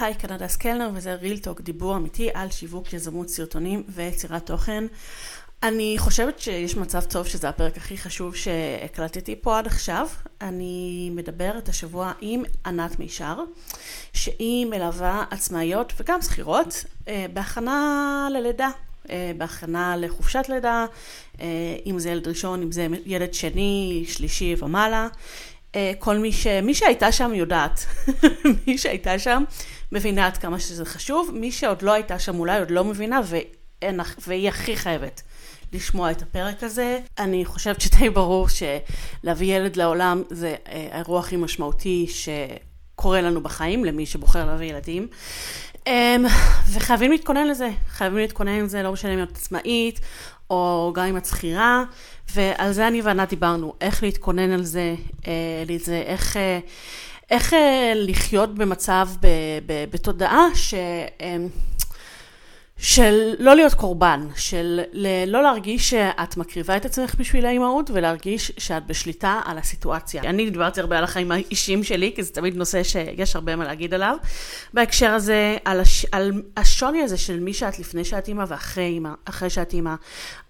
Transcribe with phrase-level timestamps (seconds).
[0.00, 4.84] היי, כאן הדס קלנר וזה ריל טוק, דיבור אמיתי על שיווק, יזמות, סרטונים ויצירת תוכן.
[5.62, 10.08] אני חושבת שיש מצב טוב שזה הפרק הכי חשוב שהקלטתי פה עד עכשיו.
[10.40, 13.36] אני מדברת השבוע עם ענת מישר,
[14.12, 18.70] שהיא מלווה עצמאיות וגם שכירות אה, בהכנה ללידה,
[19.10, 20.86] אה, בהכנה לחופשת לידה,
[21.40, 21.46] אה,
[21.86, 25.08] אם זה ילד ראשון, אם זה ילד שני, שלישי ומעלה.
[25.98, 26.46] כל מי, ש...
[26.46, 27.86] מי שהייתה שם יודעת,
[28.66, 29.44] מי שהייתה שם
[29.92, 34.00] מבינה עד כמה שזה חשוב, מי שעוד לא הייתה שם אולי עוד לא מבינה ואין,
[34.26, 35.22] והיא הכי חייבת
[35.72, 37.00] לשמוע את הפרק הזה.
[37.18, 43.84] אני חושבת שדי ברור שלהביא ילד לעולם זה אה, האירוע הכי משמעותי שקורה לנו בחיים,
[43.84, 45.08] למי שבוחר להביא ילדים.
[45.86, 46.24] אמ,
[46.72, 50.00] וחייבים להתכונן לזה, חייבים להתכונן לזה, לא משנה אם את עצמאית
[50.50, 51.84] או גם אם את שכירה,
[52.34, 54.94] ועל זה אני וענת דיברנו, איך להתכונן על זה,
[55.26, 55.64] אה,
[56.06, 56.36] איך...
[56.36, 56.58] אה,
[57.30, 57.56] איך
[57.94, 59.08] לחיות במצב,
[59.90, 60.74] בתודעה ש...
[61.20, 61.48] אמ,
[62.80, 64.80] של לא להיות קורבן, של
[65.26, 70.22] לא להרגיש שאת מקריבה את עצמך בשביל האימהות ולהרגיש שאת בשליטה על הסיטואציה.
[70.22, 73.94] אני דיברתי הרבה על החיים האישיים שלי, כי זה תמיד נושא שיש הרבה מה להגיד
[73.94, 74.16] עליו.
[74.74, 79.10] בהקשר הזה, על, הש, על השוני הזה של מי שאת לפני שאת אימא ואחרי אימא,
[79.24, 79.94] אחרי שאת אימא.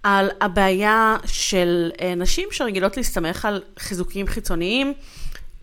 [0.02, 4.94] על הבעיה של אה, נשים שרגילות להסתמך על חיזוקים חיצוניים.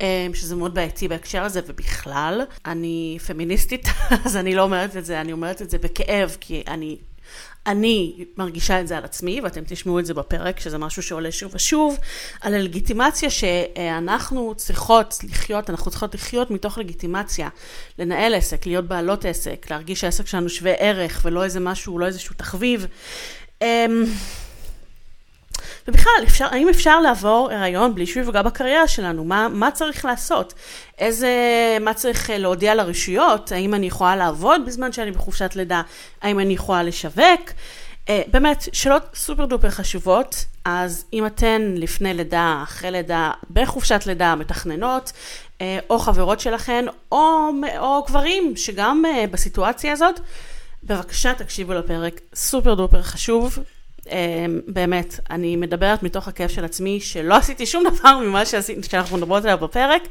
[0.01, 3.87] אמ, שזה מאוד בעייתי בהקשר הזה, ובכלל, אני פמיניסטית,
[4.25, 6.97] אז אני לא אומרת את זה, אני אומרת את זה בכאב, כי אני,
[7.67, 11.55] אני מרגישה את זה על עצמי, ואתם תשמעו את זה בפרק, שזה משהו שעולה שוב
[11.55, 11.97] ושוב,
[12.41, 17.49] על הלגיטימציה שאנחנו צריכות לחיות, אנחנו צריכות לחיות מתוך לגיטימציה,
[17.99, 22.35] לנהל עסק, להיות בעלות עסק, להרגיש שהעסק שלנו שווה ערך, ולא איזה משהו, לא איזשהו
[22.37, 22.87] תחביב.
[25.87, 29.23] ובכלל, אפשר, האם אפשר לעבור הריון בלי שהוא יפגע בקריירה שלנו?
[29.23, 30.53] מה, מה צריך לעשות?
[30.97, 31.29] איזה,
[31.81, 33.51] מה צריך אה, להודיע לרשויות?
[33.51, 35.81] האם אני יכולה לעבוד בזמן שאני בחופשת לידה?
[36.21, 37.51] האם אני יכולה לשווק?
[38.05, 44.35] Uh, באמת, שאלות סופר דופר חשובות, אז אם אתן לפני לידה, אחרי לידה, בחופשת לידה,
[44.35, 45.11] מתכננות,
[45.57, 47.49] uh, או חברות שלכן, או,
[47.79, 50.19] או גברים שגם בסיטואציה הזאת,
[50.83, 53.59] בבקשה תקשיבו לפרק, סופר דופר חשוב,
[54.67, 59.43] באמת, אני מדברת מתוך הכאב של עצמי, שלא עשיתי שום דבר ממה שעשיתי, שאנחנו מדברות
[59.43, 60.01] עליו בפרק,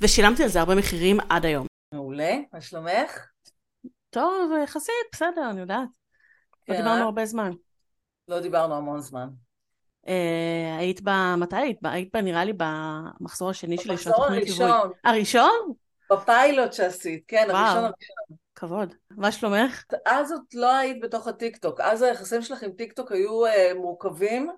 [0.00, 1.66] ושילמתי על זה הרבה מחירים עד היום.
[1.94, 3.26] מעולה, מה שלומך?
[4.10, 5.88] טוב, יחסית, בסדר, אני יודעת.
[6.68, 6.82] לא כן.
[6.82, 7.52] דיברנו הרבה זמן.
[8.28, 9.28] לא דיברנו המון זמן.
[10.08, 11.34] אה, היית ב...
[11.36, 11.78] מתי היית?
[11.84, 12.16] היית ב...
[12.16, 14.50] נראה לי במחזור השני שלי של התוכנית ליווי.
[14.50, 14.92] במחזור הראשון.
[15.04, 15.72] הראשון?
[16.12, 18.36] בפיילוט שעשית, כן, הראשון הראשון.
[18.60, 18.94] כבוד.
[19.10, 19.84] מה שלומך?
[20.06, 24.50] אז את לא היית בתוך הטיקטוק, אז היחסים שלך עם טיקטוק היו אה, מורכבים.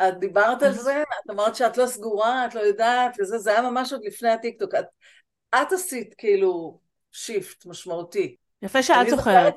[0.00, 3.70] את דיברת על זה, את אמרת שאת לא סגורה, את לא יודעת, וזה, זה היה
[3.70, 4.74] ממש עוד לפני הטיקטוק.
[4.74, 4.84] את,
[5.54, 6.78] את עשית כאילו
[7.12, 8.36] shift משמעותי.
[8.62, 9.54] יפה שאת זוכרת.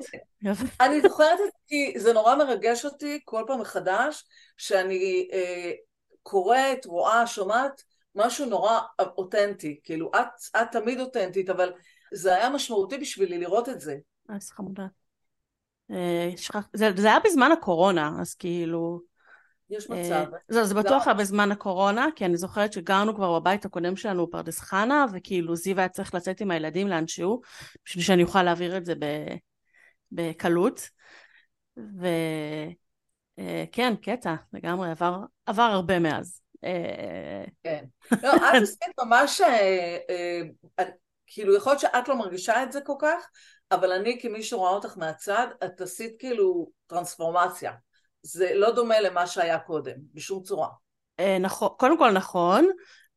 [0.80, 4.24] אני זוכרת את זה כי זה נורא מרגש אותי כל פעם מחדש,
[4.56, 5.72] שאני אה,
[6.22, 7.82] קוראת, רואה, שומעת
[8.14, 9.80] משהו נורא אותנטי.
[9.84, 11.72] כאילו, את, את תמיד אותנטית, אבל
[12.14, 13.96] זה היה משמעותי בשבילי לראות את זה.
[14.28, 14.86] אז חמודה.
[15.90, 16.30] אה,
[16.72, 19.00] זה, זה היה בזמן הקורונה, אז כאילו...
[19.70, 20.24] יש אה, מצב.
[20.48, 24.60] זה, זה בטוח היה בזמן הקורונה, כי אני זוכרת שגרנו כבר בבית הקודם שלנו בפרדס
[24.60, 27.40] חנה, וכאילו זיו היה צריך לצאת עם הילדים לאנשהו,
[27.84, 28.94] בשביל שאני אוכל להעביר את זה
[30.12, 30.88] בקלות.
[31.76, 32.72] וכן,
[33.92, 36.40] אה, קטע, לגמרי, עבר, עבר הרבה מאז.
[37.62, 37.84] כן.
[38.22, 39.40] לא, את עשית ממש...
[41.26, 43.28] כאילו יכול להיות שאת לא מרגישה את זה כל כך,
[43.70, 47.72] אבל אני כמי שרואה אותך מהצד, את עשית כאילו טרנספורמציה.
[48.22, 50.68] זה לא דומה למה שהיה קודם, בשום צורה.
[51.20, 52.68] אה, נכון, קודם כל נכון,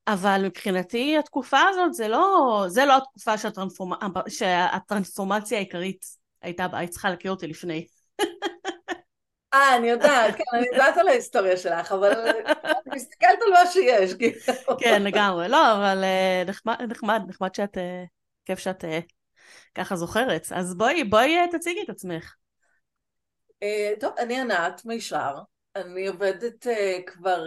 [0.08, 3.94] אבל מבחינתי התקופה הזאת זה לא, זה לא התקופה שהטרנספורמ...
[4.28, 6.06] שהטרנספורמציה העיקרית
[6.42, 7.88] הייתה היית צריכה להכיר אותי לפני.
[9.54, 14.14] אה, אני יודעת, כן, אני יודעת על ההיסטוריה שלך, אבל אני מסתכלת על מה שיש.
[14.14, 14.78] כאילו.
[14.80, 15.48] כן, לגמרי.
[15.48, 16.44] לא, אבל אה,
[16.88, 18.04] נחמד, נחמד, שאת, אה,
[18.46, 19.00] כיף שאת אה,
[19.76, 20.48] ככה זוכרת.
[20.52, 22.36] אז בואי, בואי תציגי את עצמך.
[24.00, 25.36] טוב, אני ענת מישר,
[25.76, 26.68] אני עובדת
[27.06, 27.44] כבר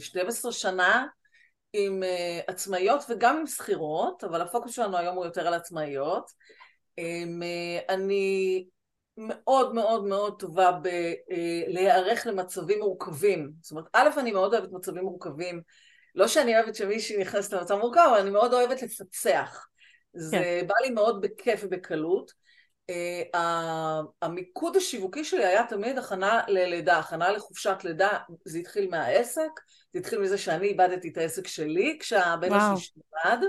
[0.00, 1.06] 12 שנה
[1.72, 2.02] עם
[2.46, 6.30] עצמאיות וגם עם שכירות, אבל הפוקוס שלנו היום הוא יותר על עצמאיות.
[7.88, 8.64] אני
[9.16, 13.50] מאוד מאוד מאוד טובה בלהיערך למצבים מורכבים.
[13.60, 15.62] זאת אומרת, א', אני מאוד אוהבת מצבים מורכבים.
[16.14, 19.66] לא שאני אוהבת שמישהי נכנסת למצב מורכב, אבל אני מאוד אוהבת לפצח.
[20.14, 20.66] זה כן.
[20.66, 22.44] בא לי מאוד בכיף ובקלות.
[22.90, 23.38] Uh,
[24.22, 29.50] המיקוד השיווקי שלי היה תמיד הכנה ללידה, הכנה לחופשת לידה, זה התחיל מהעסק,
[29.92, 33.48] זה התחיל מזה שאני איבדתי את העסק שלי כשהבן השלישי נולד, אה,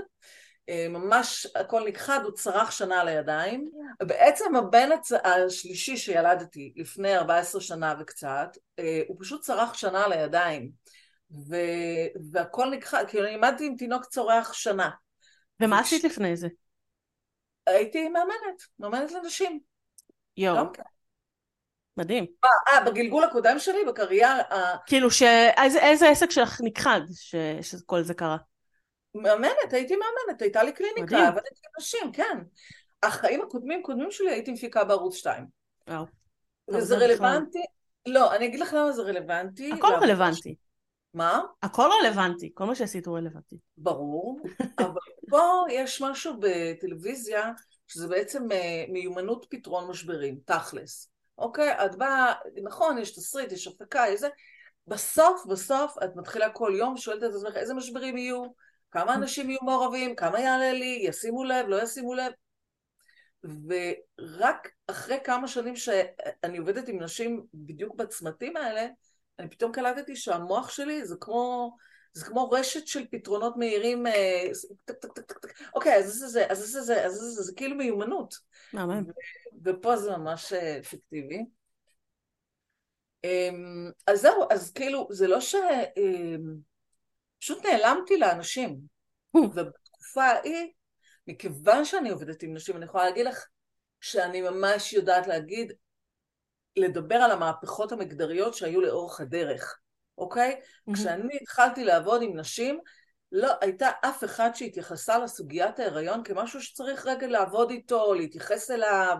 [0.88, 3.70] ממש הכל נכחד, הוא צרח שנה על הידיים.
[4.00, 5.12] בעצם הבן הצ...
[5.12, 8.48] השלישי שילדתי לפני 14 שנה וקצת,
[8.78, 10.70] אה, הוא פשוט צרח שנה על הידיים.
[11.30, 11.56] ו...
[12.32, 14.90] והכל נכחד, כאילו אני לימדתי עם תינוק צורח שנה.
[15.60, 16.48] ומה עשית לפני זה?
[17.66, 19.60] הייתי מאמנת, מאמנת לנשים.
[20.36, 20.64] יואו.
[21.96, 22.26] מדהים.
[22.44, 24.42] אה, בגלגול הקודם שלי, בקריירה...
[24.86, 25.22] כאילו, ש...
[25.62, 27.34] איזה, איזה עסק שלך נכחד ש...
[27.62, 28.36] שכל זה קרה?
[29.22, 32.38] מאמנת, הייתי מאמנת, הייתה לי קליניקה, עבדתי עם נשים, כן.
[33.02, 35.46] החיים הקודמים קודמים שלי הייתי מפיקה בערוץ 2.
[35.88, 36.04] וואו.
[36.68, 37.62] וזה רלוונטי,
[38.06, 39.72] לא, אני אגיד לך למה זה רלוונטי.
[39.72, 40.54] הכל רלוונטי.
[41.14, 41.40] מה?
[41.62, 43.56] הכל רלוונטי, כל מה שעשית הוא רלוונטי.
[43.76, 44.40] ברור,
[44.78, 47.52] אבל פה יש משהו בטלוויזיה
[47.86, 51.10] שזה בעצם אה, מיומנות פתרון משברים, תכלס.
[51.38, 51.84] אוקיי?
[51.84, 52.32] את באה,
[52.62, 54.28] נכון, יש תסריט, יש הפקה, יש זה,
[54.86, 58.44] בסוף, בסוף את מתחילה כל יום, שואלת את עצמך איזה משברים יהיו,
[58.90, 62.32] כמה אנשים יהיו מעורבים, כמה יעלה לי, ישימו לב, לא ישימו לב.
[63.44, 68.86] ורק אחרי כמה שנים שאני עובדת עם נשים בדיוק בצמתים האלה,
[69.38, 71.76] אני פתאום קלטתי שהמוח שלי זה כמו,
[72.12, 74.48] זה כמו רשת של פתרונות מהירים, אה,
[74.84, 77.42] טק טק טק טק טק, אוקיי, אז זה זה, אז זה זה, אז זה זה,
[77.42, 78.34] זה כאילו מיומנות.
[78.72, 79.04] מהמם.
[79.64, 81.44] ופה זה ממש אה, אפקטיבי.
[83.24, 85.54] אמ, אז זהו, אז כאילו, זה לא ש...
[87.46, 88.78] פשוט נעלמתי לאנשים.
[89.36, 90.72] ובתקופה ההיא,
[91.26, 93.46] מכיוון שאני עובדת עם נשים, אני יכולה להגיד לך
[94.00, 95.72] שאני ממש יודעת להגיד,
[96.76, 99.78] לדבר על המהפכות המגדריות שהיו לאורך הדרך,
[100.18, 100.60] אוקיי?
[100.60, 100.94] Mm-hmm.
[100.94, 102.80] כשאני התחלתי לעבוד עם נשים,
[103.32, 109.16] לא הייתה אף אחד שהתייחסה לסוגיית ההיריון כמשהו שצריך רגע לעבוד איתו, להתייחס אליו,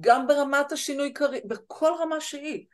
[0.00, 1.12] גם ברמת השינוי
[1.44, 2.66] בכל רמה שהיא.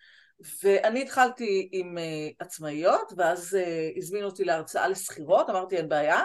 [0.62, 6.20] ואני התחלתי עם uh, עצמאיות, ואז uh, הזמינו אותי להרצאה לשכירות, אמרתי אין בעיה,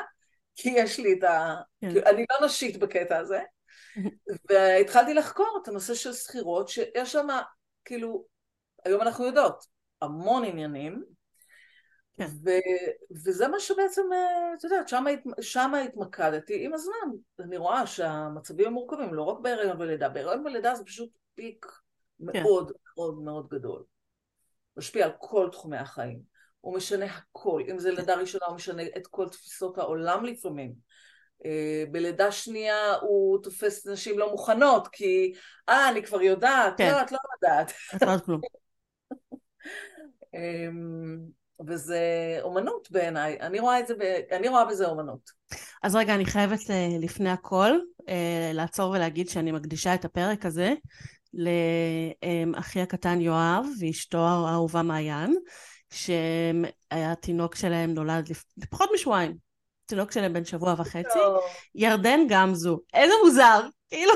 [0.55, 1.55] כי יש לי את ה...
[1.81, 1.87] כן.
[2.05, 3.39] אני לא נשית בקטע הזה.
[4.49, 7.27] והתחלתי לחקור את הנושא של שכירות, שיש שם,
[7.85, 8.25] כאילו,
[8.85, 9.65] היום אנחנו יודעות,
[10.01, 11.03] המון עניינים,
[12.17, 12.25] כן.
[12.43, 12.49] ו,
[13.25, 14.89] וזה מה שבעצם, אה, את יודעת,
[15.41, 17.09] שם התמקדתי עם הזמן.
[17.39, 21.65] אני רואה שהמצבים המורכבים, לא רק בהיריון ולידה, בהיריון ולידה זה פשוט פיק
[22.33, 22.43] כן.
[22.43, 23.83] מאוד מאוד מאוד גדול.
[24.77, 26.19] משפיע על כל תחומי החיים.
[26.61, 27.61] הוא משנה הכל.
[27.71, 30.73] אם זה לידה ראשונה, הוא משנה את כל תפיסות העולם לפעמים.
[31.45, 35.33] אה, בלידה שנייה הוא תופס נשים לא מוכנות, כי
[35.69, 36.91] אה, אני כבר יודעת, כן.
[36.91, 37.71] לא, את לא יודעת.
[37.95, 38.41] את לא יודעת כלום.
[40.33, 41.17] אמ,
[41.67, 41.99] וזה
[42.41, 44.01] אומנות בעיניי, אני רואה את זה, ב...
[44.31, 45.31] אני רואה בזה אומנות.
[45.83, 47.71] אז רגע, אני חייבת אה, לפני הכל
[48.09, 50.73] אה, לעצור ולהגיד שאני מקדישה את הפרק הזה
[51.33, 55.37] לאחי הקטן יואב ואשתו האהובה מעיין,
[55.89, 59.47] שהתינוק שלהם נולד לפני פחות משבועיים.
[59.85, 61.19] תינוק שלהם בן שבוע וחצי.
[61.75, 62.79] ירדן גמזו.
[62.93, 63.61] איזה מוזר.
[63.89, 64.13] כאילו,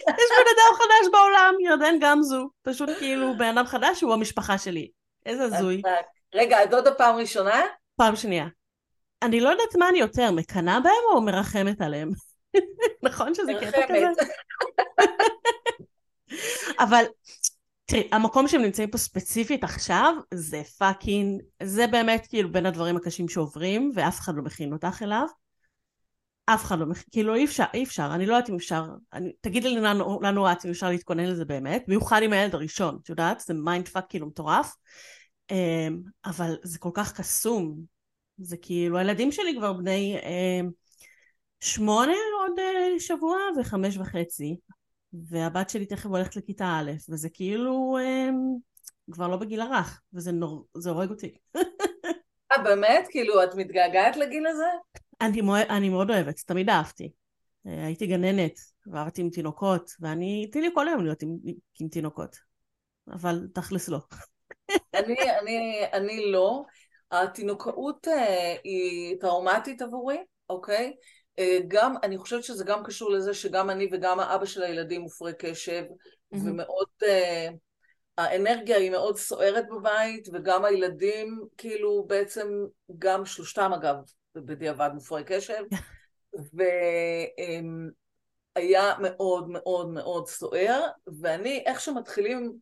[0.00, 2.48] יש בן אדם חדש בעולם, ירדן גמזו.
[2.62, 4.90] פשוט כאילו בן אדם חדש הוא המשפחה שלי.
[5.26, 5.82] איזה הזוי.
[6.34, 7.62] רגע, הדודה פעם ראשונה?
[7.96, 8.46] פעם שנייה.
[9.22, 12.10] אני לא יודעת מה אני יותר, מקנאה בהם או מרחמת עליהם?
[13.02, 14.22] נכון שזה קטע כזה?
[16.78, 17.04] אבל
[17.84, 23.28] תראי, המקום שהם נמצאים פה ספציפית עכשיו, זה fucking, זה באמת כאילו בין הדברים הקשים
[23.28, 25.26] שעוברים, ואף אחד לא מכין אותך אליו.
[26.46, 29.32] אף אחד לא מכין, כאילו אי אפשר, אי אפשר, אני לא יודעת אם אפשר, אני,
[29.40, 33.40] תגידי לנו, לנו את אם אפשר להתכונן לזה באמת, במיוחד עם הילד הראשון, את יודעת?
[33.40, 34.74] זה mind fuck כאילו מטורף.
[35.50, 37.80] אמ, אבל זה כל כך קסום.
[38.38, 40.70] זה כאילו, הילדים שלי כבר בני אמ,
[41.60, 44.56] שמונה עוד אה, שבוע וחמש וחצי,
[45.22, 48.34] והבת שלי תכף הולכת לכיתה א', וזה כאילו אמ,
[49.12, 50.66] כבר לא בגיל הרך, וזה נור...
[50.76, 51.38] זה הורג אותי.
[52.52, 53.06] אה, באמת?
[53.10, 54.66] כאילו, את מתגעגעת לגיל הזה?
[55.20, 55.60] אני, מוע...
[55.62, 57.12] אני מאוד אוהבת, תמיד אהבתי.
[57.66, 61.36] אה, הייתי גננת, ועבדתי עם תינוקות, ואני, תני לי כל היום להיות עם,
[61.80, 62.36] עם תינוקות.
[63.12, 63.98] אבל תכלס לא.
[64.94, 66.64] אני, אני, אני לא.
[67.10, 70.18] התינוקאות אה, היא טראומטית עבורי,
[70.48, 70.92] אוקיי?
[71.38, 75.32] אה, גם, אני חושבת שזה גם קשור לזה שגם אני וגם האבא של הילדים מופרי
[75.38, 76.38] קשב, mm-hmm.
[76.44, 77.48] ומאוד, אה,
[78.18, 82.48] האנרגיה היא מאוד סוערת בבית, וגם הילדים, כאילו בעצם,
[82.98, 83.96] גם שלושתם אגב,
[84.34, 85.62] בדיעבד מופרי קשב,
[88.56, 90.86] והיה מאוד מאוד מאוד סוער,
[91.20, 92.52] ואני, איך שמתחילים,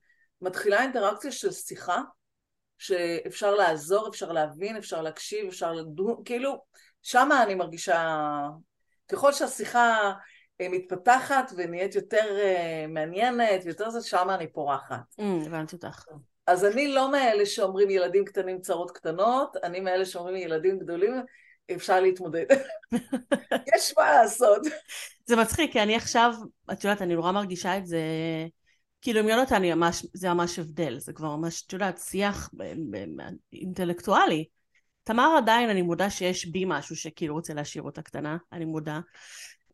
[0.41, 2.01] מתחילה אינטראקציה של שיחה,
[2.79, 6.65] שאפשר לעזור, אפשר להבין, אפשר להקשיב, אפשר לדון, כאילו,
[7.03, 8.19] שמה אני מרגישה,
[9.09, 10.13] ככל שהשיחה
[10.61, 15.15] אה, מתפתחת ונהיית יותר אה, מעניינת, יותר זה, שמה אני פורחת.
[15.21, 16.05] Mm, הבנתי אותך.
[16.47, 21.23] אז אני לא מאלה שאומרים ילדים קטנים צרות קטנות, אני מאלה שאומרים ילדים גדולים
[21.73, 22.47] אפשר להתמודד.
[23.77, 24.61] יש מה לעשות.
[25.27, 26.33] זה מצחיק, כי אני עכשיו,
[26.73, 28.01] את יודעת, אני נורא מרגישה את זה,
[29.03, 32.51] כאילו עם יונתן ממש, זה ממש הבדל, זה כבר ממש, את יודעת, שיח
[33.53, 34.45] אינטלקטואלי.
[35.05, 39.01] תמר עדיין, אני מודה שיש בי משהו שכאילו רוצה להשאיר אותה קטנה, אני מודה.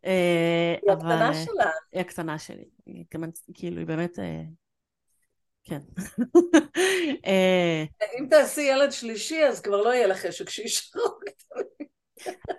[0.04, 1.70] אה, היא הקטנה שלה.
[1.92, 2.64] היא הקטנה שלי.
[2.86, 3.04] היא
[3.54, 4.18] כאילו, היא באמת...
[4.18, 4.42] אה,
[5.64, 5.80] כן.
[7.26, 7.84] אה,
[8.18, 11.04] אם תעשי ילד שלישי, אז כבר לא יהיה לך חשק שישארו.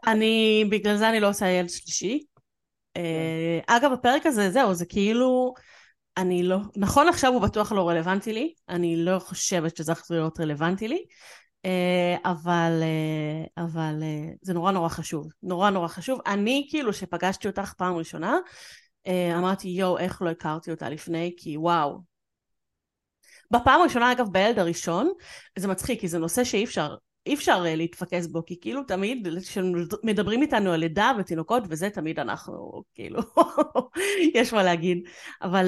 [0.07, 2.25] אני, בגלל זה אני לא עושה ילד שלישי.
[2.93, 3.01] כן.
[3.67, 5.53] אגב, הפרק הזה, זהו, זה כאילו...
[6.17, 6.57] אני לא...
[6.75, 11.05] נכון עכשיו הוא בטוח לא רלוונטי לי, אני לא חושבת שזה יכול להיות רלוונטי לי.
[11.65, 16.19] אה, אבל, אה, אבל אה, זה נורא נורא חשוב, נורא נורא חשוב.
[16.25, 18.37] אני כאילו שפגשתי אותך פעם ראשונה,
[19.37, 21.99] אמרתי יואו איך לא הכרתי אותה לפני כי וואו.
[23.51, 25.11] בפעם הראשונה אגב בילד הראשון
[25.59, 30.41] זה מצחיק כי זה נושא שאי אפשר אי אפשר להתפקס בו, כי כאילו תמיד כשמדברים
[30.41, 33.21] איתנו על לידה ותינוקות וזה, תמיד אנחנו, כאילו,
[34.35, 34.97] יש מה להגיד.
[35.41, 35.67] אבל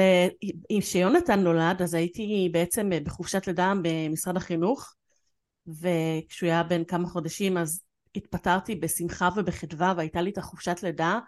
[0.80, 4.94] כשיונתן נולד, אז הייתי בעצם בחופשת לידה במשרד החינוך,
[5.68, 7.82] וכשהוא היה בן כמה חודשים אז
[8.16, 11.20] התפטרתי בשמחה ובחדווה והייתה לי את החופשת לידה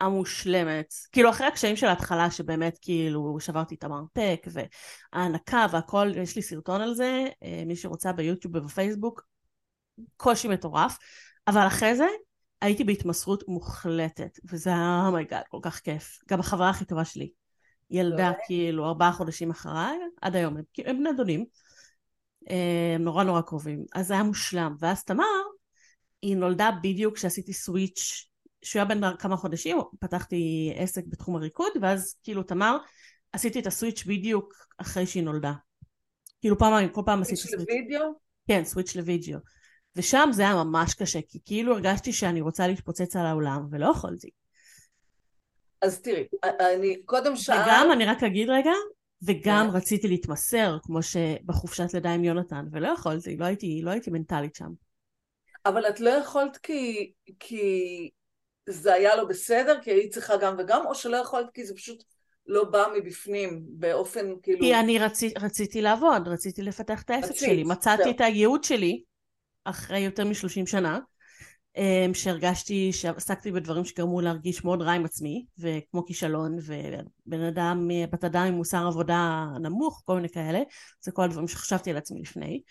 [0.00, 0.94] המושלמת.
[1.12, 6.80] כאילו אחרי הקשיים של ההתחלה שבאמת כאילו שברתי את המרפק וההנקה והכל, יש לי סרטון
[6.80, 9.22] על זה, אה, מי שרוצה ביוטיוב ובפייסבוק,
[10.16, 10.98] קושי מטורף,
[11.48, 12.06] אבל אחרי זה
[12.60, 16.18] הייתי בהתמסרות מוחלטת, וזה היה oh my God, oh כל כך כיף.
[16.28, 17.30] גם החברה הכי טובה שלי.
[17.90, 21.44] ילדה כאילו ארבעה חודשים אחריי, עד היום, הם, הם בני דודים.
[22.50, 23.84] אה, הם נורא נורא קרובים.
[23.94, 24.76] אז זה היה מושלם.
[24.80, 25.24] ואז תמר,
[26.22, 28.28] היא נולדה בדיוק כשעשיתי סוויץ',
[28.62, 32.76] שהוא היה בן כמה חודשים, פתחתי עסק בתחום הריקוד, ואז כאילו תמר,
[33.32, 35.52] עשיתי את הסוויץ' בדיוק אחרי שהיא נולדה.
[36.40, 37.54] כאילו פעם, כל פעם עשיתי סוויץ'.
[37.54, 38.12] סוויץ' לוידאו?
[38.48, 39.38] כן, סוויץ' לוידאו.
[39.96, 44.30] ושם זה היה ממש קשה, כי כאילו הרגשתי שאני רוצה להתפוצץ על העולם, ולא יכולתי.
[45.82, 47.66] אז תראי, אני קודם שאלת...
[47.66, 48.72] וגם, אני רק אגיד רגע,
[49.22, 49.70] וגם yeah.
[49.70, 49.76] כן.
[49.76, 54.70] רציתי להתמסר, כמו שבחופשת לידה עם יונתן, ולא יכולתי, לא הייתי, לא הייתי מנטלית שם.
[55.66, 58.10] אבל את לא יכולת כי, כי
[58.68, 62.04] זה היה לא בסדר, כי היית צריכה גם וגם, או שלא יכולת כי זה פשוט
[62.46, 64.60] לא בא מבפנים, באופן כאילו...
[64.60, 68.10] כי אני רצי, רציתי לעבוד, רציתי לפתח את העסק שלי, מצאתי זה.
[68.10, 69.02] את הייעוד שלי
[69.64, 70.98] אחרי יותר משלושים שנה,
[72.14, 78.46] שהרגשתי שעסקתי בדברים שגרמו להרגיש מאוד רע עם עצמי וכמו כישלון ובן אדם, בת אדם
[78.46, 80.60] עם מוסר עבודה נמוך כל מיני כאלה
[81.00, 82.62] זה כל הדברים שחשבתי על עצמי לפני.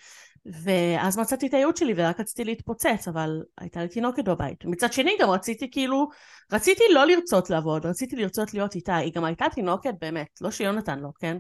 [0.45, 4.65] ואז מצאתי את הייעוד שלי ורק רציתי להתפוצץ אבל הייתה לי תינוקת בבית.
[4.65, 6.07] מצד שני גם רציתי כאילו
[6.51, 8.95] רציתי לא לרצות לעבוד רציתי לרצות להיות איתה.
[8.95, 11.37] היא גם הייתה תינוקת באמת לא שיונתן לא כן?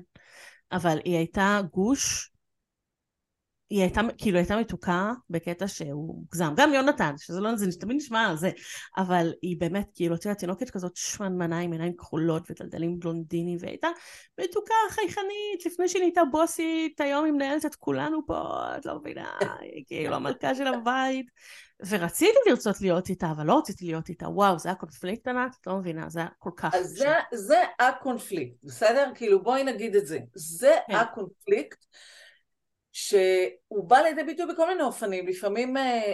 [0.71, 2.28] אבל היא הייתה גוש
[3.69, 6.53] היא הייתה, כאילו הייתה מתוקה בקטע שהוא מוגזם.
[6.55, 8.51] גם יונתן, שזה לא, זה תמיד נשמע על זה,
[8.97, 13.71] אבל היא באמת, כאילו, את יודעת, תינוקת כזאת שמנמנה עם עיניים כחולות ודלדלים בלונדינים, והיא
[13.71, 13.87] הייתה
[14.41, 19.29] מתוקה, חייכנית, לפני שהיא נהייתה בוסית, היום היא מנהלת את כולנו פה, את לא מבינה,
[19.59, 21.25] היא כאילו המלכה של הבית.
[21.87, 24.29] ורציתי לרצות להיות איתה, אבל לא רציתי להיות איתה.
[24.29, 25.55] וואו, זה היה קונפליקט ענת?
[25.61, 26.75] את לא מבינה, זה היה כל כך...
[26.75, 29.11] אז זה, זה הקונפליקט, בסדר?
[29.15, 30.19] כאילו, בואי נגיד את זה.
[30.33, 30.95] זה כן.
[30.95, 31.85] הקונפליקט.
[32.91, 36.13] שהוא בא לידי ביטוי בכל מיני אופנים, לפעמים, אה,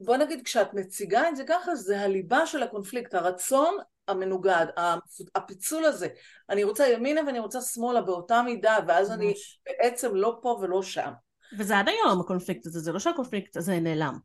[0.00, 3.76] בוא נגיד כשאת מציגה את זה ככה, זה הליבה של הקונפליקט, הרצון
[4.08, 4.66] המנוגד,
[5.34, 6.08] הפיצול הזה,
[6.50, 9.34] אני רוצה ימינה ואני רוצה שמאלה באותה מידה, ואז אני
[9.66, 11.12] בעצם לא פה ולא שם.
[11.58, 14.18] וזה עד היום הקונפליקט הזה, זה לא שהקונפליקט הזה נעלם.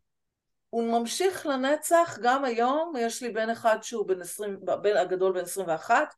[0.69, 5.43] הוא ממשיך לנצח גם היום, יש לי בן אחד שהוא בן 20, בן הגדול בן
[5.43, 6.13] 21,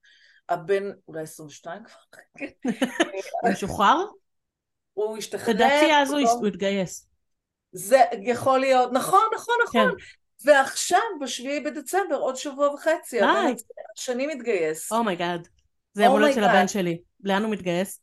[0.50, 2.22] הבן אולי 22 כבר.
[3.42, 4.06] הוא משוחרר?
[4.96, 5.54] הוא השתחרר.
[5.54, 7.08] לדעתי אז הוא התגייס.
[7.72, 9.90] זה יכול להיות, נכון, נכון, נכון.
[9.92, 10.06] כן.
[10.46, 13.54] ועכשיו, בשביעי בדצמבר, עוד שבוע וחצי, הבן
[13.98, 14.92] השני מתגייס.
[14.92, 15.48] oh my God.
[15.94, 17.02] זה יום הולדת של הבן שלי.
[17.24, 18.02] לאן הוא מתגייס?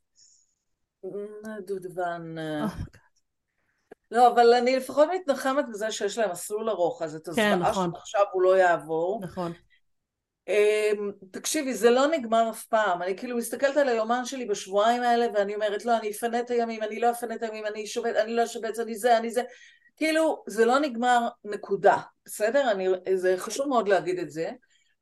[1.66, 2.38] דובדבן.
[2.38, 2.66] אה.
[4.10, 7.90] לא, אבל אני לפחות מתנחמת בזה שיש להם מסלול ארוך, אז את הזוועה כן, נכון.
[7.96, 9.20] שעכשיו הוא לא יעבור.
[9.22, 9.52] נכון.
[10.48, 13.02] אמ, תקשיבי, זה לא נגמר אף פעם.
[13.02, 16.82] אני כאילו מסתכלת על היומן שלי בשבועיים האלה, ואני אומרת, לא, אני אפנה את הימים,
[16.82, 19.42] אני לא אפנה את הימים, אני, שובת, אני לא אשבץ, אני זה, אני זה.
[19.96, 22.70] כאילו, זה לא נגמר נקודה, בסדר?
[22.70, 24.50] אני, זה חשוב מאוד להגיד את זה.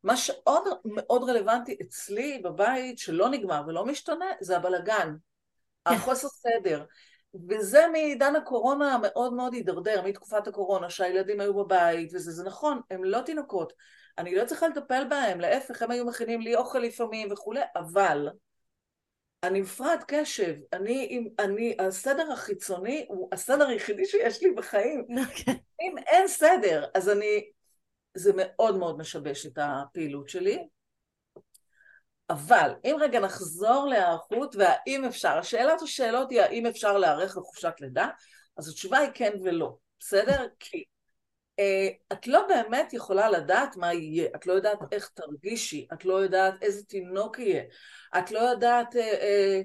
[0.04, 5.14] מה שעוד מאוד רלוונטי אצלי בבית, שלא נגמר ולא משתנה, זה הבלגן.
[5.84, 5.94] כן.
[5.94, 6.84] החוסר סדר.
[7.48, 13.04] וזה מעידן הקורונה המאוד מאוד הידרדר, מתקופת הקורונה, שהילדים היו בבית וזה, זה נכון, הם
[13.04, 13.72] לא תינוקות.
[14.18, 18.28] אני לא צריכה לטפל בהם, להפך, הם היו מכינים לי אוכל לפעמים וכולי, אבל
[19.42, 25.06] אני מפרעת קשב, אני, אני, הסדר החיצוני הוא הסדר היחידי שיש לי בחיים.
[25.10, 25.20] Okay.
[25.30, 25.54] אוקיי.
[25.80, 27.50] אם אין סדר, אז אני,
[28.14, 30.68] זה מאוד מאוד משבש את הפעילות שלי.
[32.30, 38.08] אבל אם רגע נחזור להיערכות והאם אפשר, השאלת השאלות היא האם אפשר להיערך לחופשת לידה,
[38.56, 40.46] אז התשובה היא כן ולא, בסדר?
[40.60, 40.84] כי
[42.12, 46.54] את לא באמת יכולה לדעת מה יהיה, את לא יודעת איך תרגישי, את לא יודעת
[46.62, 47.62] איזה תינוק יהיה,
[48.18, 49.60] את לא יודעת אה, אה,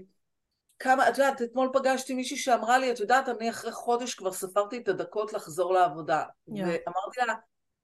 [0.79, 4.77] כמה, את יודעת, אתמול פגשתי מישהי שאמרה לי, את יודעת, אני אחרי חודש כבר ספרתי
[4.77, 6.23] את הדקות לחזור לעבודה.
[6.23, 6.53] Yeah.
[6.53, 7.33] ואמרתי לה,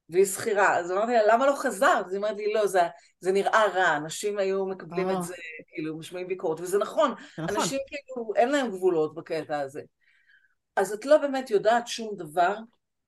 [0.10, 2.06] והיא שכירה, אז אמרתי לה, למה לא חזרת?
[2.06, 2.82] אז היא אמרת לי, לא, זה,
[3.20, 5.14] זה נראה רע, אנשים היו מקבלים oh.
[5.14, 5.36] את זה,
[5.68, 9.82] כאילו, משמעים ביקורת, וזה נכון, נכון, אנשים כאילו, אין להם גבולות בקטע הזה.
[10.76, 12.56] אז את לא באמת יודעת שום דבר,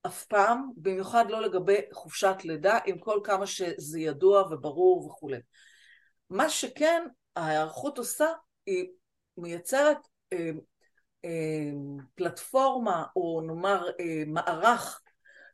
[0.06, 5.38] אף פעם, במיוחד לא לגבי חופשת לידה, עם כל כמה שזה ידוע וברור וכולי.
[6.30, 7.04] מה שכן
[7.36, 8.28] ההיערכות עושה,
[8.66, 8.88] היא
[9.38, 9.98] מייצרת
[10.34, 10.50] אה,
[11.26, 11.72] אה,
[12.16, 15.02] פלטפורמה, או נאמר אה, מערך,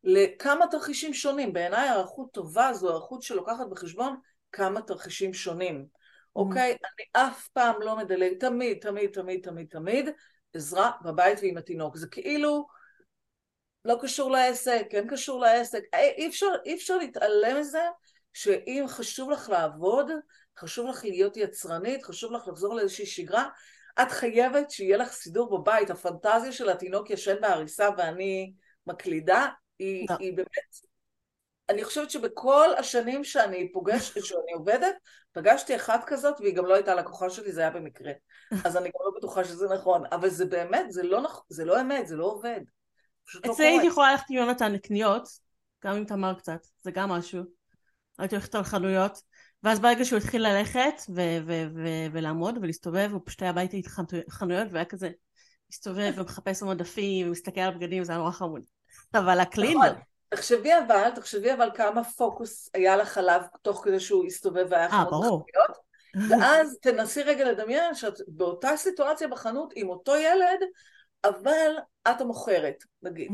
[0.03, 1.53] לכמה תרחישים שונים.
[1.53, 4.15] בעיניי הערכות טובה זו הערכות שלוקחת בחשבון
[4.51, 5.85] כמה תרחישים שונים.
[5.85, 6.35] Mm-hmm.
[6.35, 6.69] אוקיי?
[6.69, 10.09] אני אף פעם לא מדלג, תמיד, תמיד, תמיד, תמיד, תמיד,
[10.53, 11.97] עזרה בבית ועם התינוק.
[11.97, 12.67] זה כאילו
[13.85, 15.83] לא קשור לעסק, כן קשור לעסק.
[15.93, 17.83] אי אפשר, אי אפשר להתעלם מזה
[18.33, 20.11] שאם חשוב לך לעבוד,
[20.59, 23.49] חשוב לך להיות יצרנית, חשוב לך לחזור לאיזושהי שגרה,
[24.01, 25.89] את חייבת שיהיה לך סידור בבית.
[25.89, 28.53] הפנטזיה של התינוק ישן בעריסה ואני
[28.87, 29.47] מקלידה,
[29.79, 30.15] היא, לא.
[30.19, 30.89] היא באמת...
[31.69, 34.95] אני חושבת שבכל השנים שאני פוגשת, שאני עובדת,
[35.31, 38.11] פגשתי אחת כזאת והיא גם לא הייתה לקוחה שלי, זה היה במקרה.
[38.65, 40.03] אז אני גם לא בטוחה שזה נכון.
[40.11, 41.41] אבל זה באמת, זה לא, נכ...
[41.49, 42.61] זה לא אמת, זה לא עובד.
[43.45, 45.29] לא אצלי הייתי יכולה ללכת עם יונתן לקניות,
[45.83, 47.43] גם עם תמר קצת, זה גם משהו.
[48.19, 49.21] הייתי הולכת על חנויות,
[49.63, 53.81] ואז ברגע שהוא התחיל ללכת ו- ו- ו- ולעמוד ולהסתובב, הוא פשוט היה בא איתי
[54.29, 55.09] חנויות והיה כזה
[55.71, 58.61] מסתובב ומחפש במדפים ומסתכל על בגדים, זה היה נורא חמוד.
[59.13, 59.79] אבל הקלינר...
[59.79, 60.01] נכון.
[60.29, 64.89] תחשבי אבל, תחשבי אבל כמה פוקוס היה לך עליו תוך כדי שהוא הסתובב והיה אה,
[64.89, 65.89] חנות חנויות.
[66.29, 70.59] ואז תנסי רגע לדמיין שאת באותה סיטואציה בחנות עם אותו ילד,
[71.23, 71.71] אבל
[72.11, 73.31] את המוכרת, נגיד.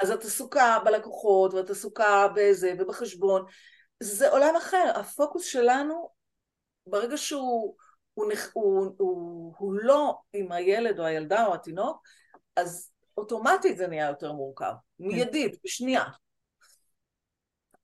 [0.00, 3.44] אז את עסוקה בלקוחות, ואת עסוקה בזה, ובחשבון.
[4.02, 4.92] זה עולם אחר.
[4.94, 6.08] הפוקוס שלנו,
[6.86, 7.76] ברגע שהוא
[8.14, 12.02] הוא, הוא, הוא, הוא, הוא לא עם הילד או הילדה או התינוק,
[12.56, 14.72] אז אוטומטית זה נהיה יותר מורכב.
[14.98, 16.04] מיידית, בשנייה.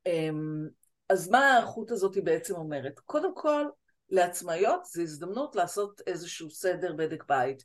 [0.06, 0.68] אמ,
[1.08, 3.00] אז מה ההיערכות הזאת בעצם אומרת?
[3.00, 3.66] קודם כל,
[4.10, 7.64] לעצמאיות זו הזדמנות לעשות איזשהו סדר בדק בית.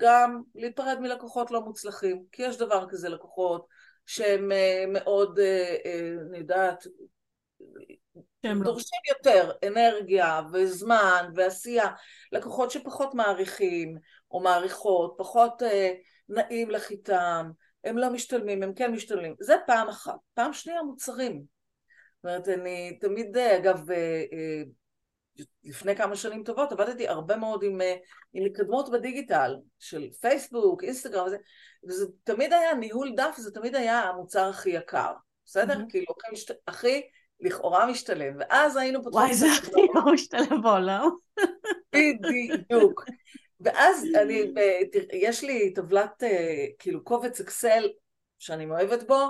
[0.00, 3.66] גם להיפרד מלקוחות לא מוצלחים, כי יש דבר כזה לקוחות
[4.06, 6.86] שהם אה, מאוד, אה, אה, אני יודעת,
[8.44, 8.64] לא.
[8.64, 9.14] דורשים לא.
[9.16, 11.86] יותר אנרגיה וזמן ועשייה,
[12.32, 13.98] לקוחות שפחות מעריכים
[14.30, 15.62] או מעריכות, פחות
[16.28, 17.50] נעים לך איתם,
[17.84, 20.14] הם לא משתלמים, הם כן משתלמים, זה פעם אחת.
[20.34, 21.42] פעם שנייה מוצרים.
[22.22, 23.80] זאת אומרת, אני תמיד, אגב,
[25.64, 27.94] לפני כמה שנים טובות עבדתי הרבה מאוד עם, אה,
[28.32, 31.36] עם מקדמות בדיגיטל של פייסבוק, אינסטגרם וזה,
[31.88, 35.12] וזה תמיד היה ניהול דף, זה תמיד היה המוצר הכי יקר,
[35.44, 35.74] בסדר?
[35.74, 35.90] Mm-hmm.
[35.90, 36.54] כאילו הכי, משת...
[36.66, 37.02] הכי
[37.40, 39.22] לכאורה משתלם, ואז היינו פותחים...
[39.22, 41.08] וואי, זה הכי לא משתלם בעולם.
[41.92, 43.04] בדיוק.
[43.60, 44.52] ואז אני,
[45.12, 47.88] יש לי טבלת, אה, כאילו קובץ אקסל
[48.38, 49.26] שאני מאוהבת בו,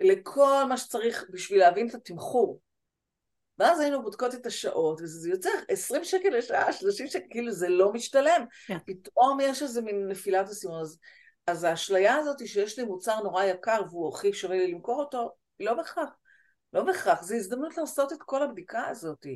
[0.00, 2.60] לכל מה שצריך בשביל להבין את התמחור.
[3.60, 7.92] ואז היינו בודקות את השעות, וזה יוצא 20 שקל לשעה, 30 שקל, כאילו זה לא
[7.92, 8.44] משתלם.
[8.48, 8.66] Yeah.
[8.66, 8.78] כן.
[8.86, 10.80] פתאום יש איזה מין נפילת הסימון.
[10.80, 10.98] אז,
[11.46, 15.74] אז האשליה הזאת שיש לי מוצר נורא יקר והוא הכי שווה לי למכור אותו, לא
[15.74, 16.08] בהכרח.
[16.72, 19.26] לא בהכרח, זו הזדמנות לעשות את כל הבדיקה הזאת.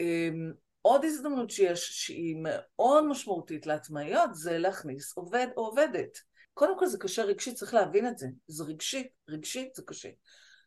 [0.00, 0.52] אמ,
[0.82, 6.18] עוד הזדמנות שיש, שהיא מאוד משמעותית לעצמאיות, זה להכניס עובד או עובדת.
[6.54, 8.26] קודם כל זה קשה רגשית, צריך להבין את זה.
[8.46, 10.08] זה רגשית, רגשית זה קשה.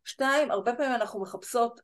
[0.06, 1.82] שתיים, הרבה פעמים אנחנו מחפשות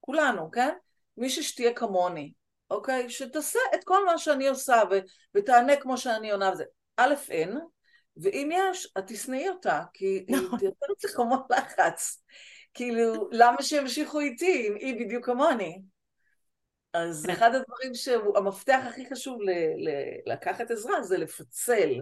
[0.00, 0.74] כולנו, כן?
[1.16, 2.32] מישהי שתהיה כמוני,
[2.70, 3.10] אוקיי?
[3.10, 5.00] שתעשה את כל מה שאני עושה ו-
[5.34, 6.64] ותענה כמו שאני עונה וזה.
[6.96, 7.58] א', אין,
[8.16, 10.36] ואם יש, את תשנאי אותה, כי היא.
[10.58, 12.22] תייצר אצלך המון לחץ.
[12.74, 15.82] כאילו, למה שימשיכו איתי אם היא בדיוק כמוני?
[16.92, 17.32] אז כן.
[17.32, 22.00] אחד הדברים שהמפתח הכי חשוב ל- ל- לקחת עזרה זה לפצל.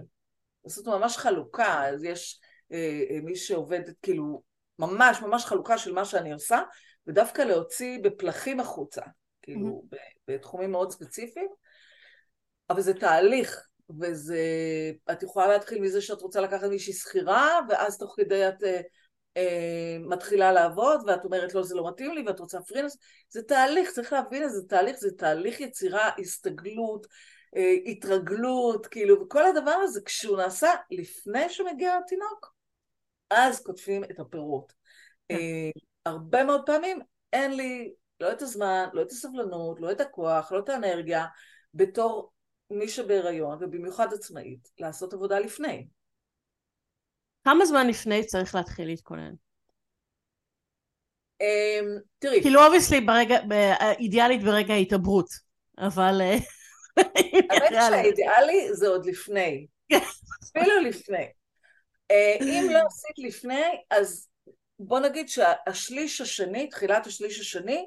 [0.65, 2.41] לעשות ממש חלוקה, אז יש
[2.73, 4.43] אה, אה, מי שעובדת כאילו
[4.79, 6.61] ממש ממש חלוקה של מה שאני עושה,
[7.09, 9.03] ודווקא להוציא בפלחים החוצה,
[9.43, 9.97] כאילו mm-hmm.
[10.29, 11.49] בתחומים מאוד ספציפיים,
[12.71, 13.69] אבל זה תהליך,
[14.01, 14.43] וזה,
[15.13, 18.81] את יכולה להתחיל מזה שאת רוצה לקחת מישהי שכירה, ואז תוך כדי את אה,
[19.37, 22.97] אה, מתחילה לעבוד, ואת אומרת לא זה לא מתאים לי, ואת רוצה פרינס,
[23.29, 27.07] זה תהליך, צריך להבין איזה תהליך, זה תהליך יצירה, הסתגלות,
[27.57, 32.55] אה, התרגלות, כאילו, וכל הדבר הזה, כשהוא נעשה לפני שמגיע התינוק,
[33.31, 34.73] אז קוטפים את הפירות.
[35.29, 35.35] כן.
[35.35, 35.71] אה,
[36.09, 37.01] הרבה מאוד פעמים
[37.33, 41.27] אין לי לא את הזמן, לא את הסבלנות, לא את הכוח, לא את האנרגיה,
[41.75, 42.33] בתור
[42.71, 45.87] מי שבהיריון, ובמיוחד עצמאית, לעשות עבודה לפני.
[47.45, 49.33] כמה זמן לפני צריך להתחיל להתכונן?
[51.43, 52.43] אמ, תראי.
[52.43, 53.39] כאילו obviously ברגע,
[53.99, 55.29] אידיאלית ברגע ההתעברות,
[55.79, 56.21] אבל...
[56.21, 56.37] אה,
[57.51, 59.67] האמת שהאידיאלי זה עוד לפני.
[60.45, 61.27] אפילו לפני.
[62.13, 64.28] Uh, אם לא עשית לפני, אז
[64.79, 67.87] בוא נגיד שהשליש השני, תחילת השליש השני,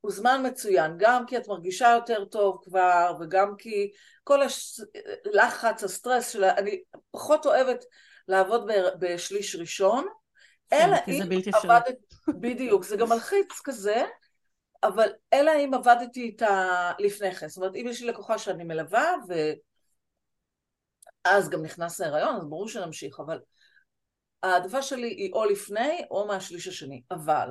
[0.00, 3.90] הוא זמן מצוין, גם כי את מרגישה יותר טוב כבר, וגם כי
[4.24, 4.40] כל
[5.34, 7.84] הלחץ, הסטרס שלה, אני פחות אוהבת
[8.28, 10.06] לעבוד בשליש ראשון,
[10.70, 11.22] כן, אלא אם
[11.54, 11.96] עבדת,
[12.28, 14.04] בדיוק, זה גם מלחיץ כזה,
[14.82, 19.14] אבל אלא אם עבדתי איתה לפני כן, זאת אומרת אם יש לי לקוחה שאני מלווה
[21.26, 23.40] ואז גם נכנס להיריון, אז ברור שנמשיך, אבל
[24.42, 27.48] העדפה שלי היא או לפני או מהשליש השני, אבל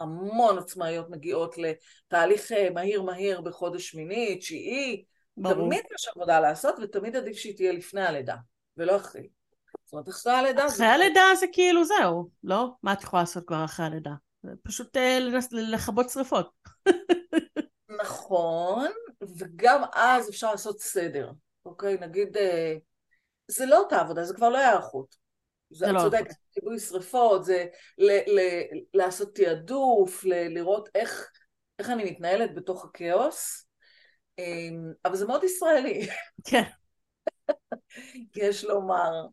[0.00, 5.04] המון עצמאיות מגיעות לתהליך אה, מהיר מהיר בחודש שמיני, תשיעי,
[5.42, 8.36] תמיד יש עבודה לעשות ותמיד עדיף שהיא תהיה לפני הלידה
[8.76, 9.28] ולא אחרי.
[9.84, 10.74] זאת אומרת, אחרי הלידה זה...
[10.74, 12.68] אחרי הלידה זה כאילו זהו, לא?
[12.82, 14.12] מה את יכולה לעשות כבר אחרי הלידה?
[14.62, 15.18] פשוט אה,
[15.52, 16.50] לכבות שריפות.
[18.02, 18.88] נכון,
[19.38, 21.30] וגם אז אפשר לעשות סדר,
[21.64, 21.96] אוקיי?
[22.00, 22.74] נגיד, אה,
[23.48, 25.25] זה לא אותה עבודה, זה כבר לא היערכות.
[25.70, 27.66] זה לא צודק, כיבוי שריפות, זה
[27.98, 31.30] ל- ל- לעשות תעדוף, ל- לראות איך,
[31.78, 33.66] איך אני מתנהלת בתוך הכאוס,
[34.38, 36.08] אמ, אבל זה מאוד ישראלי.
[36.44, 36.62] כן.
[38.36, 39.26] יש לומר.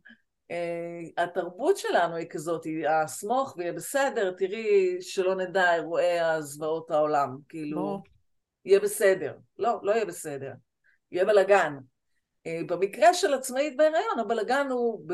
[0.52, 7.38] אה, התרבות שלנו היא כזאת, היא הסמוך ויהיה בסדר, תראי שלא נדע אירועי הזוועות העולם,
[7.50, 7.98] כאילו, לא.
[8.66, 9.38] יהיה בסדר.
[9.58, 10.52] לא, לא יהיה בסדר.
[11.12, 11.74] יהיה בלאגן.
[12.48, 15.08] אה, במקרה של עצמאית בהיריון, הבלגן הוא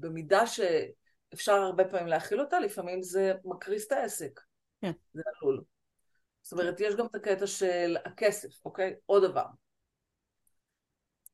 [0.00, 4.40] במידה שאפשר הרבה פעמים להכיל אותה, לפעמים זה מקריס את העסק.
[4.80, 4.92] כן.
[5.14, 5.62] זה עלול.
[6.42, 8.94] זאת אומרת, יש גם את הקטע של הכסף, אוקיי?
[9.06, 9.46] עוד דבר.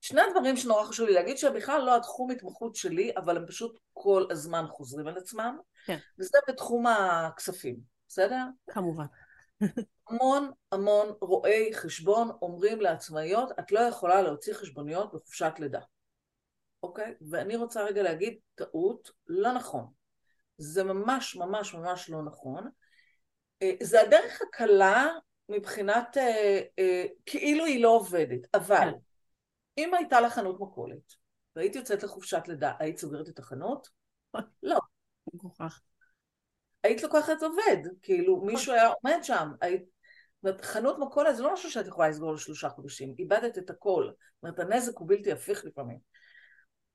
[0.01, 3.79] שני הדברים שנורא חשוב לי להגיד, שהם בכלל לא התחום התמחות שלי, אבל הם פשוט
[3.93, 5.59] כל הזמן חוזרים על עצמם.
[5.87, 5.99] כן.
[6.19, 7.77] וזה בתחום הכספים,
[8.09, 8.45] בסדר?
[8.71, 9.05] כמובן.
[10.09, 15.81] המון המון רואי חשבון אומרים לעצמאיות, את לא יכולה להוציא חשבוניות בחופשת לידה.
[16.83, 17.15] אוקיי?
[17.31, 19.87] ואני רוצה רגע להגיד, טעות, לא נכון.
[20.59, 22.71] זה ממש ממש ממש לא נכון.
[23.63, 25.07] אה, זה הדרך הקלה
[25.49, 28.99] מבחינת אה, אה, כאילו היא לא עובדת, אבל כן.
[29.79, 31.15] אם הייתה לך חנות מכולת
[31.57, 33.89] והיית יוצאת לחופשת לידה, היית סוגרת את החנות?
[34.63, 34.79] לא.
[35.35, 35.81] מוכרח.
[36.89, 38.49] היית לוקחת עובד, כאילו נכון.
[38.49, 39.83] מישהו היה עומד שם, היית...
[40.63, 44.59] חנות מכולת זה לא משהו שאת יכולה לסגור לשלושה חודשים, איבדת את הכל, זאת אומרת
[44.59, 45.99] הנזק הוא בלתי הפיך לפעמים.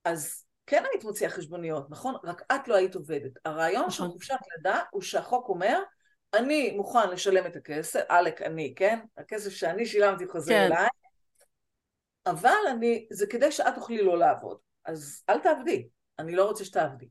[0.04, 2.14] אז כן היית מוציאה חשבוניות, נכון?
[2.24, 3.32] רק את לא היית עובדת.
[3.44, 4.12] הרעיון של נכון.
[4.12, 5.82] חופשת לידה הוא שהחוק אומר,
[6.34, 8.98] אני מוכן לשלם את הכסף, עלק אני, כן?
[9.16, 10.60] הכסף שאני שילמתי חוזר כן.
[10.60, 10.88] אליי,
[12.26, 14.58] אבל אני, זה כדי שאת תוכלי לא לעבוד.
[14.84, 17.08] אז אל תעבדי, אני לא רוצה שתעבדי.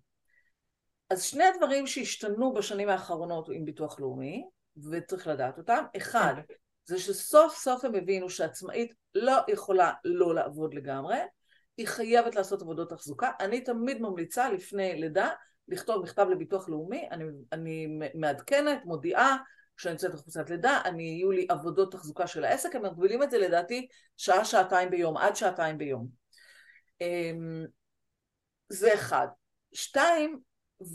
[1.09, 4.43] אז שני הדברים שהשתנו בשנים האחרונות עם ביטוח לאומי,
[4.91, 6.33] וצריך לדעת אותם, אחד,
[6.85, 11.17] זה שסוף סוף הם הבינו שעצמאית לא יכולה לא לעבוד לגמרי,
[11.77, 13.31] היא חייבת לעשות עבודות תחזוקה.
[13.39, 15.29] אני תמיד ממליצה לפני לידה
[15.67, 19.37] לכתוב מכתב לביטוח לאומי, אני, אני מעדכנת, מודיעה
[19.77, 23.37] כשאני יוצאת לחופשת לידה, אני, יהיו לי עבודות תחזוקה של העסק, הם מגבילים את זה
[23.37, 23.87] לדעתי
[24.17, 26.07] שעה-שעתיים ביום, עד שעתיים ביום.
[27.01, 27.65] אמ,
[28.69, 29.27] זה אחד.
[29.73, 30.39] שתיים,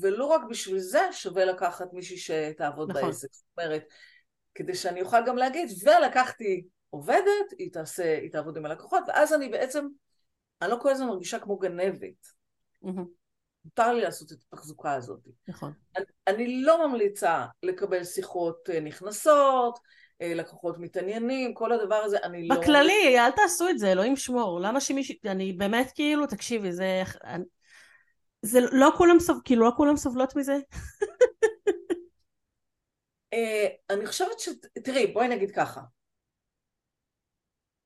[0.01, 3.03] ולא רק בשביל זה שווה לקחת מישהי שתעבוד נכון.
[3.03, 3.29] בעסק.
[3.33, 3.85] זאת אומרת,
[4.55, 9.49] כדי שאני אוכל גם להגיד, ולקחתי עובדת, היא תעשה, היא תעבוד עם הלקוחות, ואז אני
[9.49, 9.87] בעצם,
[10.63, 12.27] אני לא כל הזמן מרגישה כמו גנבת.
[12.85, 13.03] Mm-hmm.
[13.65, 15.21] מותר לי לעשות את התחזוקה הזאת.
[15.49, 15.73] נכון.
[15.97, 19.79] אני, אני לא ממליצה לקבל שיחות אה, נכנסות,
[20.23, 22.57] אה, לקוחות מתעניינים, כל הדבר הזה, אני לא...
[22.61, 24.61] בכללי, אל תעשו את זה, אלוהים שמור.
[24.61, 25.15] למה שמישהו...
[25.25, 27.03] אני באמת כאילו, תקשיבי, זה...
[28.43, 29.41] זה לא כולם סוב...
[29.45, 30.53] כאילו לא כולם סובלות מזה?
[33.33, 34.49] אה, אני חושבת ש...
[34.85, 35.81] תראי, בואי נגיד ככה.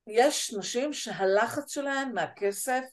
[0.06, 2.84] יש נשים שהלחץ שלהן מהכסף,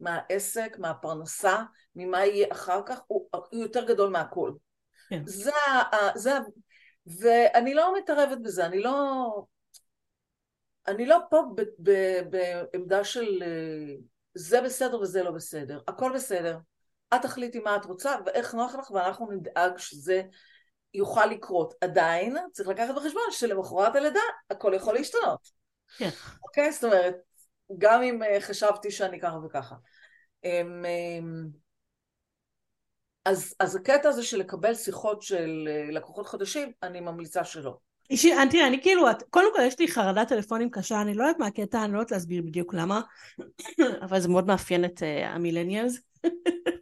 [0.00, 1.62] מהעסק, מהפרנסה,
[1.96, 4.52] ממה יהיה אחר כך, הוא, הוא יותר גדול מהכל.
[5.08, 5.22] כן.
[5.26, 5.50] זה,
[6.14, 6.32] זה,
[7.06, 9.26] ואני לא מתערבת בזה, אני לא...
[10.86, 11.90] אני לא פה ב, ב,
[12.30, 13.94] בעמדה של אה,
[14.34, 15.80] זה בסדר וזה לא בסדר.
[15.88, 16.58] הכל בסדר.
[17.14, 20.22] את תחליטי מה את רוצה ואיך נוח לך ואנחנו נדאג שזה
[20.94, 21.74] יוכל לקרות.
[21.80, 24.20] עדיין צריך לקחת בחשבון שלמחרת הלידה
[24.50, 25.48] הכל יכול להשתנות.
[25.98, 26.10] כן.
[26.42, 26.72] אוקיי?
[26.72, 27.14] זאת אומרת,
[27.78, 29.74] גם אם אה, חשבתי שאני ככה וככה.
[30.44, 31.46] אמ, אמ,
[33.24, 37.76] אז, אז הקטע הזה של לקבל שיחות של אה, לקוחות חדשים, אני ממליצה שלא.
[38.10, 41.46] אישי, תראה, אני כאילו, קודם כל יש לי חרדת טלפונים קשה, אני לא יודעת מה
[41.46, 43.00] הקטע, אני לא יודעת להסביר בדיוק למה,
[44.04, 45.98] אבל זה מאוד מאפיין את uh, המילניאלס.
[46.24, 46.38] נכון.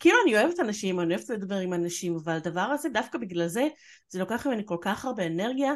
[0.00, 3.68] כאילו אני אוהבת אנשים, אני אוהבת לדבר עם אנשים, אבל הדבר הזה, דווקא בגלל זה,
[4.08, 5.74] זה לוקח ממני כל כך הרבה אנרגיה,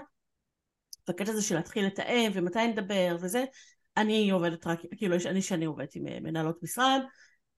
[1.08, 3.44] בקטע הזה של להתחיל לתאם ומתי נדבר וזה,
[3.96, 7.00] אני עובדת רק, כאילו אני שאני עובדת עם אה, מנהלות משרד,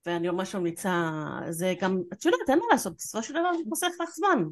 [0.06, 1.10] ואני ממש ממליצה,
[1.50, 4.42] זה גם, את יודעת, אין מה לעשות, בסופו של דבר זה חוסך לך זמן.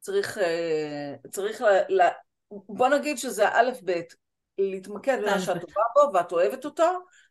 [0.00, 2.08] צריך, אה, צריך, ל, ל,
[2.50, 4.14] בוא נגיד שזה האלף בית,
[4.58, 6.84] להתמקד במה שאת טובה בו ואת אוהבת אותו,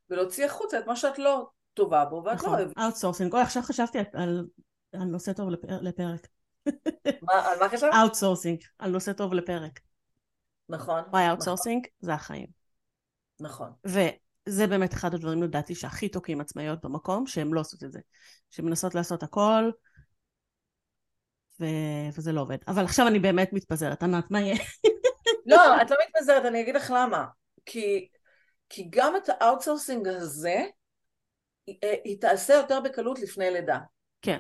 [0.10, 2.78] ולהוציא החוצה את מה שאת לא טובה בו ואת לא נכון, לא אוהבת.
[2.78, 4.48] outsourcing, אוי עכשיו חשבתי על,
[4.94, 5.50] על נושא טוב
[5.82, 6.28] לפרק.
[7.22, 7.94] מה, על מה חשבת?
[7.94, 9.80] outsourcing, על נושא טוב לפרק.
[10.70, 11.04] נכון.
[11.12, 12.06] וואי, outsourcing נכון.
[12.06, 12.48] זה החיים.
[13.40, 13.72] נכון.
[13.86, 18.00] וזה באמת אחד הדברים, לדעתי, שהכי תוקעים עצמאיות במקום, שהן לא עושות את זה.
[18.50, 19.70] שמנסות לעשות הכל,
[21.60, 21.66] ו...
[22.18, 22.58] וזה לא עובד.
[22.68, 24.56] אבל עכשיו אני באמת מתפזרת, ענת, מה יהיה?
[25.46, 27.26] לא, את לא מתפזרת, אני אגיד לך למה.
[27.66, 28.10] כי,
[28.70, 30.66] כי גם את ה outsourcing הזה,
[31.68, 33.80] היא, היא תעשה יותר בקלות לפני לידה.
[34.22, 34.38] כן.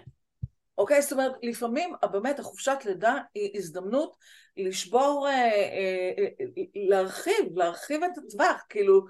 [0.78, 1.02] אוקיי?
[1.02, 4.16] זאת אומרת, לפעמים באמת החופשת לידה היא הזדמנות
[4.58, 9.06] לשבור, אה, אה, אה, להרחיב, להרחיב את הטווח, כאילו,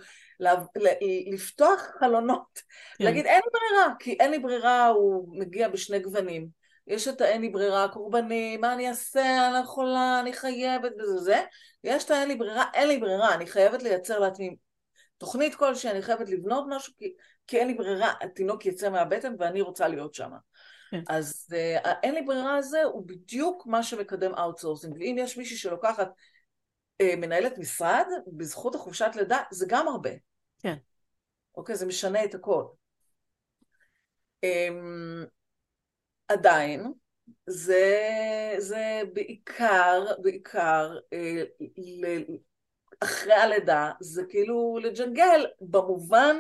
[1.32, 2.62] לפתוח חלונות,
[2.98, 3.04] כן.
[3.04, 6.48] להגיד אין לי ברירה, כי אין לי ברירה הוא מגיע בשני גוונים.
[6.88, 11.18] יש את האין לי ברירה, קורבני, מה אני אעשה, אני לא יכולה, אני חייבת וזה
[11.18, 11.42] זה,
[11.84, 14.56] ויש את האין לי ברירה, אין לי ברירה, אני חייבת לייצר לעצמי
[15.18, 17.14] תוכנית כלשהי, אני חייבת לבנות משהו, כי,
[17.48, 20.32] כי אין לי ברירה, התינוק יצא מהבטן ואני רוצה להיות שם.
[20.92, 21.04] כן.
[21.10, 26.10] אז אה, אין לי ברירה הזה הוא בדיוק מה שמקדם outsourcing, ואם יש מישהי שלוקחת
[27.02, 30.10] אה, מנהלת משרד, בזכות החופשת לידה, זה גם הרבה.
[30.60, 30.76] כן.
[31.56, 32.64] אוקיי, זה משנה את הכל.
[34.46, 35.28] אמ,
[36.28, 36.94] עדיין,
[37.48, 37.96] זה,
[38.58, 42.32] זה בעיקר, בעיקר, אה,
[43.00, 46.36] אחרי הלידה, זה כאילו לג'נגל במובן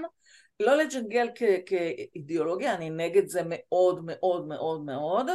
[0.59, 5.27] לא לג'נגל כ- כאידיאולוגיה, אני נגד זה מאוד מאוד מאוד מאוד.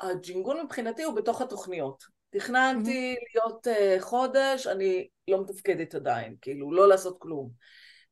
[0.00, 2.04] הג'ינגול מבחינתי הוא בתוך התוכניות.
[2.30, 3.24] תכננתי mm-hmm.
[3.34, 7.50] להיות uh, חודש, אני לא מתפקדת עדיין, כאילו, לא לעשות כלום.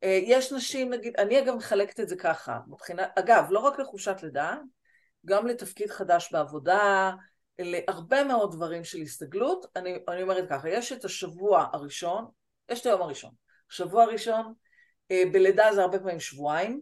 [0.04, 4.16] Uh, יש נשים, נגיד, אני אגב מחלקת את זה ככה, מבחינת, אגב, לא רק לחופשת
[4.22, 4.56] לידה,
[5.26, 7.12] גם לתפקיד חדש בעבודה,
[7.58, 12.26] להרבה מאוד דברים של הסתגלות, אני, אני אומרת ככה, יש את השבוע הראשון,
[12.68, 13.30] יש את היום הראשון.
[13.68, 14.52] שבוע ראשון,
[15.12, 16.80] בלידה זה הרבה פעמים שבועיים,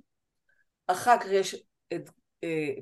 [0.86, 2.10] אחר כך יש את
[2.44, 2.74] אה,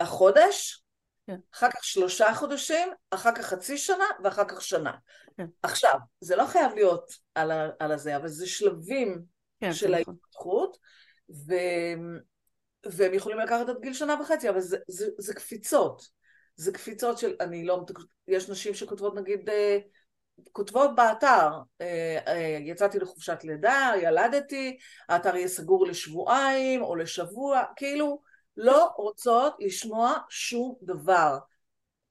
[0.00, 0.82] החודש,
[1.26, 1.36] כן.
[1.54, 4.92] אחר כך שלושה חודשים, אחר כך חצי שנה ואחר כך שנה.
[5.36, 5.46] כן.
[5.62, 9.22] עכשיו, זה לא חייב להיות על, ה, על הזה, אבל זה שלבים
[9.60, 10.14] כן, של נכון.
[10.14, 10.78] ההתפתחות,
[11.30, 11.54] ו,
[12.86, 16.02] והם יכולים לקחת עד גיל שנה וחצי, אבל זה, זה, זה קפיצות.
[16.56, 17.84] זה קפיצות של, אני לא,
[18.28, 19.78] יש נשים שכותבות נגיד אה,
[20.52, 24.76] כותבות באתר, אה, אה, יצאתי לחופשת לידה, ילדתי,
[25.08, 28.20] האתר יהיה סגור לשבועיים או לשבוע, כאילו
[28.56, 31.38] לא רוצות לשמוע שום דבר.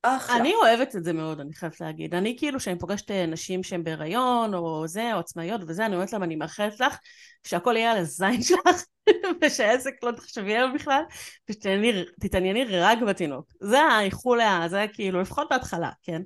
[0.04, 0.38] אחלה.
[0.38, 2.16] אני אוהבת את זה מאוד, אני חייבת להגיד.
[2.16, 6.14] אני כאילו, כשאני פוגשת אה, נשים שהן בהיריון, או זה, או עצמאיות וזה, אני אומרת
[6.14, 6.98] להם, אני מאחלת לך
[7.44, 8.84] שהכל יהיה על הזין שלך,
[9.42, 11.04] ושהעסק לא תחשבי עליו בכלל,
[11.50, 13.52] ושתתענייני רק בתינוק.
[13.60, 16.22] זה האיחול, זה כאילו, לפחות בהתחלה, כן?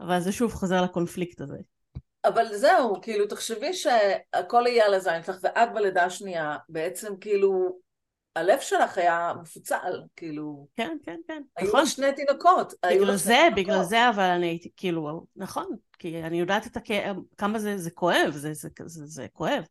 [0.00, 1.58] אבל זה שוב חוזר לקונפליקט הזה.
[2.24, 7.78] אבל זהו, כאילו, תחשבי שהכל יהיה על הזין שלך, ואת בלידה השנייה, בעצם כאילו,
[8.36, 10.66] הלב שלך היה מפוצל, כאילו...
[10.76, 11.42] כן, כן, כן.
[11.56, 11.86] היו נכון.
[11.86, 12.74] שני תינוקות.
[12.90, 15.66] בגלל זה, בגלל זה, אבל אני הייתי, כאילו, נכון,
[15.98, 19.64] כי אני יודעת את הכאב, כמה זה, זה כואב, זה, זה, זה, זה כואב.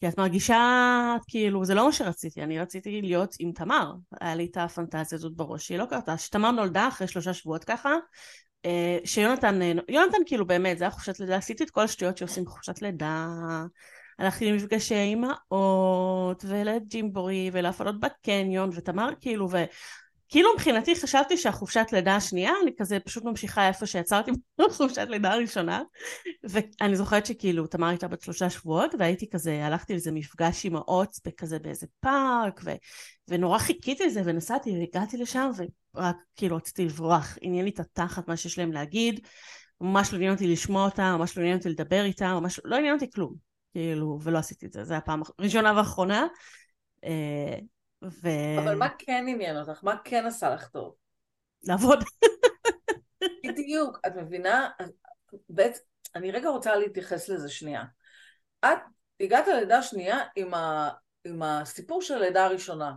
[0.00, 3.92] כי את מרגישה, כאילו, זה לא מה שרציתי, אני רציתי להיות עם תמר.
[4.20, 6.18] היה לי את הפנטזיה הזאת בראש, שהיא לא קרתה.
[6.18, 7.94] שתמר נולדה אחרי שלושה שבועות ככה,
[9.04, 13.26] שיונתן, יונתן כאילו באמת, זה היה חופשת לידה, עשיתי את כל השטויות שעושים בחופשת לידה,
[14.18, 19.48] הלכתי למפגשי אימהות, ולג'ימבורי, ולהפעלות בקניון, ותמר כאילו,
[20.30, 25.82] וכאילו מבחינתי חשבתי שהחופשת לידה השנייה, אני כזה פשוט ממשיכה איפה שיצרתי בחופשת לידה הראשונה,
[26.44, 31.58] ואני זוכרת שכאילו תמר הייתה בת שלושה שבועות, והייתי כזה, הלכתי לאיזה מפגש אימהות כזה
[31.58, 32.70] באיזה פארק, ו...
[33.28, 35.62] ונורא חיכיתי לזה, ונסעתי, והגעתי לשם, ו...
[35.94, 39.20] רק כאילו רציתי לברוח, עניין לי את התחת מה שיש להם להגיד,
[39.80, 42.94] ממש לא עניין אותי לשמוע אותם, ממש לא עניין אותי לדבר איתם, ממש לא עניין
[42.94, 43.34] אותי כלום,
[43.72, 46.26] כאילו, ולא עשיתי את זה, זה הפעם הראשונה ואחרונה.
[48.02, 48.28] ו...
[48.58, 49.84] אבל מה כן עניין אותך?
[49.84, 50.94] מה כן עשה לך טוב?
[51.62, 52.04] לעבוד.
[53.46, 54.70] בדיוק, את מבינה?
[55.48, 55.82] בעצם,
[56.14, 57.84] אני רגע רוצה להתייחס לזה שנייה.
[58.60, 58.78] את
[59.20, 60.90] הגעת ללידה שנייה עם, ה,
[61.24, 62.92] עם הסיפור של הלידה הראשונה,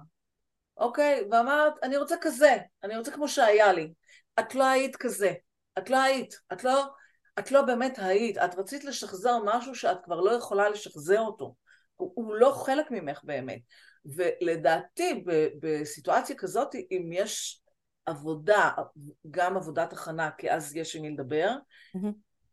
[0.77, 1.27] אוקיי?
[1.31, 3.93] ואמרת, אני רוצה כזה, אני רוצה כמו שהיה לי.
[4.39, 5.33] את לא היית כזה,
[5.77, 6.85] את לא היית, את לא,
[7.39, 11.55] את לא באמת היית, את רצית לשחזר משהו שאת כבר לא יכולה לשחזר אותו.
[11.95, 13.59] הוא, הוא לא חלק ממך באמת.
[14.05, 15.23] ולדעתי,
[15.59, 17.61] בסיטואציה כזאת, אם יש
[18.05, 18.71] עבודה,
[19.31, 21.49] גם עבודת הכנה, כי אז יש עם מי לדבר,
[21.97, 22.07] mm-hmm.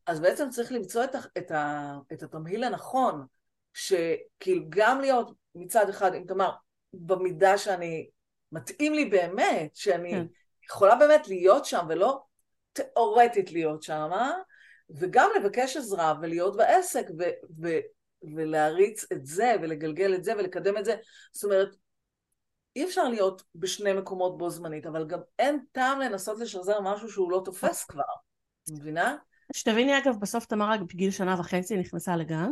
[0.07, 3.27] אז בעצם צריך למצוא את, את, ה, את התמהיל הנכון,
[3.75, 6.51] שכאילו גם להיות מצד אחד, אם תאמר,
[6.93, 8.09] במידה שאני,
[8.53, 10.27] מתאים לי באמת, שאני כן.
[10.65, 12.23] יכולה באמת להיות שם ולא
[12.73, 14.33] תיאורטית להיות שם, אה?
[14.91, 17.81] וגם לבקש עזרה ולהיות בעסק ו- ו-
[18.37, 20.97] ולהריץ את זה ולגלגל את זה ולקדם את זה.
[21.33, 21.77] זאת אומרת,
[22.77, 27.31] אי אפשר להיות בשני מקומות בו זמנית, אבל גם אין טעם לנסות לשחזר משהו שהוא
[27.31, 28.03] לא תופס כבר,
[28.71, 29.17] מבינה?
[29.53, 32.51] שתביני אגב, בסוף תמר רק בגיל שנה וחצי נכנסה לגן.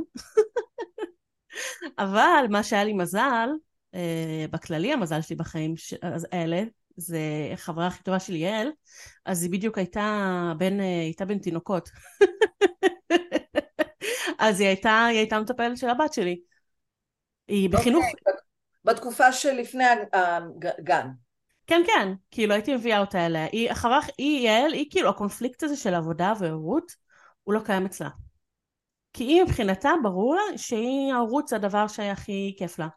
[1.98, 3.48] אבל מה שהיה לי מזל,
[3.94, 5.74] אה, בכללי המזל שלי בחיים
[6.32, 6.62] האלה,
[6.96, 7.18] זה
[7.56, 8.70] חברה הכי טובה שלי, יעל,
[9.24, 11.88] אז היא בדיוק הייתה בין, אה, הייתה בין תינוקות.
[14.38, 16.40] אז היא הייתה, היא הייתה מטפלת של הבת שלי.
[17.48, 18.04] היא אוקיי, בחינוך...
[18.04, 18.32] Okay,
[18.84, 19.84] בתקופה שלפני
[20.62, 21.08] הגן.
[21.66, 23.44] כן, כן, כאילו הייתי מביאה אותה אליה.
[23.52, 26.92] היא, החברה, היא, יעל, היא כאילו, הקונפליקט הזה של עבודה והורות,
[27.44, 28.08] הוא לא קיים אצלה.
[29.12, 32.88] כי היא מבחינתה, ברור לה שהיא, ההורות זה הדבר שהכי כיף לה.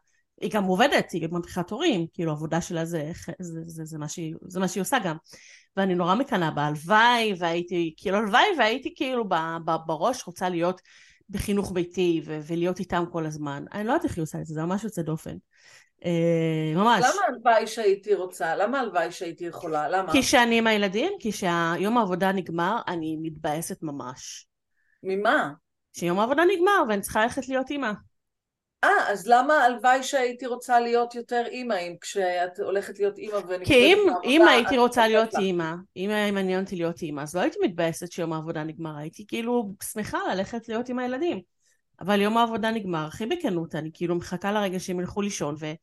[0.42, 4.36] היא גם עובדת, היא מדריכת הורים, כאילו העבודה שלה זה, זה, זה, זה, מה שהיא,
[4.48, 5.16] זה מה שהיא עושה גם.
[5.78, 10.82] ואני נורא מקנאה בה, הלוואי, והייתי, כאילו הלוואי, והייתי כאילו ב, ב, בראש רוצה להיות
[11.32, 13.64] בחינוך ביתי ו- ולהיות איתם כל הזמן.
[13.74, 15.36] אני לא יודעת איך היא עושה את זה, זה ממש יוצא דופן.
[16.06, 17.04] אה, ממש.
[17.04, 18.56] למה הלוואי שהייתי רוצה?
[18.56, 19.90] למה הלוואי שהייתי יכולה?
[19.90, 20.12] למה?
[20.12, 24.48] כי שאני עם הילדים, כי שהיום העבודה נגמר, אני מתבאסת ממש.
[25.04, 25.52] ממה?
[25.94, 27.92] שיום העבודה נגמר ואני צריכה ללכת להיות אימא.
[28.84, 33.68] אה, אז למה הלוואי שהייתי רוצה להיות יותר אימא, אם כשאת הולכת להיות אימא ונקראת
[33.68, 37.42] כי אם, אם הייתי רוצה להיות אימא, אם היה מעניין אותי להיות אימא, אז לא
[37.42, 41.42] הייתי מתבאסת שיום העבודה נגמר, הייתי כאילו שמחה ללכת להיות עם הילדים.
[42.02, 45.74] אבל יום העבודה נגמר, הכי בכנות, אני כאילו מחכה לרגע שהם ילכו לישון ו-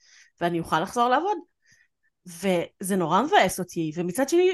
[0.41, 1.39] ואני אוכל לחזור לעבוד.
[2.27, 4.51] וזה נורא מבאס אותי, ומצד שני,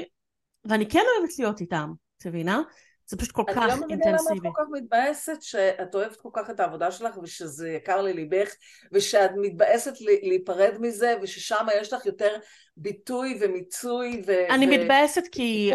[0.65, 2.61] ואני כן אוהבת להיות איתם, את מבינה?
[3.07, 3.73] זה פשוט כל כך אינטנסיבי.
[3.73, 7.17] אני לא מבינה למה את כל כך מתבאסת שאת אוהבת כל כך את העבודה שלך
[7.17, 8.49] ושזה יקר לליבך
[8.91, 12.37] ושאת מתבאסת להיפרד מזה וששם יש לך יותר
[12.77, 14.31] ביטוי ומיצוי ו...
[14.49, 14.69] אני ו...
[14.69, 15.71] מתבאסת כי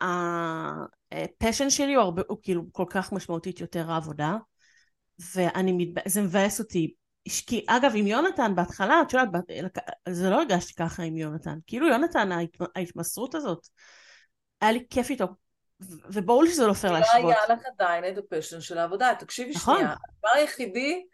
[0.00, 4.36] ה passion שלי הוא, הרבה, הוא כאילו כל כך משמעותית יותר העבודה
[5.34, 6.94] ואני מתבאסת, זה מבאס אותי.
[7.46, 9.78] כי אגב עם יונתן בהתחלה את יודעת
[10.08, 11.58] זה לא הרגשתי ככה עם יונתן.
[11.66, 12.30] כאילו יונתן
[12.76, 13.66] ההתמסרות הזאת
[14.60, 15.26] היה לי כיף איתו
[16.12, 17.22] וברור לי שזה לא פייר להשוות.
[17.22, 19.14] לא היה לך עדיין את ה passion של העבודה.
[19.18, 19.76] תקשיבי נכון.
[19.76, 21.06] שנייה, הדבר היחידי,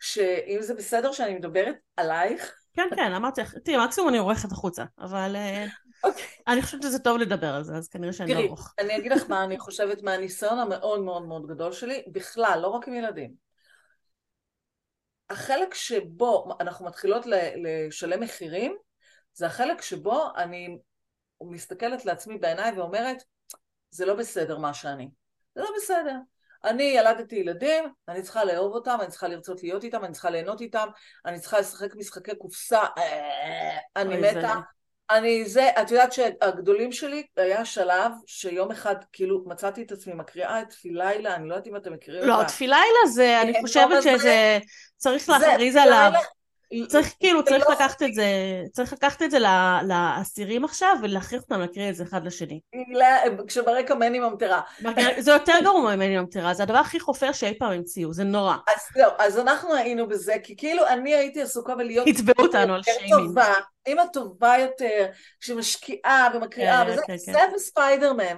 [0.00, 2.54] שאם זה בסדר שאני מדברת עלייך...
[2.74, 5.66] כן, כן, אמרתי לך, תראי, מקסימום אני עורכת החוצה, אבל אה,
[6.04, 6.24] אוקיי.
[6.46, 8.74] אני חושבת שזה טוב לדבר על זה, אז כנראה שאני לא ארוך.
[8.76, 12.68] תראי, אני אגיד לך מה אני חושבת מהניסיון המאוד מאוד מאוד גדול שלי, בכלל, לא
[12.68, 13.46] רק עם ילדים.
[15.30, 18.76] החלק שבו אנחנו מתחילות לשלם מחירים,
[19.32, 20.78] זה החלק שבו אני
[21.42, 23.22] מסתכלת לעצמי בעיניים ואומרת,
[23.96, 25.08] זה לא בסדר מה שאני.
[25.54, 26.16] זה לא בסדר.
[26.64, 30.60] אני ילדתי ילדים, אני צריכה לאהוב אותם, אני צריכה לרצות להיות איתם, אני צריכה ליהנות
[30.60, 30.86] איתם,
[31.26, 34.54] אני צריכה לשחק משחקי קופסה, אה, אני מתה.
[35.10, 40.60] אני זה, את יודעת שהגדולים שלי, היה שלב שיום אחד כאילו מצאתי את עצמי מקריאה
[40.60, 42.42] את תפילילה, אני לא יודעת אם אתם מכירים לא, אותה.
[42.42, 44.58] לא, תפילילה זה, אני חושבת שזה,
[44.96, 46.12] צריך להכריז עליו.
[46.88, 48.24] צריך כאילו, צריך לקחת את זה,
[48.72, 49.38] צריך לקחת את זה
[49.82, 52.60] לאסירים עכשיו ולהכריח אותם להקריא את זה אחד לשני.
[53.48, 54.60] כשברקע מני ממטרה.
[55.18, 58.56] זה יותר גרוע ממני ממטרה, זה הדבר הכי חופר שאי פעם המציאו, זה נורא.
[58.76, 62.06] אז זהו, אז אנחנו היינו בזה, כי כאילו אני הייתי עסוקה בלהיות...
[62.08, 63.38] הצבעו אותנו על שיימינג.
[63.86, 65.06] אימא טובה יותר,
[65.40, 67.54] שמשקיעה ומקריאה, כן, וזה, כן, כן.
[67.56, 68.36] וספיידרמן.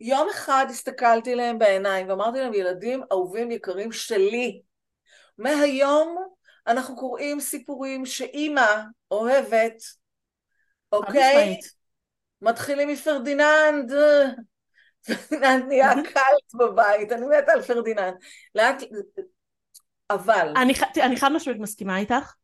[0.00, 4.60] יום אחד הסתכלתי להם בעיניים ואמרתי להם, ילדים אהובים יקרים שלי,
[5.38, 6.33] מהיום
[6.66, 9.82] אנחנו קוראים סיפורים שאימא אוהבת,
[10.92, 11.56] אוקיי?
[12.42, 13.92] מתחילים מפרדיננד,
[15.06, 18.14] פרדיננד נהיה קאלט בבית, אני מתה על פרדיננד.
[18.54, 18.82] לאט...
[20.10, 20.52] אבל...
[20.56, 22.34] אני, אני חד משמעית מסכימה איתך.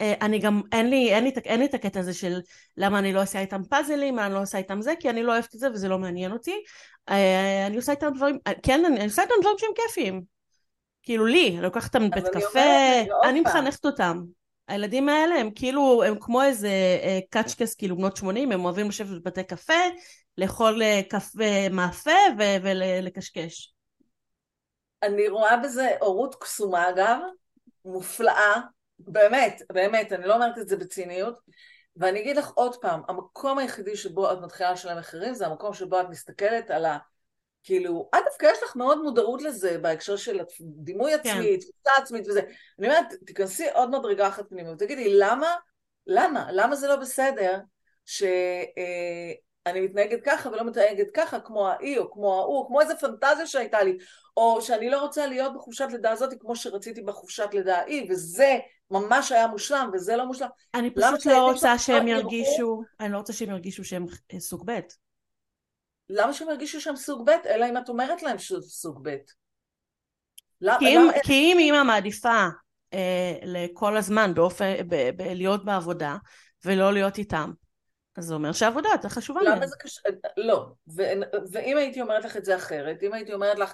[0.00, 2.40] אה, אני גם, אין לי, אין, לי, אין לי את הקטע הזה של
[2.76, 5.54] למה אני לא עושה איתם פאזלים, אני לא עושה איתם זה, כי אני לא אוהבת
[5.54, 6.62] את זה וזה לא מעניין אותי.
[7.08, 10.35] אה, אני עושה איתם דברים, כן, אני עושה איתם דברים שהם כיפיים.
[11.06, 12.60] כאילו לי, לוקחת אותם לבית קפה,
[13.24, 14.22] אני מחנכת אותם.
[14.68, 16.68] הילדים האלה הם כאילו, הם כמו איזה
[17.02, 19.74] אה, קאצ'קס כאילו בנות 80, הם אוהבים לשבת בבתי קפה,
[20.38, 23.74] לאכול אה, קפה מאפה ולקשקש.
[25.02, 27.18] אני רואה בזה הורות קסומה אגב,
[27.84, 28.60] מופלאה,
[28.98, 31.38] באמת, באמת, אני לא אומרת את זה בציניות,
[31.96, 36.00] ואני אגיד לך עוד פעם, המקום היחידי שבו את מתחילה לשלם מחירים זה המקום שבו
[36.00, 36.98] את מסתכלת על ה...
[37.66, 41.18] כאילו, את דווקא יש לך מאוד מודעות לזה בהקשר של דימוי כן.
[41.18, 42.40] עצמי, תפיסה עצמית וזה.
[42.78, 45.54] אני אומרת, תיכנסי עוד מדרגה אחת פנימה ותגידי, למה,
[46.06, 47.58] למה, למה זה לא בסדר
[48.06, 53.82] שאני מתנהגת ככה ולא מתנהגת ככה כמו האי או כמו ההוא, כמו איזה פנטזיה שהייתה
[53.82, 53.98] לי,
[54.36, 58.58] או שאני לא רוצה להיות בחופשת לידה הזאת כמו שרציתי בחופשת לידה ההיא, וזה
[58.90, 60.48] ממש היה מושלם וזה לא מושלם.
[60.74, 64.06] אני פשוט לא רוצה שהם ירגישו, אני לא רוצה שהם ירגישו שהם
[64.38, 64.80] סוג ב'.
[66.10, 69.16] למה שהם ירגישו שהם סוג ב', אלא אם את אומרת להם שזה סוג ב'.
[70.78, 72.46] כי, אם, כי אם אימא מעדיפה
[72.92, 76.16] אה, לכל הזמן באופן, ב, ב, להיות בעבודה
[76.64, 77.52] ולא להיות איתם,
[78.16, 79.56] אז זה אומר שהעבודה יותר חשובה להם.
[79.56, 80.00] למה זה קשה?
[80.36, 80.66] לא.
[80.96, 81.02] ו,
[81.52, 83.72] ואם הייתי אומרת לך את זה אחרת, אם הייתי אומרת לך,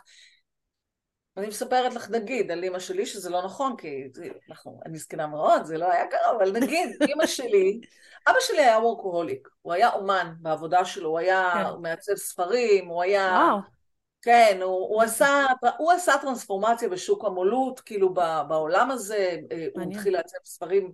[1.37, 4.09] אני מספרת לך נגיד על אימא שלי שזה לא נכון, כי
[4.51, 7.81] אנחנו, אני זקנה מאוד, זה לא היה קרה, אבל נגיד, אימא שלי,
[8.29, 11.83] אבא שלי היה וורקוהוליק, הוא היה אומן בעבודה שלו, הוא היה כן.
[11.83, 13.49] מעצב ספרים, הוא היה...
[13.49, 13.59] וואו.
[14.25, 15.47] כן, הוא, הוא, עשה,
[15.79, 18.15] הוא עשה טרנספורמציה בשוק המולות, כאילו
[18.49, 20.93] בעולם הזה, אה, הוא התחיל לעצב ספרים,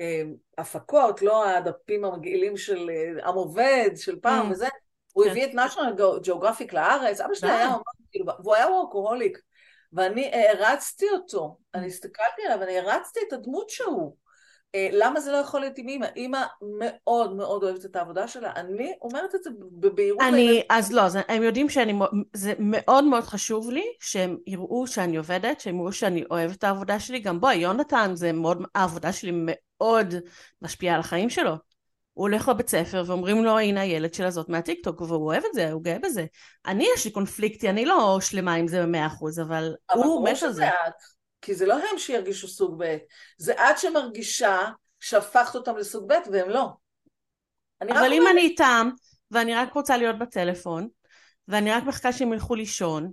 [0.00, 0.22] אה,
[0.58, 4.52] הפקות, לא הדפים המגעילים של אה, עם עובד, של פעם mm.
[4.52, 4.68] וזה,
[5.12, 5.30] הוא כן.
[5.30, 9.38] הביא את national geographic לארץ, אבא שלי היה אומן, כאילו, והוא היה וורקוהוליק.
[9.92, 14.16] ואני הערצתי אותו, אני הסתכלתי עליו, אני הערצתי את הדמות שהוא.
[14.74, 16.06] אה, למה זה לא יכול להיות עם אימא?
[16.16, 16.42] אימא
[16.78, 18.52] מאוד מאוד אוהבת את העבודה שלה.
[18.56, 20.20] אני אומרת את זה בבהירות.
[20.28, 21.98] אני, אז לא, זה, הם יודעים שאני,
[22.32, 27.00] זה מאוד מאוד חשוב לי שהם יראו שאני עובדת, שהם יראו שאני אוהבת את העבודה
[27.00, 27.20] שלי.
[27.20, 30.14] גם בואי, יונתן, זה מאוד, העבודה שלי מאוד
[30.62, 31.67] משפיעה על החיים שלו.
[32.18, 35.72] הוא הולך לבית ספר ואומרים לו הנה הילד של הזאת מהטיקטוק והוא אוהב את זה,
[35.72, 36.26] הוא גאה בזה.
[36.66, 40.42] אני יש לי קונפליקטי, אני לא שלמה עם זה במאה אחוז, אבל, אבל הוא מת
[40.42, 40.68] על זה.
[40.68, 40.94] את,
[41.40, 42.96] כי זה לא הם שירגישו סוג ב',
[43.38, 44.58] זה את שמרגישה
[45.00, 46.68] שהפכת אותם לסוג ב' והם לא.
[47.82, 48.90] אבל אם אני איתם,
[49.30, 50.88] ואני רק רוצה להיות בטלפון,
[51.48, 53.10] ואני רק מחכה שהם ילכו לישון,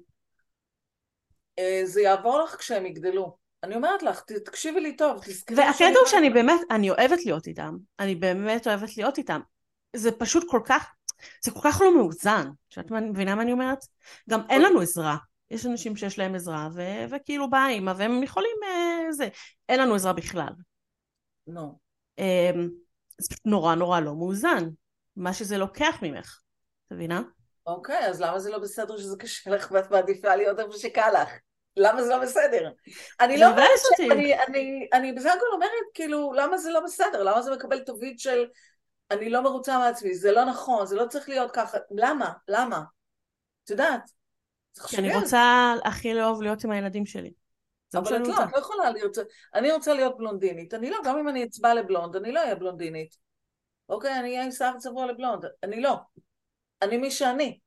[1.60, 3.45] אה, זה יעבור לך כשהם יגדלו.
[3.66, 7.78] אני אומרת לך, תקשיבי לי טוב, תזכרי והקטע הוא שאני באמת, אני אוהבת להיות איתם.
[8.00, 9.40] אני באמת אוהבת להיות איתם.
[9.96, 10.94] זה פשוט כל כך,
[11.44, 12.50] זה כל כך לא מאוזן.
[12.70, 13.80] שאת מבינה מה אני אומרת?
[14.30, 15.18] גם אין לנו עזרה.
[15.52, 18.58] יש אנשים שיש להם עזרה, ו- וכאילו באה אימא, והם יכולים...
[18.64, 19.28] אה, זה.
[19.70, 20.50] אין לנו עזרה בכלל.
[21.48, 21.62] לא.
[21.62, 21.64] No.
[22.20, 22.52] אה,
[23.18, 24.70] זה פשוט נורא נורא לא מאוזן.
[25.16, 26.40] מה שזה לוקח ממך.
[26.88, 27.22] את מבינה?
[27.68, 31.22] אוקיי, okay, אז למה זה לא בסדר שזה קשה לך ואת מעדיפה להיות איפה שקל
[31.22, 31.30] לך?
[31.78, 32.72] למה זה לא בסדר?
[33.20, 34.00] אני לא אומרת ש...
[34.12, 37.24] אני, אני, אני בסך הכל אומרת, כאילו, למה זה לא בסדר?
[37.24, 38.46] למה זה מקבל תווית של
[39.12, 40.16] אני לא מרוצה מעצמי?
[40.16, 41.78] זה לא נכון, זה לא צריך להיות ככה.
[41.92, 42.34] למה?
[42.48, 42.84] למה?
[43.64, 44.12] את יודעת?
[44.88, 47.32] כי אני רוצה הכי לאהוב להיות עם הילדים שלי.
[47.94, 49.18] אבל את לא, את לא יכולה להיות...
[49.54, 50.74] אני רוצה להיות בלונדינית.
[50.74, 53.18] אני לא, גם אם אני אצבע לבלונד, אני לא אהיה בלונדינית.
[53.90, 55.46] אוקיי, אני אהיה עם שיער צבוע לבלונד.
[55.64, 55.96] אני לא.
[56.82, 57.60] אני מי שאני.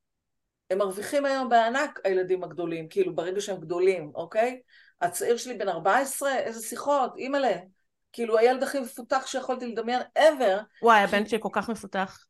[0.71, 4.61] הם מרוויחים היום בענק, הילדים הגדולים, כאילו ברגע שהם גדולים, אוקיי?
[5.01, 7.57] הצעיר שלי בן 14, איזה שיחות, אימא'לה.
[8.13, 10.63] כאילו הילד הכי מפותח שיכולתי לדמיין ever.
[10.83, 12.25] וואי, הבן שלי כל כך מפותח.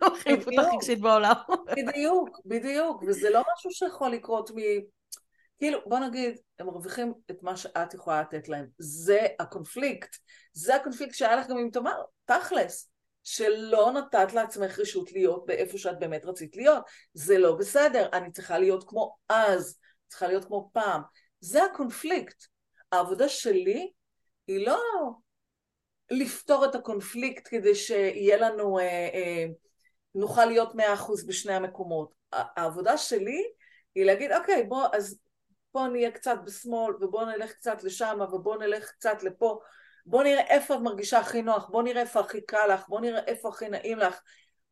[0.00, 1.34] הוא הכי מפותח רגשית בעולם.
[1.76, 4.54] בדיוק, בדיוק, וזה לא משהו שיכול לקרות מ...
[5.58, 8.66] כאילו, בוא נגיד, הם מרוויחים את מה שאת יכולה לתת להם.
[8.78, 10.16] זה הקונפליקט.
[10.52, 12.89] זה הקונפליקט שהיה לך גם עם תמר, תכלס.
[13.24, 16.84] שלא נתת לעצמך רשות להיות באיפה שאת באמת רצית להיות.
[17.14, 21.02] זה לא בסדר, אני צריכה להיות כמו אז, צריכה להיות כמו פעם.
[21.40, 22.44] זה הקונפליקט.
[22.92, 23.90] העבודה שלי
[24.46, 24.80] היא לא
[26.10, 29.46] לפתור את הקונפליקט כדי שיהיה לנו, אה, אה,
[30.14, 32.14] נוכל להיות מאה אחוז בשני המקומות.
[32.32, 33.44] העבודה שלי
[33.94, 35.20] היא להגיד, אוקיי, בוא, אז
[35.72, 39.60] פה נהיה קצת בשמאל, ובוא נלך קצת לשם, ובוא נלך קצת לפה.
[40.10, 43.20] בוא נראה איפה את מרגישה הכי נוח, בוא נראה איפה הכי קל לך, בוא נראה
[43.26, 44.20] איפה הכי נעים לך.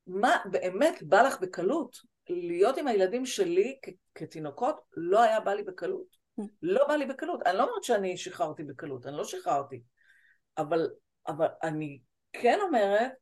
[0.07, 1.97] מה באמת בא לך בקלות?
[2.29, 6.17] להיות עם הילדים שלי כ- כתינוקות לא היה בא לי בקלות.
[6.63, 7.43] לא בא לי בקלות.
[7.47, 9.83] אני לא אומרת שאני שחררתי בקלות, אני לא שחררתי.
[10.59, 10.91] אבל,
[11.29, 12.01] אבל אני
[12.33, 13.13] כן אומרת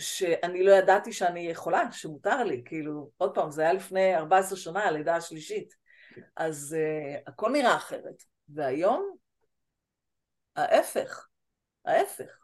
[0.00, 2.62] שאני לא ידעתי שאני יכולה, שמותר לי.
[2.64, 5.74] כאילו, עוד פעם, זה היה לפני 14 שנה, הלידה השלישית.
[6.36, 8.22] אז uh, הכל נראה אחרת.
[8.48, 9.16] והיום,
[10.56, 11.28] ההפך.
[11.84, 12.38] ההפך.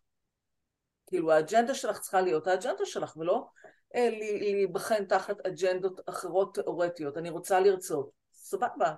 [1.07, 3.49] כאילו האג'נדה שלך צריכה להיות האג'נדה שלך, ולא
[3.95, 4.09] אה,
[4.41, 7.17] להיבחן תחת אג'נדות אחרות תיאורטיות.
[7.17, 8.11] אני רוצה לרצות.
[8.33, 8.95] סבבה.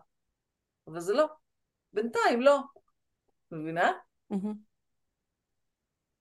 [0.86, 1.26] אבל זה לא.
[1.92, 2.58] בינתיים לא.
[3.50, 3.92] מבינה?
[4.32, 4.54] Mm-hmm.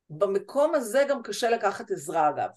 [0.10, 2.50] במקום הזה גם קשה לקחת עזרה אגב.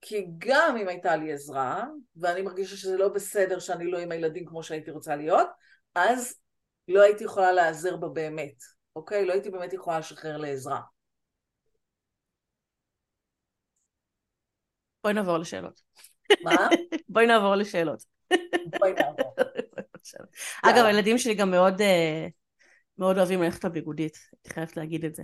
[0.00, 1.84] כי גם אם הייתה לי עזרה,
[2.16, 5.48] ואני מרגישה שזה לא בסדר שאני לא עם הילדים כמו שהייתי רוצה להיות,
[5.94, 6.34] אז
[6.88, 8.54] לא הייתי יכולה להיעזר בה באמת,
[8.96, 9.26] אוקיי?
[9.26, 10.80] לא הייתי באמת יכולה לשחרר לעזרה.
[15.02, 15.80] בואי נעבור לשאלות.
[16.42, 16.68] מה?
[17.08, 18.02] בואי נעבור לשאלות.
[18.78, 19.34] בואי נעבור.
[20.68, 22.26] אגב, הילדים שלי גם מאוד, אה,
[22.98, 25.22] מאוד אוהבים ללכת לביגודית, אני חייבת להגיד את זה.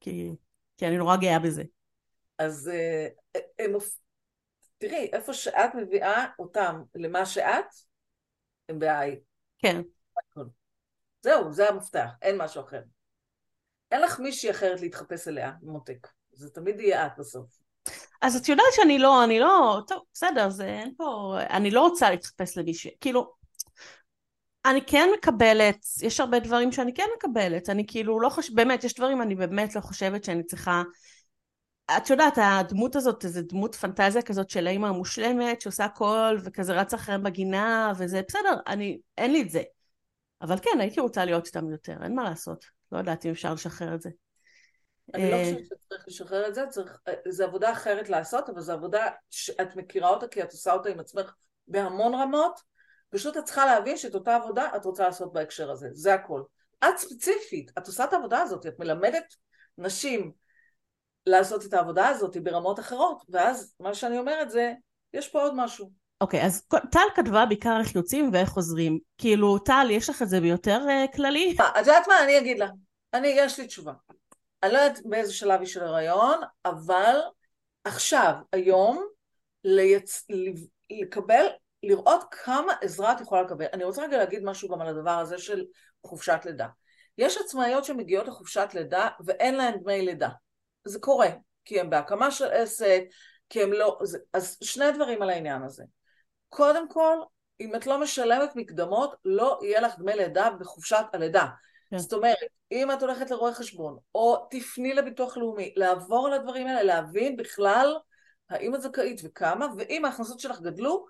[0.00, 0.30] כי,
[0.76, 1.62] כי אני נורא גאה בזה.
[2.38, 3.08] אז אה,
[3.58, 3.72] הם,
[4.78, 7.64] תראי, איפה שאת מביאה אותם למה שאת,
[8.68, 9.16] הם ב-I.
[9.58, 9.80] כן.
[11.22, 12.82] זהו, זה המפתח, אין משהו אחר.
[13.90, 16.08] אין לך מישהי אחרת להתחפש אליה, מותק.
[16.32, 17.58] זה תמיד יהיה את בסוף.
[18.22, 22.10] אז את יודעת שאני לא, אני לא, טוב, בסדר, זה אין פה, אני לא רוצה
[22.10, 23.32] להתחפש למישהו, כאילו,
[24.64, 28.94] אני כן מקבלת, יש הרבה דברים שאני כן מקבלת, אני כאילו לא חושבת, באמת, יש
[28.94, 30.82] דברים אני באמת לא חושבת שאני צריכה,
[31.96, 36.94] את יודעת, הדמות הזאת, איזה דמות פנטזיה כזאת של האימא המושלמת, שעושה הכל, וכזה רץ
[36.94, 39.62] אחריהם בגינה, וזה בסדר, אני, אין לי את זה.
[40.42, 42.77] אבל כן, הייתי רוצה להיות איתם יותר, אין מה לעשות.
[42.92, 44.10] לא יודעת אם אפשר לשחרר את זה.
[45.14, 48.60] אני לא אה, חושבת שצריך לשחרר את זה, צריך, אה, זה עבודה אחרת לעשות, אבל
[48.60, 51.34] זו עבודה שאת מכירה אותה כי את עושה אותה עם עצמך
[51.68, 52.60] בהמון רמות,
[53.10, 56.42] פשוט את צריכה להבין שאת אותה עבודה את רוצה לעשות בהקשר הזה, זה הכל.
[56.84, 59.34] את ספציפית, את עושה את העבודה הזאת, את מלמדת
[59.78, 60.32] נשים
[61.26, 64.72] לעשות את העבודה הזאת ברמות אחרות, ואז מה שאני אומרת זה,
[65.12, 65.90] יש פה עוד משהו.
[66.20, 68.98] אוקיי, אז טל כתבה בעיקר איך יוצאים ואיך חוזרים.
[69.18, 71.56] כאילו, טל, יש לך את זה ביותר uh, כללי?
[71.60, 72.14] את יודעת מה?
[72.24, 72.68] אני אגיד לה.
[73.14, 73.92] אני, יש לי תשובה.
[74.62, 77.16] אני לא יודעת באיזה שלב היא של הריון, אבל
[77.84, 79.06] עכשיו, היום,
[79.64, 80.26] ליצ...
[80.90, 81.46] לקבל,
[81.82, 83.66] לראות כמה עזרה את יכולה לקבל.
[83.72, 85.64] אני רוצה רגע להגיד משהו גם על הדבר הזה של
[86.06, 86.66] חופשת לידה.
[87.18, 90.28] יש עצמאיות שמגיעות לחופשת לידה ואין להן דמי לידה.
[90.84, 91.28] זה קורה,
[91.64, 93.02] כי הן בהקמה של עסק,
[93.48, 93.98] כי הן לא...
[94.32, 95.84] אז שני דברים על העניין הזה.
[96.48, 97.16] קודם כל,
[97.60, 101.46] אם את לא משלמת מקדמות, לא יהיה לך דמי לידה בחופשת הלידה.
[101.90, 101.98] כן.
[101.98, 102.36] זאת אומרת,
[102.72, 107.96] אם את הולכת לרואה חשבון, או תפני לביטוח לאומי, לעבור על הדברים האלה, להבין בכלל
[108.50, 111.06] האם את זכאית וכמה, ואם ההכנסות שלך גדלו,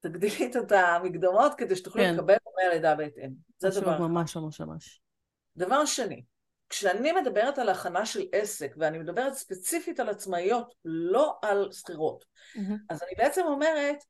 [0.00, 2.14] תגדילי את המקדמות כדי שתוכלי כן.
[2.14, 3.30] לקבל דמי הלידה בהתאם.
[3.58, 5.00] זה דבר ממש ממש ממש.
[5.56, 6.24] דבר שני,
[6.68, 12.60] כשאני מדברת על הכנה של עסק, ואני מדברת ספציפית על עצמאיות, לא על שכירות, mm-hmm.
[12.90, 14.04] אז אני בעצם אומרת,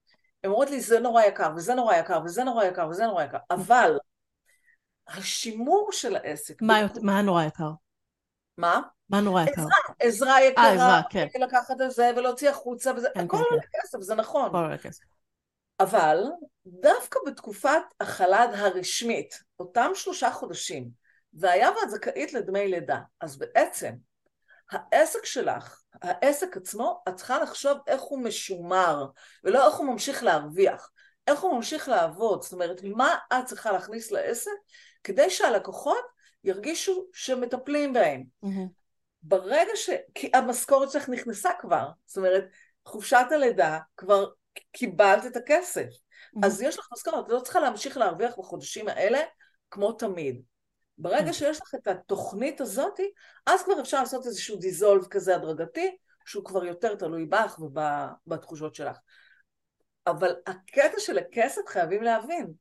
[0.44, 3.38] הן אומרות לי זה נורא יקר, וזה נורא יקר, וזה נורא יקר, וזה נורא יקר,
[3.50, 3.98] אבל
[5.08, 6.62] השימור של העסק...
[6.62, 7.70] מה, מה נורא יקר?
[8.58, 8.80] מה?
[9.08, 9.52] מה נורא יקר?
[9.62, 11.26] עזרה, עזרה יקרה, 아, עזרה, כן.
[11.40, 13.68] לקחת את זה ולהוציא החוצה, וזה, כן, הכל כן, עולה כן.
[13.82, 14.46] כסף, זה נכון.
[14.46, 15.04] הכל עולה כסף.
[15.80, 16.22] אבל
[16.66, 20.88] דווקא בתקופת החל"ד הרשמית, אותם שלושה חודשים,
[21.34, 23.92] והיה ואת זכאית לדמי לידה, אז בעצם
[24.70, 29.06] העסק שלך, העסק עצמו, את צריכה לחשוב איך הוא משומר,
[29.44, 30.90] ולא איך הוא ממשיך להרוויח,
[31.26, 34.50] איך הוא ממשיך לעבוד, זאת אומרת, מה את צריכה להכניס לעסק
[35.04, 36.04] כדי שהלקוחות
[36.44, 38.24] ירגישו שמטפלים בהם.
[38.44, 38.68] Mm-hmm.
[39.22, 39.90] ברגע ש...
[40.14, 42.44] כי המשכורת שלך נכנסה כבר, זאת אומרת,
[42.86, 44.26] חופשת הלידה, כבר
[44.72, 45.86] קיבלת את הכסף.
[45.86, 46.46] Mm-hmm.
[46.46, 49.20] אז יש לך משכורת, את לא צריכה להמשיך להרוויח בחודשים האלה
[49.70, 50.42] כמו תמיד.
[50.98, 51.32] ברגע mm-hmm.
[51.32, 53.00] שיש לך את התוכנית הזאת,
[53.46, 58.96] אז כבר אפשר לעשות איזשהו דיזולב כזה הדרגתי, שהוא כבר יותר תלוי בך ובתחושות שלך.
[60.06, 62.52] אבל הקטע של הכסף חייבים להבין,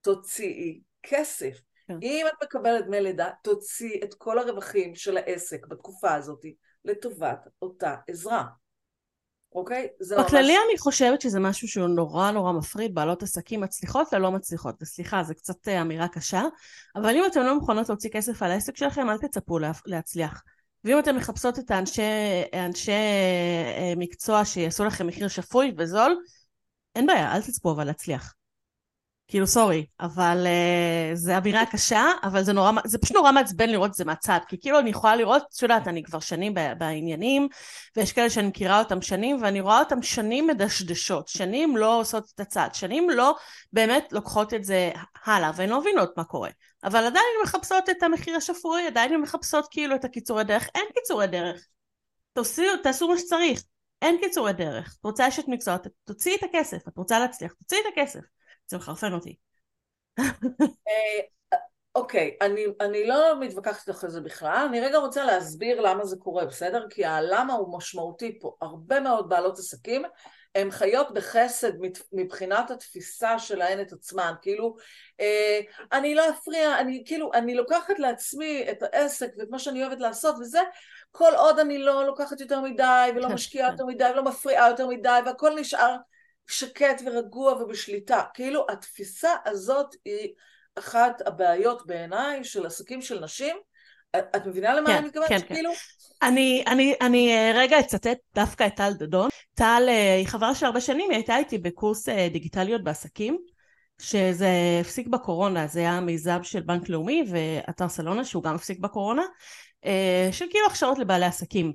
[0.00, 1.60] תוציאי כסף.
[1.88, 1.98] כן.
[2.02, 6.44] אם את מקבלת דמי לידה, תוציאי את כל הרווחים של העסק בתקופה הזאת
[6.84, 8.44] לטובת אותה עזרה.
[9.54, 9.88] אוקיי?
[10.00, 10.26] זה ממש...
[10.26, 14.74] בכללי אני חושבת שזה משהו שהוא נורא נורא מפריד, בעלות עסקים מצליחות ללא מצליחות.
[14.82, 16.42] וסליחה, זו קצת אה, אמירה קשה,
[16.96, 20.42] אבל אם אתן לא מוכנות להוציא כסף על העסק שלכם, אל תצפו להצליח.
[20.84, 22.02] ואם אתן מחפשות את האנשי,
[22.52, 26.16] האנשי אה, מקצוע שיעשו לכם מחיר שפוי וזול,
[26.96, 28.34] אין בעיה, אל תצפו אבל להצליח.
[29.30, 33.90] כאילו סורי, אבל uh, זה אווירה קשה, אבל זה נורא, זה פשוט נורא מעצבן לראות
[33.90, 37.48] את זה מהצד, כי כאילו אני יכולה לראות, את יודעת, אני כבר שנים בעניינים,
[37.96, 42.40] ויש כאלה שאני מכירה אותם שנים, ואני רואה אותם שנים מדשדשות, שנים לא עושות את
[42.40, 43.36] הצד, שנים לא
[43.72, 44.90] באמת לוקחות את זה
[45.24, 46.50] הלאה, והן לא מבינות מה קורה.
[46.84, 50.84] אבל עדיין הן מחפשות את המחיר השפוי, עדיין הן מחפשות כאילו את הקיצורי דרך, אין
[50.94, 51.66] קיצורי דרך.
[52.32, 53.62] תעשו, תעשו מה שצריך.
[54.02, 54.96] אין קיצורי דרך.
[55.00, 56.88] את רוצה אשת מקצוע, תוציאי את הכסף.
[56.88, 58.20] את רוצה להצליח, תוציאי את הכסף.
[58.70, 59.36] זה מחרפן אותי.
[60.88, 61.20] אה,
[61.94, 66.16] אוקיי, אני, אני לא מתווכחת איתך על זה בכלל, אני רגע רוצה להסביר למה זה
[66.16, 66.86] קורה, בסדר?
[66.90, 68.56] כי הלמה הוא משמעותי פה.
[68.60, 70.02] הרבה מאוד בעלות עסקים
[70.54, 71.72] הן חיות בחסד
[72.12, 74.76] מבחינת התפיסה שלהן את עצמן, כאילו
[75.20, 75.60] אה,
[75.92, 80.36] אני לא אפריע, אני כאילו, אני לוקחת לעצמי את העסק ואת מה שאני אוהבת לעשות
[80.40, 80.60] וזה,
[81.12, 83.72] כל עוד אני לא לוקחת יותר מדי ולא כן, משקיעה כן.
[83.72, 85.96] יותר מדי ולא מפריעה יותר מדי והכל נשאר
[86.50, 88.22] שקט ורגוע ובשליטה.
[88.34, 90.28] כאילו התפיסה הזאת היא
[90.74, 93.56] אחת הבעיות בעיניי של עסקים של נשים.
[94.16, 95.28] את מבינה למה כן, אני מתכוונת?
[95.28, 95.70] כן, כאילו...
[95.72, 96.26] כן.
[96.26, 99.28] אני, אני, אני אה, רגע אצטט דווקא את טל דדון.
[99.54, 103.38] טל אה, היא חברה של הרבה שנים, היא הייתה איתי בקורס אה, דיגיטליות בעסקים,
[104.00, 104.48] שזה
[104.80, 109.22] הפסיק בקורונה, זה היה מיזם של בנק לאומי ואתר סלונה שהוא גם הפסיק בקורונה,
[110.32, 111.72] של כאילו הכשרות לבעלי עסקים.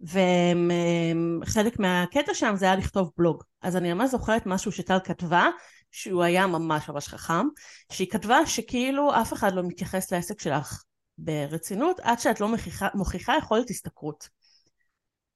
[0.00, 3.42] וחלק מהקטע שם זה היה לכתוב בלוג.
[3.62, 5.48] אז אני ממש זוכרת משהו שטל כתבה,
[5.90, 7.46] שהוא היה ממש ממש חכם,
[7.92, 10.82] שהיא כתבה שכאילו אף אחד לא מתייחס לעסק שלך
[11.18, 14.28] ברצינות עד שאת לא מוכיחה, מוכיחה יכולת השתכרות.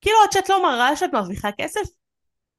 [0.01, 1.80] כאילו עד שאת לא מראה שאת מרוויחה כסף,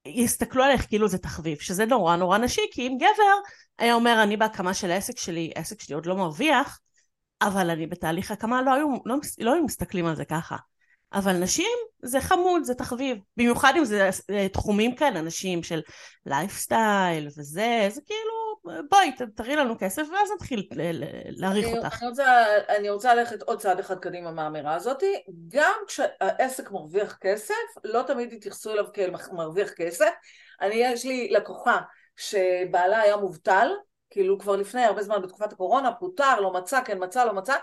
[0.06, 4.38] יסתכלו עליך כאילו זה תחביב, שזה נורא נורא נשי, כי אם גבר היה אומר אני
[4.38, 6.80] בהקמה של העסק שלי, העסק שלי עוד לא מרוויח,
[7.42, 10.56] אבל אני בתהליך הקמה, לא היו, לא, לא היו מסתכלים על זה ככה.
[11.16, 13.18] אבל נשים זה חמוד, זה תחביב.
[13.38, 14.10] במיוחד אם זה
[14.54, 15.82] תחומים כאלה, נשים של
[16.26, 20.68] לייפסטייל וזה, זה כאילו, בואי, תראי לנו כסף ואז נתחיל
[21.30, 22.02] להעריך אותך.
[22.02, 22.46] אני רוצה,
[22.78, 25.04] אני רוצה ללכת עוד צעד אחד קדימה מהאמירה הזאת.
[25.48, 27.54] גם כשהעסק מרוויח כסף,
[27.84, 30.10] לא תמיד יתייחסו אליו כאל מרוויח כסף.
[30.62, 31.78] אני, יש לי לקוחה
[32.18, 33.72] שבעלה היה מובטל,
[34.10, 37.56] כאילו כבר לפני הרבה זמן בתקופת הקורונה, פוטר, לא מצא, כן מצא, לא מצא,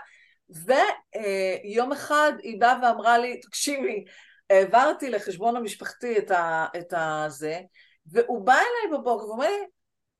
[0.53, 4.05] ויום אחד היא באה ואמרה לי, תקשיבי,
[4.49, 7.61] העברתי לחשבון המשפחתי את, ה, את הזה,
[8.05, 9.65] והוא בא אליי בבוקר ואומר לי,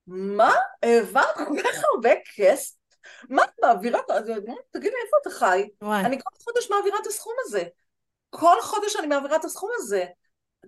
[0.08, 0.54] מה?
[0.84, 2.76] העברת כל כך הרבה כסף?
[3.30, 4.00] מה את מעבירה?
[4.72, 5.70] תגידי, איפה אתה חי?
[5.82, 6.02] וואי.
[6.06, 7.64] אני כל חודש מעבירה את הסכום הזה.
[8.30, 10.06] כל חודש אני מעבירה את הסכום הזה.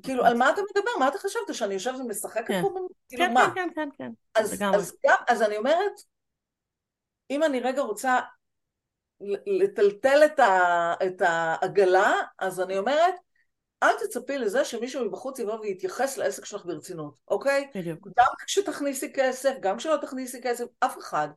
[0.03, 0.91] כאילו, על מה אתה מדבר?
[0.99, 1.53] מה אתה חשבת?
[1.53, 2.61] שאני יושבת ומשחקת כן.
[2.61, 2.79] פה?
[3.09, 3.51] כאילו, כן, מה?
[3.55, 4.41] כן, כן, כן, כן.
[4.41, 4.95] אז, אז,
[5.27, 5.93] אז אני אומרת,
[7.29, 8.19] אם אני רגע רוצה
[9.45, 13.13] לטלטל את, ה, את העגלה, אז אני אומרת,
[13.83, 17.69] אל תצפי לזה שמישהו מבחוץ יבוא ויתייחס לעסק שלך ברצינות, אוקיי?
[17.75, 18.07] בדיוק.
[18.17, 21.27] גם כשתכניסי כסף, גם כשלא תכניסי כסף, אף אחד.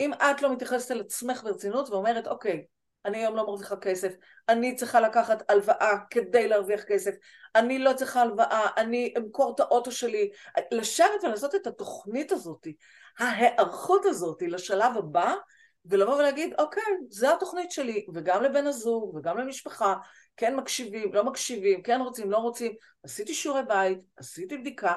[0.00, 2.64] אם את לא מתייחסת אל עצמך ברצינות ואומרת, אוקיי,
[3.04, 4.12] אני היום לא מרוויחה כסף,
[4.48, 7.14] אני צריכה לקחת הלוואה כדי להרוויח כסף,
[7.54, 10.30] אני לא צריכה הלוואה, אני אמכור את האוטו שלי,
[10.72, 12.66] לשבת ולעשות את התוכנית הזאת,
[13.18, 15.34] ההיערכות הזאת לשלב הבא,
[15.90, 19.94] ולבוא ולהגיד, אוקיי, זו התוכנית שלי, וגם לבן הזוג, וגם למשפחה,
[20.36, 22.72] כן מקשיבים, לא מקשיבים, כן רוצים, לא רוצים,
[23.02, 24.94] עשיתי שיעורי בית, עשיתי בדיקה,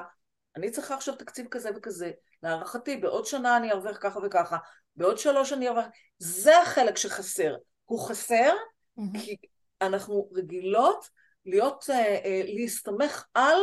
[0.56, 2.10] אני צריכה עכשיו תקציב כזה וכזה,
[2.42, 4.56] להערכתי, בעוד שנה אני ארוויח ככה וככה,
[4.96, 5.86] בעוד שלוש אני ארוויח,
[6.18, 7.56] זה החלק שחסר.
[7.84, 8.52] הוא חסר
[8.98, 9.20] mm-hmm.
[9.20, 9.36] כי
[9.80, 11.08] אנחנו רגילות
[11.46, 13.58] להיות, uh, uh, להסתמך על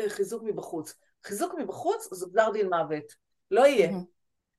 [0.00, 0.94] uh, חיזוק מבחוץ.
[1.24, 3.04] חיזוק מבחוץ זה גזר דין מוות,
[3.50, 3.90] לא יהיה.
[3.90, 4.17] Mm-hmm.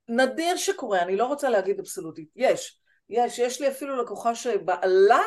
[0.10, 2.80] נדיר שקורה, אני לא רוצה להגיד אבסולוטית, יש,
[3.10, 5.22] יש, יש לי אפילו לקוחה שבעלה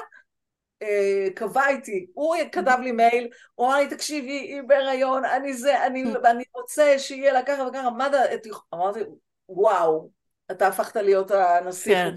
[0.83, 5.87] אה, קבע איתי, הוא כתב לי מייל, הוא אמר לי תקשיבי, היא בהריון, אני זה,
[5.87, 6.31] אני, mm.
[6.31, 9.01] אני רוצה שיהיה לה ככה וככה, מה דעת, אמרתי,
[9.49, 10.11] וואו,
[10.51, 12.15] אתה הפכת להיות הנשיא, כן,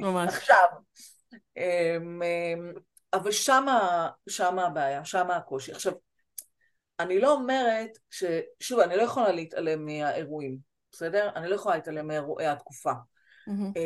[0.00, 0.28] ממש.
[0.28, 0.66] עכשיו.
[1.56, 2.72] אמ, אמ,
[3.12, 5.72] אבל שמה, שמה הבעיה, שמה הקושי.
[5.72, 5.92] עכשיו,
[7.00, 8.24] אני לא אומרת ש...
[8.60, 10.67] שוב, אני לא יכולה להתעלם מהאירועים.
[10.92, 11.30] בסדר?
[11.36, 12.92] אני לא יכולה להתעלם מאירועי התקופה.
[13.48, 13.78] Mm-hmm.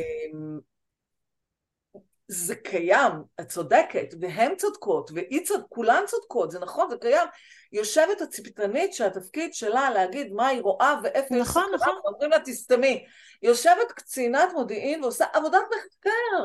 [2.28, 7.28] זה קיים, את צודקת, והן צודקות, והיא צודקת, כולן צודקות, זה נכון, זה קיים.
[7.72, 11.94] יושבת הציפתנית שהתפקיד שלה להגיד מה היא רואה ואיפה יש נכון, נכון.
[12.04, 13.04] אומרים לה תסתמי.
[13.42, 16.44] יושבת קצינת מודיעין ועושה עבודת מחקר,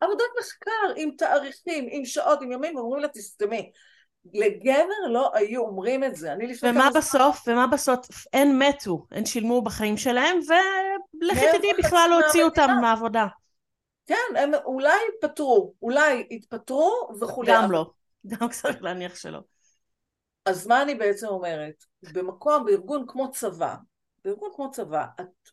[0.00, 3.72] עבודת מחקר עם תאריכים, עם שעות, עם ימים, ואומרים לה תסתמי.
[4.32, 6.32] לגבר לא היו אומרים את זה.
[6.32, 7.44] אני לפני ומה בסוף?
[7.46, 8.06] ומה בסוף?
[8.32, 10.38] הן מתו, הן שילמו בחיים שלהם,
[11.22, 13.26] ולכי תדעי בכלל להוציא אותם מהעבודה.
[14.06, 17.52] כן, הם אולי התפטרו, אולי התפטרו וכולי.
[17.52, 17.90] גם לא,
[18.26, 19.40] גם צריך להניח שלא.
[20.46, 21.84] אז מה אני בעצם אומרת?
[22.12, 23.74] במקום, בארגון כמו צבא,
[24.24, 25.50] בארגון כמו צבא, את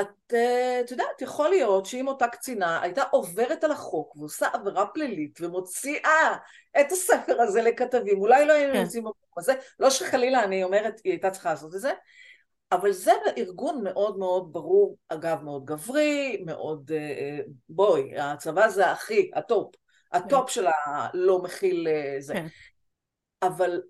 [0.00, 4.86] את, אה, את יודעת, יכול להיות שאם אותה קצינה הייתה עוברת על החוק ועושה עבירה
[4.86, 6.36] פלילית ומוציאה
[6.80, 8.80] את הספר הזה לכתבים, אולי לא היינו כן.
[8.80, 11.92] יוצאים במקום הזה, לא שחלילה אני אומרת, היא הייתה צריכה לעשות את זה,
[12.72, 17.38] אבל זה ארגון מאוד מאוד ברור, אגב מאוד גברי, מאוד, אה, אה,
[17.68, 19.74] בואי, הצבא זה הכי, הטופ,
[20.12, 20.52] הטופ כן.
[20.52, 21.88] של הלא מכיל
[22.18, 22.34] זה.
[22.34, 22.46] כן.
[23.42, 23.80] אבל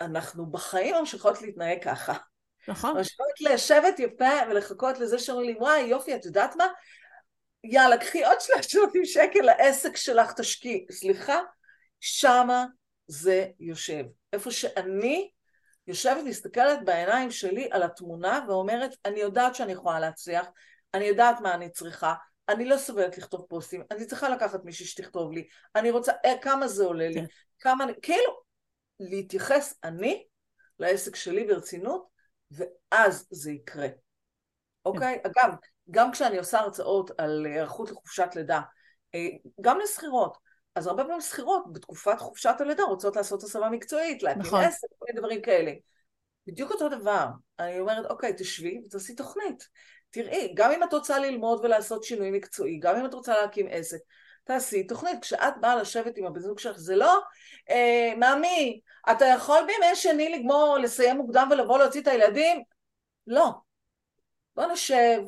[0.00, 2.12] אנחנו בחיים ממשיכות להתנהג ככה.
[2.68, 3.00] נכון.
[3.00, 6.66] משמעות לשבת יפה ולחכות לזה שאומרים לי, וואי, יופי, את יודעת מה?
[7.64, 10.86] יאללה, קחי עוד שלושת אלפים שקל לעסק שלך, תשקיעי.
[10.90, 11.40] סליחה,
[12.00, 12.64] שמה
[13.06, 14.04] זה יושב.
[14.32, 15.30] איפה שאני
[15.86, 20.46] יושבת, מסתכלת בעיניים שלי על התמונה ואומרת, אני יודעת שאני יכולה להצליח,
[20.94, 22.14] אני יודעת מה אני צריכה,
[22.48, 25.46] אני לא סובלת לכתוב פוסטים, אני צריכה לקחת מישהי שתכתוב לי,
[25.76, 27.24] אני רוצה, אה, כמה זה עולה לי, כן.
[27.58, 28.40] כמה, כאילו,
[29.00, 30.24] להתייחס אני
[30.78, 32.11] לעסק שלי ברצינות,
[32.52, 33.88] ואז זה יקרה.
[34.84, 35.20] אוקיי?
[35.22, 35.30] כן.
[35.30, 35.54] אגב,
[35.90, 38.60] גם כשאני עושה הרצאות על היערכות לחופשת לידה,
[39.14, 39.28] אה,
[39.60, 40.36] גם לשכירות,
[40.74, 44.64] אז הרבה פעמים שכירות בתקופת חופשת הלידה רוצות לעשות הסבה מקצועית, להקים נכון.
[44.64, 45.72] עסק, כל מיני דברים כאלה.
[46.46, 47.26] בדיוק אותו דבר.
[47.58, 49.68] אני אומרת, אוקיי, תשבי ותעשי תוכנית.
[50.10, 53.98] תראי, גם אם את רוצה ללמוד ולעשות שינוי מקצועי, גם אם את רוצה להקים עסק,
[54.44, 55.22] תעשי תוכנית.
[55.22, 57.20] כשאת באה לשבת עם הבן זוג שלך, זה לא,
[57.70, 58.80] אה, מאמי,
[59.10, 62.62] אתה יכול בימי שני לגמור, לסיים מוקדם ולבוא להוציא את הילדים?
[63.26, 63.50] לא.
[64.56, 65.22] בוא נשב,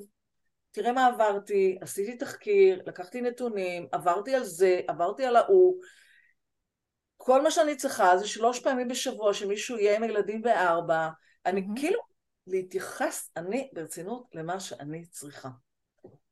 [0.71, 5.81] תראה מה עברתי, עשיתי תחקיר, לקחתי נתונים, עברתי על זה, עברתי על ההוא.
[7.17, 11.09] כל מה שאני צריכה זה שלוש פעמים בשבוע שמישהו יהיה עם ילדים בארבע.
[11.47, 11.81] אני mm-hmm.
[11.81, 12.01] כאילו,
[12.47, 15.49] להתייחס אני ברצינות למה שאני צריכה.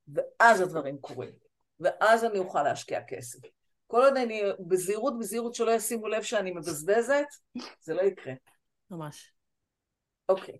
[0.08, 1.41] ואז הדברים קורים.
[1.82, 3.38] ואז אני אוכל להשקיע כסף.
[3.86, 7.26] כל עוד אני בזהירות, בזהירות שלא ישימו לב שאני מבזבזת,
[7.80, 8.32] זה לא יקרה.
[8.90, 9.32] ממש.
[10.28, 10.54] אוקיי.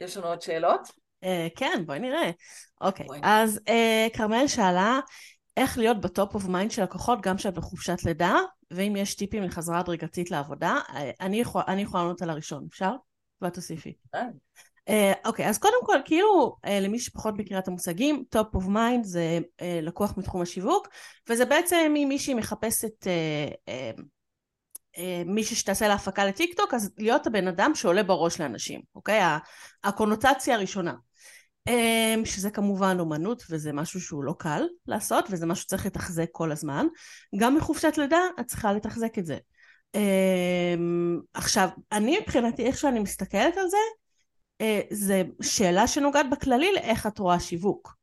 [0.00, 0.80] יש לנו עוד שאלות?
[1.24, 2.30] Uh, כן, בואי נראה.
[2.80, 3.18] אוקיי, okay.
[3.22, 5.00] אז uh, כרמל שאלה,
[5.56, 8.36] איך להיות ב top of mind של לקוחות גם כשאת בחופשת לידה,
[8.70, 12.92] ואם יש טיפים לחזרה הדרגתית לעבודה, uh, אני, יכול, אני יכולה לענות על הראשון, אפשר?
[13.40, 13.94] ואת תוסיפי.
[15.24, 19.38] אוקיי, אז קודם כל, כאילו, uh, למי שפחות מכירה את המושגים, top of mind זה
[19.42, 20.88] uh, לקוח מתחום השיווק,
[21.28, 23.06] וזה בעצם אם מישהי מחפשת
[24.98, 29.20] אה, מישהי שתעשה לה הפקה לטיק טוק, אז להיות הבן אדם שעולה בראש לאנשים, אוקיי?
[29.84, 30.94] הקונוטציה הראשונה.
[31.68, 36.52] אה, שזה כמובן אומנות וזה משהו שהוא לא קל לעשות וזה משהו שצריך לתחזק כל
[36.52, 36.86] הזמן.
[37.36, 39.38] גם מחופשת לידה את צריכה לתחזק את זה.
[39.94, 40.74] אה,
[41.34, 43.76] עכשיו, אני מבחינתי, איך שאני מסתכלת על זה,
[44.90, 47.94] זה שאלה שנוגעת בכללי לאיך את רואה שיווק.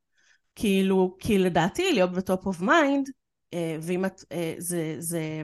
[0.54, 3.08] כאילו, כי לדעתי להיות ב top of mind,
[3.80, 4.20] ואם את,
[4.58, 5.42] זה, זה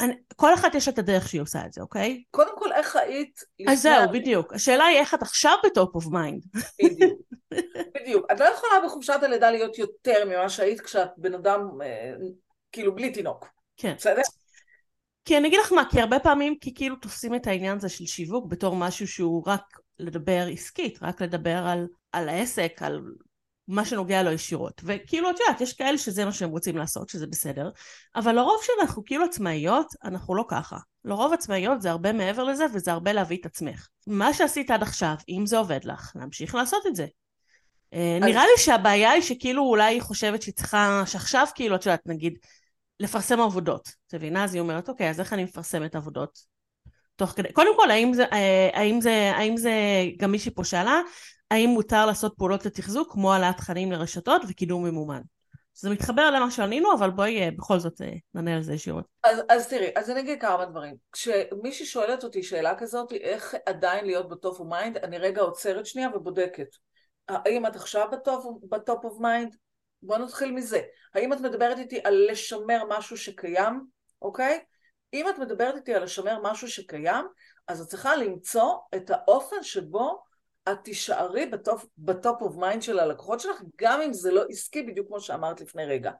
[0.00, 2.22] אני, כל אחת יש את הדרך שהיא עושה את זה, אוקיי?
[2.30, 3.40] קודם כל, איך היית...
[3.68, 4.52] אז זהו, בדיוק.
[4.52, 6.42] השאלה היא איך את עכשיו ב top of mind.
[6.84, 7.20] בדיוק.
[7.94, 8.26] בדיוק.
[8.32, 12.12] את לא יכולה בחופשת הלידה להיות יותר ממה שהיית כשאת בן אדם, אה,
[12.72, 13.46] כאילו, בלי תינוק.
[13.76, 13.94] כן.
[13.96, 14.22] בסדר?
[15.24, 18.06] כי אני אגיד לך מה, כי הרבה פעמים כי כאילו תופסים את העניין הזה של
[18.06, 19.62] שיווק בתור משהו שהוא רק
[20.00, 23.00] לדבר עסקית, רק לדבר על, על העסק, על
[23.68, 24.80] מה שנוגע לו ישירות.
[24.84, 27.70] וכאילו, את יודעת, יש כאלה שזה מה שהם רוצים לעשות, שזה בסדר,
[28.16, 30.76] אבל לרוב שאנחנו כאילו עצמאיות, אנחנו לא ככה.
[31.04, 33.88] לרוב עצמאיות זה הרבה מעבר לזה, וזה הרבה להביא את עצמך.
[34.06, 37.06] מה שעשית עד עכשיו, אם זה עובד לך, להמשיך לעשות את זה.
[37.94, 38.24] אה, אז...
[38.24, 42.38] נראה לי שהבעיה היא שכאילו אולי היא חושבת שהיא צריכה, שעכשיו כאילו, את יודעת, נגיד,
[43.00, 43.88] לפרסם עבודות.
[44.06, 44.44] את מבינה?
[44.44, 46.38] אז היא אומרת, אוקיי, אז איך אני מפרסמת עבודות?
[47.20, 49.72] תוך כדי, קודם כל, האם זה, אה, האם זה, האם זה,
[50.16, 51.00] גם מישהי פה שאלה,
[51.50, 55.20] האם מותר לעשות פעולות לתחזוק כמו העלאת תכנים לרשתות וקידום ממומן.
[55.74, 59.04] זה מתחבר למה שענינו, אבל בואי אה, בכל זאת אה, נענה על זה ישירות.
[59.22, 60.94] אז, אז תראי, אז אני אגיד כמה דברים.
[61.12, 65.86] כשמישהי שואלת אותי שאלה כזאת, איך עדיין להיות ב top of mind, אני רגע עוצרת
[65.86, 66.68] שנייה ובודקת.
[67.28, 68.08] האם את עכשיו
[68.68, 69.56] ב top of mind?
[70.02, 70.80] בוא נתחיל מזה.
[71.14, 73.80] האם את מדברת איתי על לשמר משהו שקיים,
[74.22, 74.60] אוקיי?
[75.14, 77.24] אם את מדברת איתי על לשמר משהו שקיים,
[77.68, 80.22] אז את צריכה למצוא את האופן שבו
[80.68, 81.50] את תישארי
[81.98, 85.60] ב top of mind של הלקוחות שלך, גם אם זה לא עסקי, בדיוק כמו שאמרת
[85.60, 86.12] לפני רגע,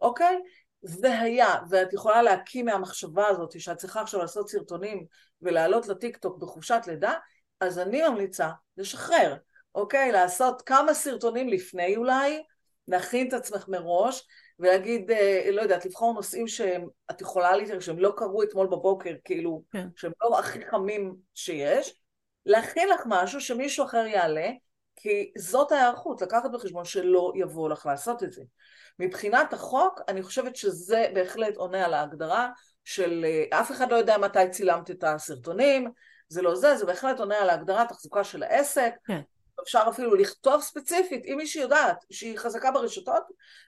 [0.00, 0.38] אוקיי?
[0.82, 5.06] והיה, ואת יכולה להקיא מהמחשבה הזאת שאת צריכה עכשיו לעשות סרטונים
[5.42, 7.14] ולעלות לטיקטוק בחופשת לידה,
[7.60, 9.36] אז אני ממליצה לשחרר,
[9.74, 10.12] אוקיי?
[10.12, 12.42] לעשות כמה סרטונים לפני אולי,
[12.88, 14.26] להכין את עצמך מראש,
[14.58, 19.62] ולהגיד, אה, לא יודעת, לבחור נושאים שאת יכולה לתאר, שהם לא קרו אתמול בבוקר, כאילו,
[19.72, 19.88] כן.
[19.96, 22.00] שהם לא הכי חמים שיש,
[22.46, 24.50] להכין לך משהו שמישהו אחר יעלה,
[24.96, 28.42] כי זאת ההיערכות, לקחת בחשבון שלא יבוא לך לעשות את זה.
[28.98, 32.50] מבחינת החוק, אני חושבת שזה בהחלט עונה על ההגדרה
[32.84, 35.90] של אה, אף אחד לא יודע מתי צילמת את הסרטונים,
[36.28, 39.20] זה לא זה, זה בהחלט עונה על ההגדרה תחזוקה של העסק, כן.
[39.62, 43.22] אפשר אפילו לכתוב ספציפית, אם מישהי יודעת שהיא חזקה ברשתות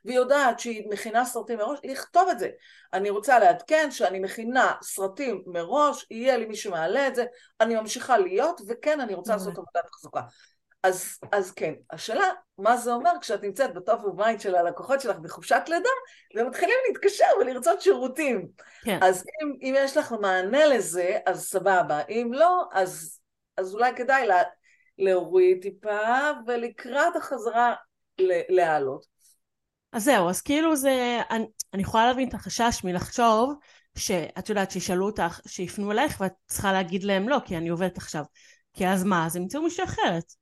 [0.05, 2.49] והיא יודעת שהיא מכינה סרטים מראש, לכתוב את זה.
[2.93, 7.25] אני רוצה לעדכן שאני מכינה סרטים מראש, יהיה לי מי שמעלה את זה,
[7.61, 10.21] אני ממשיכה להיות, וכן, אני רוצה לעשות עבודת תחזוקה.
[10.83, 12.27] אז, אז כן, השאלה,
[12.59, 15.89] מה זה אומר כשאת נמצאת ב top of mind של הלקוחות שלך בחופשת לידה,
[16.37, 18.49] ומתחילים להתקשר ולרצות שירותים.
[18.85, 18.99] כן.
[19.03, 22.01] אז אם, אם יש לך מענה לזה, אז סבבה.
[22.09, 23.21] אם לא, אז,
[23.57, 24.43] אז אולי כדאי לה,
[24.99, 27.75] להוריד טיפה, ולקראת החזרה
[28.49, 29.07] להעלות.
[29.93, 33.55] אז זהו, אז כאילו זה, אני, אני יכולה להבין את החשש מלחשוב
[33.99, 38.25] שאת יודעת, שישאלו אותך, שיפנו אלייך ואת צריכה להגיד להם לא, כי אני עובדת עכשיו.
[38.73, 39.27] כי אז מה?
[39.27, 40.33] אז ימצאו מישהי אחרת.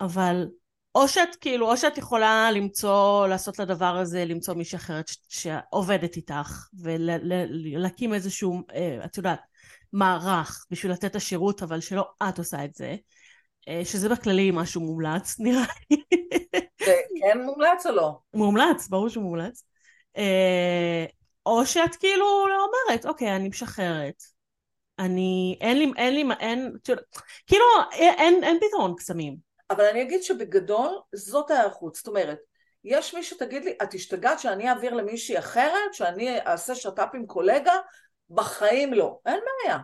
[0.00, 0.46] אבל
[0.94, 6.68] או שאת כאילו, או שאת יכולה למצוא, לעשות לדבר הזה, למצוא מישהי אחרת שעובדת איתך,
[6.80, 9.40] ולהקים איזשהו, אה, את יודעת,
[9.92, 12.96] מערך בשביל לתת את השירות, אבל שלא את עושה את זה,
[13.84, 15.96] שזה בכללי משהו מומלץ, נראה לי.
[17.20, 18.18] כן מומלץ או לא?
[18.34, 19.64] מומלץ, ברור שהוא מומלץ.
[20.16, 21.04] אה,
[21.46, 24.22] או שאת כאילו אומרת, אוקיי, אני משחררת.
[24.98, 26.72] אני, אין לי, אין לי, אין,
[27.46, 29.36] כאילו, אין, אין פתרון קסמים.
[29.70, 31.94] אבל אני אגיד שבגדול, זאת ההיערכות.
[31.94, 32.38] זאת אומרת,
[32.84, 37.74] יש מי שתגיד לי, את השתגעת שאני אעביר למישהי אחרת, שאני אעשה שת"פ עם קולגה?
[38.30, 39.18] בחיים לא.
[39.26, 39.78] אין בעיה.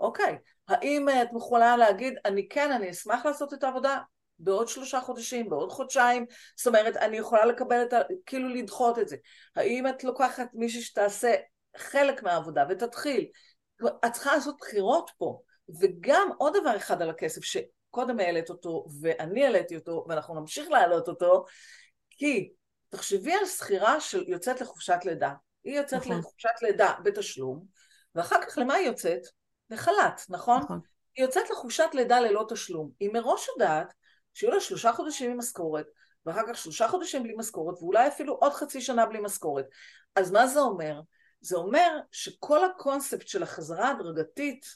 [0.00, 0.38] אוקיי.
[0.68, 3.98] האם את יכולה להגיד, אני כן, אני אשמח לעשות את העבודה
[4.38, 8.00] בעוד שלושה חודשים, בעוד חודשיים, זאת אומרת, אני יכולה לקבל את ה...
[8.26, 9.16] כאילו לדחות את זה.
[9.56, 11.34] האם את לוקחת מישהי שתעשה
[11.76, 13.26] חלק מהעבודה ותתחיל?
[14.06, 15.40] את צריכה לעשות בחירות פה.
[15.80, 21.08] וגם עוד דבר אחד על הכסף, שקודם העלית אותו, ואני העליתי אותו, ואנחנו נמשיך להעלות
[21.08, 21.44] אותו,
[22.10, 22.52] כי
[22.88, 25.32] תחשבי על שכירה שיוצאת לחופשת לידה.
[25.64, 26.18] היא יוצאת נכון.
[26.18, 27.64] לחופשת לידה בתשלום,
[28.14, 29.22] ואחר כך למה היא יוצאת?
[29.72, 30.62] לחל"ת, נכון?
[30.62, 30.80] נכון.
[31.16, 32.90] היא יוצאת לחופשת לידה ללא תשלום.
[33.00, 33.94] היא מראש יודעת
[34.34, 35.86] שיהיו לה שלושה חודשים עם משכורת,
[36.26, 39.66] ואחר כך שלושה חודשים בלי משכורת, ואולי אפילו עוד חצי שנה בלי משכורת.
[40.16, 41.00] אז מה זה אומר?
[41.40, 44.66] זה אומר שכל הקונספט של החזרה ההדרגתית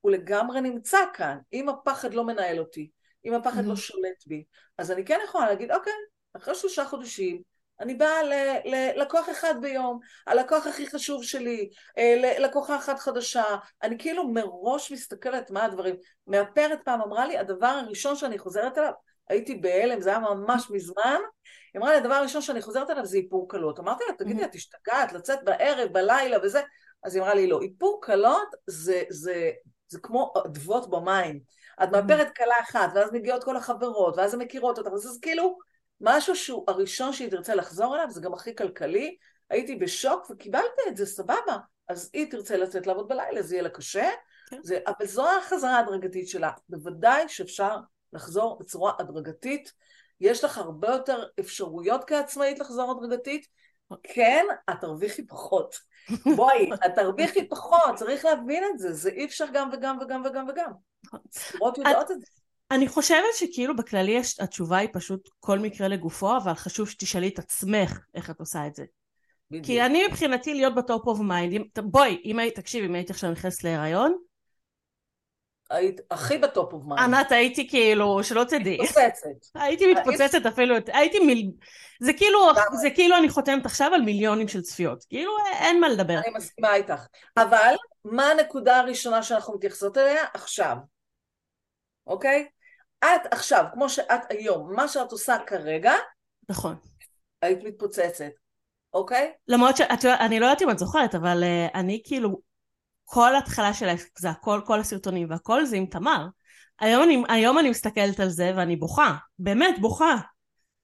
[0.00, 1.38] הוא לגמרי נמצא כאן.
[1.52, 2.90] אם הפחד לא מנהל אותי,
[3.24, 3.68] אם הפחד mm-hmm.
[3.68, 4.44] לא שולט בי,
[4.78, 5.92] אז אני כן יכולה להגיד, אוקיי,
[6.36, 7.42] אחרי שלושה חודשים,
[7.80, 8.20] אני באה
[8.64, 13.44] ללקוח אחד ביום, הלקוח הכי חשוב שלי, אה, לקוחה אחת חדשה,
[13.82, 15.96] אני כאילו מראש מסתכלת מה הדברים.
[16.26, 18.92] מאפרת פעם אמרה לי, הדבר הראשון שאני חוזרת אליו,
[19.28, 21.20] הייתי בהלם, זה היה ממש מזמן,
[21.74, 23.80] היא אמרה לי, הדבר הראשון שאני חוזרת אליו זה איפור קלות.
[23.80, 26.60] אמרתי לה, תגידי, את השתגעת לצאת בערב, בלילה וזה?
[27.04, 29.50] אז היא אמרה לי, לא, איפור קלות זה, זה,
[29.88, 31.40] זה כמו אדוות במים.
[31.82, 35.73] את מאפרת קלה אחת, ואז מגיעות כל החברות, ואז הן מכירות אותך, אז כאילו...
[36.04, 39.16] משהו שהוא הראשון שהיא תרצה לחזור אליו, זה גם הכי כלכלי,
[39.50, 41.56] הייתי בשוק וקיבלת את זה, סבבה.
[41.88, 44.10] אז היא תרצה לצאת לעבוד בלילה, זה יהיה לה קשה,
[44.50, 44.60] כן.
[44.62, 46.50] זה, אבל זו החזרה ההדרגתית שלה.
[46.68, 47.76] בוודאי שאפשר
[48.12, 49.72] לחזור בצורה הדרגתית.
[50.20, 53.46] יש לך הרבה יותר אפשרויות כעצמאית לחזור הדרגתית.
[54.02, 55.76] כן, את תרוויחי פחות.
[56.36, 60.46] בואי, את תרוויחי פחות, צריך להבין את זה, זה אי אפשר גם וגם וגם וגם
[60.48, 60.70] וגם.
[61.32, 62.26] ספורות יודעות את זה.
[62.70, 67.98] אני חושבת שכאילו בכללי התשובה היא פשוט כל מקרה לגופו, אבל חשוב שתשאלי את עצמך
[68.14, 68.84] איך את עושה את זה.
[69.50, 69.66] בדיוק.
[69.66, 73.30] כי אני מבחינתי להיות ב top of mind, בואי, אם היית, תקשיבי, אם הייתי עכשיו
[73.30, 74.16] נכנסת להיריון,
[75.70, 77.14] היית הכי בטופ אוף מיינד.
[77.14, 78.78] ענת, הייתי כאילו, שלא תדעי.
[78.80, 79.28] מתפוצצת.
[79.54, 81.50] הייתי מתפוצצת אפילו, הייתי מיל...
[82.00, 82.38] זה כאילו,
[82.80, 85.04] זה כאילו אני חותמת עכשיו על מיליונים של צפיות.
[85.08, 86.18] כאילו, אין מה לדבר.
[86.18, 87.06] אני מסכימה איתך.
[87.36, 90.24] אבל, מה הנקודה הראשונה שאנחנו מתייחסות אליה?
[90.34, 90.76] עכשיו.
[92.06, 92.48] אוקיי?
[93.04, 95.92] את עכשיו, כמו שאת היום, מה שאת עושה כרגע,
[96.48, 96.76] נכון.
[97.42, 98.30] היית מתפוצצת,
[98.92, 99.32] אוקיי?
[99.48, 102.40] למרות שאני לא יודעת אם את זוכרת, אבל uh, אני כאילו,
[103.04, 106.26] כל התחלה של העסק זה הכל, כל הסרטונים והכל זה עם תמר.
[106.80, 110.16] היום אני, היום אני מסתכלת על זה ואני בוכה, באמת בוכה.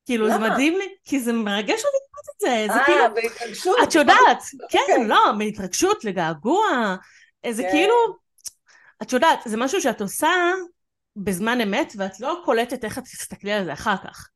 [0.06, 0.38] כאילו למה?
[0.38, 3.14] זה מדהים לי, כי זה מרגש אותי לראות את זה, זה אה, כאילו...
[3.14, 3.76] בהתרגשות.
[3.82, 4.42] את יודעת,
[4.72, 5.08] כן, אוקיי.
[5.08, 6.96] לא, בהתרגשות, לגעגוע,
[7.50, 7.70] זה כן.
[7.70, 7.94] כאילו,
[9.02, 10.28] את יודעת, זה משהו שאת עושה
[11.16, 14.28] בזמן אמת, ואת לא קולטת איך את תסתכלי על זה אחר כך.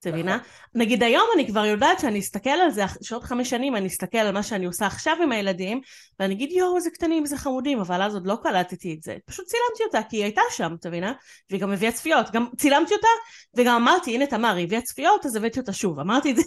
[0.00, 0.36] את מבינה?
[0.36, 0.48] נכון.
[0.74, 4.32] נגיד היום אני כבר יודעת שאני אסתכל על זה, שעוד חמש שנים אני אסתכל על
[4.32, 5.80] מה שאני עושה עכשיו עם הילדים,
[6.20, 9.16] ואני אגיד יואו איזה קטנים, איזה חמודים, אבל אז עוד לא קלטתי את זה.
[9.24, 11.12] פשוט צילמתי אותה, כי היא הייתה שם, את מבינה?
[11.50, 12.30] והיא גם הביאה צפיות.
[12.32, 13.08] גם צילמתי אותה,
[13.54, 16.00] וגם אמרתי, הנה תמר, היא הביאה צפיות, אז הבאתי אותה שוב.
[16.00, 16.42] אמרתי את זה.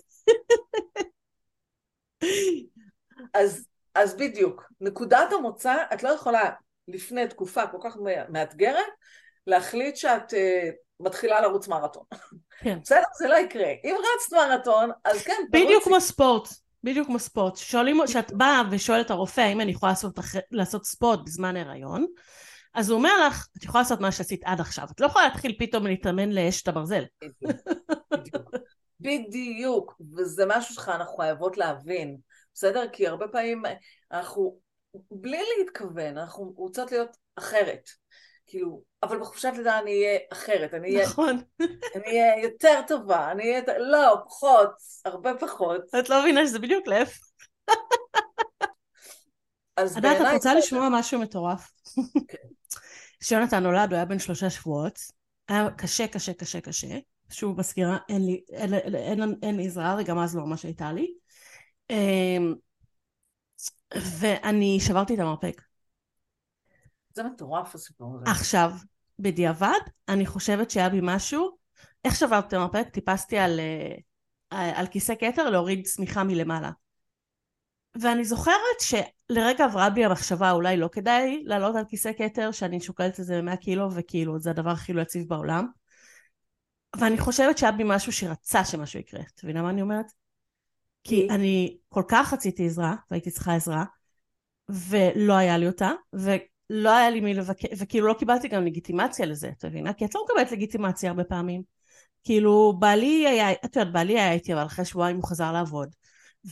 [3.33, 3.65] אז,
[3.95, 6.49] אז בדיוק, נקודת המוצא, את לא יכולה
[6.87, 7.97] לפני תקופה כל כך
[8.29, 8.85] מאתגרת,
[9.47, 10.35] להחליט שאת uh,
[10.99, 12.03] מתחילה לרוץ מרתון.
[12.59, 12.79] כן.
[12.81, 13.03] בסדר?
[13.19, 13.69] זה לא יקרה.
[13.83, 15.65] אם רצת מרתון, אז כן, תרוצי.
[15.65, 16.47] בדיוק כמו ספורט.
[16.83, 17.57] בדיוק כמו ספורט.
[17.57, 20.19] שואלים, כשאת באה ושואלת הרופא האם אני יכולה לעשות,
[20.51, 22.05] לעשות ספורט בזמן הריון,
[22.73, 24.87] אז הוא אומר לך, את יכולה לעשות מה שעשית עד עכשיו.
[24.91, 27.03] את לא יכולה להתחיל פתאום להתאמן לאש את הברזל.
[28.11, 28.49] בדיוק.
[28.99, 30.01] בדיוק.
[30.17, 32.17] וזה משהו שאנחנו חייבות להבין,
[32.53, 32.87] בסדר?
[32.91, 33.63] כי הרבה פעמים
[34.11, 34.59] אנחנו,
[35.11, 37.89] בלי להתכוון, אנחנו רוצות להיות אחרת.
[38.47, 41.07] כאילו, אבל בחופשת לידה אני אהיה אחרת, אני אהיה...
[41.07, 41.41] נכון.
[41.95, 43.61] אני אהיה יותר טובה, אני אהיה...
[43.77, 44.69] לא, פחות,
[45.05, 45.81] הרבה פחות.
[45.99, 47.19] את לא מבינה שזה בדיוק להפך.
[49.77, 50.19] אז בעיניי...
[50.19, 51.71] ענת, את רוצה לשמוע משהו מטורף?
[52.27, 52.37] כן.
[53.19, 54.99] כשיונתן נולד, הוא היה בן שלושה שבועות.
[55.47, 56.97] היה קשה, קשה, קשה, קשה.
[57.29, 60.91] שוב מזכירה, אין לי, אין, אין, אין, אין לי עזרה, וגם אז לא ממש הייתה
[60.91, 61.13] לי.
[61.89, 62.53] אמ,
[64.19, 65.61] ואני שברתי את המרפק.
[67.13, 68.31] זה מטורף הסיפור הזה.
[68.31, 68.71] עכשיו,
[69.19, 71.57] בדיעבד, אני חושבת שהיה בי משהו,
[72.05, 72.89] איך שברתי את המרפק?
[72.91, 73.59] טיפסתי על,
[74.51, 76.71] אה, על כיסא כתר להוריד שמיכה מלמעלה.
[78.01, 83.19] ואני זוכרת שלרגע עברה בי המחשבה אולי לא כדאי לעלות על כיסא כתר שאני שוקלת
[83.19, 85.67] איזה 100 קילו וכאילו זה הדבר הכי לא יציב בעולם
[86.99, 90.05] ואני חושבת שהיה בי משהו שרצה שמשהו יקרה את מבינה מה אני אומרת?
[91.03, 93.85] כי אני כל כך רציתי עזרה והייתי צריכה עזרה
[94.69, 95.91] ולא היה לי אותה
[96.69, 99.93] ולא היה לי מי לבקר וכאילו לא קיבלתי גם לגיטימציה לזה את מבינה?
[99.93, 101.61] כי את לא מקבלת לגיטימציה הרבה פעמים
[102.23, 105.89] כאילו בעלי היה, את יודעת בעלי היה איתי אבל אחרי שבועיים הוא חזר לעבוד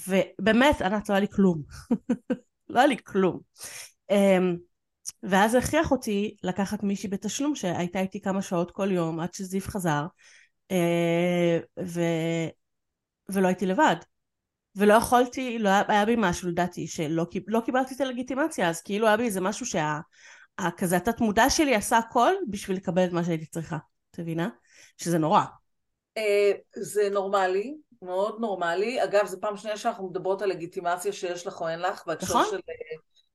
[0.07, 1.62] ובאמת, ענת, לא היה לי כלום.
[2.70, 3.39] לא היה לי כלום.
[4.12, 4.16] Um,
[5.24, 10.05] ואז הכריח אותי לקחת מישהי בתשלום שהייתה איתי כמה שעות כל יום עד שזיו חזר,
[10.72, 12.01] uh, ו...
[13.30, 13.95] ולא הייתי לבד.
[14.76, 19.07] ולא יכולתי, לא היה, היה בי משהו לדעתי שלא לא קיבלתי את הלגיטימציה, אז כאילו
[19.07, 19.99] היה בי איזה משהו שה,
[20.57, 23.78] התת מודע שלי עשה הכל בשביל לקבל את מה שהייתי צריכה,
[24.11, 24.49] את מבינה?
[24.97, 25.41] שזה נורא.
[26.19, 26.22] Uh,
[26.76, 29.03] זה נורמלי, מאוד נורמלי.
[29.03, 32.45] אגב, זו פעם שנייה שאנחנו מדברות על לגיטימציה שיש לך או אין לך, בהקשר נכון.
[32.51, 32.59] של,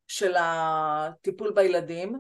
[0.07, 2.19] של הטיפול בילדים.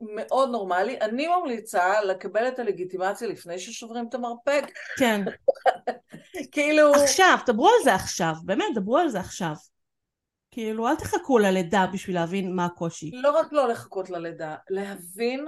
[0.00, 1.00] מאוד נורמלי.
[1.00, 4.64] אני ממליצה לקבל את הלגיטימציה לפני ששוברים את המרפק.
[4.98, 5.20] כן.
[6.52, 6.94] כאילו...
[6.94, 9.54] עכשיו, דברו על זה עכשיו, באמת, דברו על זה עכשיו.
[10.50, 13.10] כאילו, אל תחכו ללידה בשביל להבין מה הקושי.
[13.14, 15.46] לא רק לא לחכות ללידה, להבין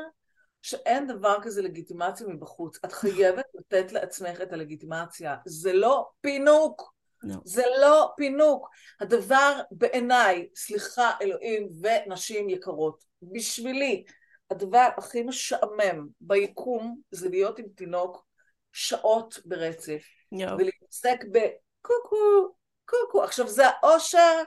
[0.63, 2.79] שאין דבר כזה לגיטימציה מבחוץ.
[2.85, 5.37] את חייבת לתת לעצמך את הלגיטימציה.
[5.47, 6.97] זה לא פינוק.
[7.25, 7.35] No.
[7.45, 8.69] זה לא פינוק.
[9.01, 14.05] הדבר בעיניי, סליחה אלוהים ונשים יקרות, בשבילי,
[14.51, 18.27] הדבר הכי משעמם ביקום זה להיות עם תינוק
[18.73, 20.03] שעות ברצף.
[20.35, 20.53] No.
[20.59, 23.23] ולהתעסק בקוקו, קוקו.
[23.23, 24.43] עכשיו זה האושר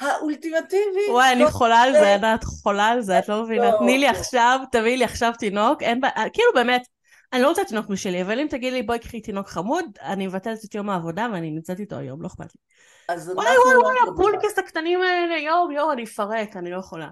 [0.00, 1.10] האולטימטיבי.
[1.10, 3.70] וואי, אני חולה על זה, ענת, חולה על זה, את לא מבינה.
[3.70, 4.10] לא, תני לי לא.
[4.10, 6.82] עכשיו, תביאי לי עכשיו תינוק, אין בעיה, כאילו באמת,
[7.32, 10.64] אני לא רוצה תינוק משלי, אבל אם תגידי לי בואי קחי תינוק חמוד, אני מבטלת
[10.64, 12.60] את יום העבודה ואני נמצאת איתו היום, לא אכפת לי.
[13.34, 17.08] וואי וואי וואי, הפולקס הקטנים האלה, יואו יואו, אני אפרק, אני לא יכולה.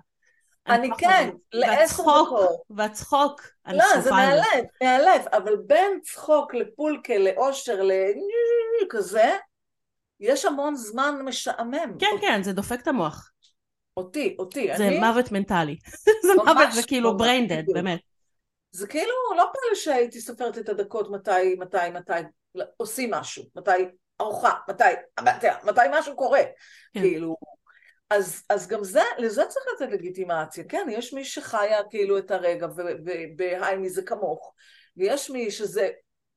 [0.68, 2.48] אני כן, לעשר דקות.
[2.70, 7.80] והצחוק, לא, זה מאלף, מאלף, אבל בין צחוק לפולקה, לאושר,
[8.82, 9.36] לכזה,
[10.20, 11.98] יש המון זמן משעמם.
[11.98, 13.30] כן, כן, זה דופק את המוח.
[13.96, 14.68] אותי, אותי.
[14.76, 14.98] זה אני...
[14.98, 15.76] מוות מנטלי.
[16.26, 18.00] זה מוות, זה כאילו brain dead, באמת.
[18.70, 22.12] זה כאילו, לא פלא שהייתי סופרת את הדקות מתי, מתי, מתי
[22.76, 23.70] עושים משהו, מתי
[24.20, 24.84] ארוחה, מתי,
[25.20, 26.42] מתי, מתי משהו קורה,
[26.94, 27.00] כן.
[27.00, 27.36] כאילו.
[28.10, 32.66] אז, אז גם זה, לזה צריך לתת לגיטימציה, כן, יש מי שחיה כאילו את הרגע,
[33.38, 34.54] והי מי זה כמוך,
[34.96, 35.90] ויש מי שזה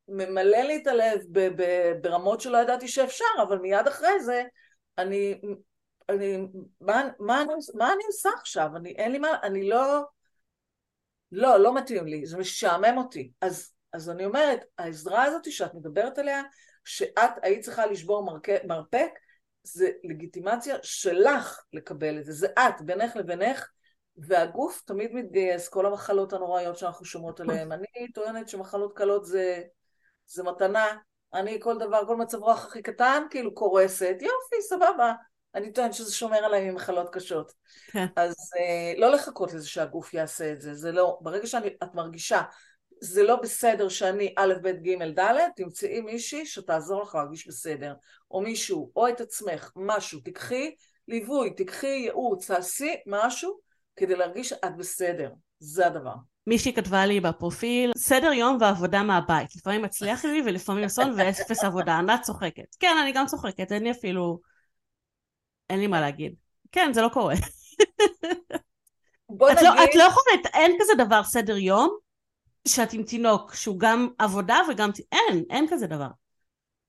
[0.07, 4.43] ממלא לי את הלב ב- ב- ברמות שלא ידעתי שאפשר, אבל מיד אחרי זה
[4.97, 5.41] אני,
[6.09, 6.37] אני,
[6.81, 8.69] מה, מה, אני, מה אני עושה עכשיו?
[8.75, 10.01] אני, אין לי מה, אני לא,
[11.31, 13.31] לא, לא מתאים לי, זה משעמם אותי.
[13.41, 16.41] אז, אז אני אומרת, העזרה הזאת שאת מדברת עליה,
[16.85, 19.11] שאת היית צריכה לשבור מרק, מרפק,
[19.63, 23.67] זה לגיטימציה שלך לקבל את זה, זה את, בינך לבינך,
[24.17, 27.71] והגוף תמיד מתגייס, כל המחלות הנוראיות שאנחנו שומעות עליהן.
[27.71, 29.61] אני טוענת שמחלות קלות זה
[30.25, 30.85] זה מתנה,
[31.33, 35.13] אני כל דבר, כל מצב רוח הכי קטן, כאילו קורסת, יופי, סבבה.
[35.55, 37.53] אני טוען שזה שומר עליי ממחלות קשות.
[37.91, 38.05] כן.
[38.15, 42.41] אז אה, לא לחכות לזה שהגוף יעשה את זה, זה לא, ברגע שאת מרגישה,
[43.03, 47.93] זה לא בסדר שאני א', ב', ג', ד', תמצאי מישהי שתעזור לך להרגיש בסדר,
[48.31, 50.75] או מישהו, או את עצמך, משהו, תיקחי
[51.07, 53.59] ליווי, תיקחי ייעוץ, תעשי משהו
[53.95, 56.13] כדי להרגיש שאת בסדר, זה הדבר.
[56.47, 59.55] מישהי כתבה לי בפרופיל, סדר יום ועבודה מהבית.
[59.55, 61.97] לפעמים מצליח לי ולפעמים אסון ואפס עבודה.
[61.97, 62.75] ענת צוחקת.
[62.79, 64.39] כן, אני גם צוחקת, אין לי אפילו...
[65.69, 66.33] אין לי מה להגיד.
[66.71, 67.35] כן, זה לא קורה.
[69.29, 69.67] בוא את נגיד...
[69.69, 71.97] לא, את לא יכולה, אין כזה דבר סדר יום,
[72.67, 74.89] שאת עם תינוק שהוא גם עבודה וגם...
[75.11, 76.07] אין, אין כזה דבר.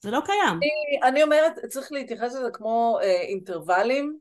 [0.01, 0.57] זה לא קיים.
[0.57, 4.19] אני, אני אומרת, צריך להתייחס לזה כמו אה, אינטרוולים.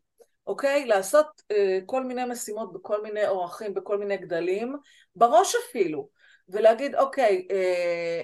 [0.47, 0.86] אוקיי?
[0.86, 4.76] לעשות אה, כל מיני משימות בכל מיני אורחים, בכל מיני גדלים,
[5.16, 6.10] בראש אפילו,
[6.49, 8.22] ולהגיד, אוקיי, אה,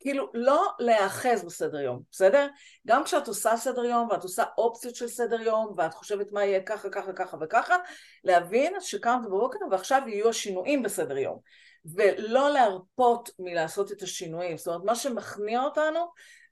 [0.00, 2.46] כאילו לא להיאחז בסדר יום, בסדר?
[2.86, 6.62] גם כשאת עושה סדר יום ואת עושה אופציות של סדר יום ואת חושבת מה יהיה
[6.62, 7.76] ככה, ככה, ככה וככה,
[8.24, 11.38] להבין שקמת בבוקר ועכשיו יהיו השינויים בסדר יום.
[11.84, 14.56] ולא להרפות מלעשות את השינויים.
[14.56, 16.00] זאת אומרת, מה שמכניע אותנו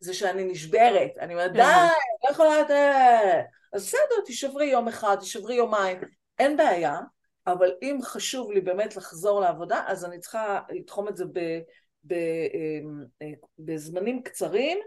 [0.00, 1.10] זה שאני נשברת.
[1.20, 1.62] אני אומרת, די,
[2.24, 2.52] לא יכולה...
[3.72, 5.98] אז בסדר, תשברי יום אחד, תשברי יומיים,
[6.38, 6.98] אין בעיה,
[7.46, 11.38] אבל אם חשוב לי באמת לחזור לעבודה, אז אני צריכה לתחום את זה ב,
[12.04, 14.78] ב, אמ, אה, בזמנים קצרים,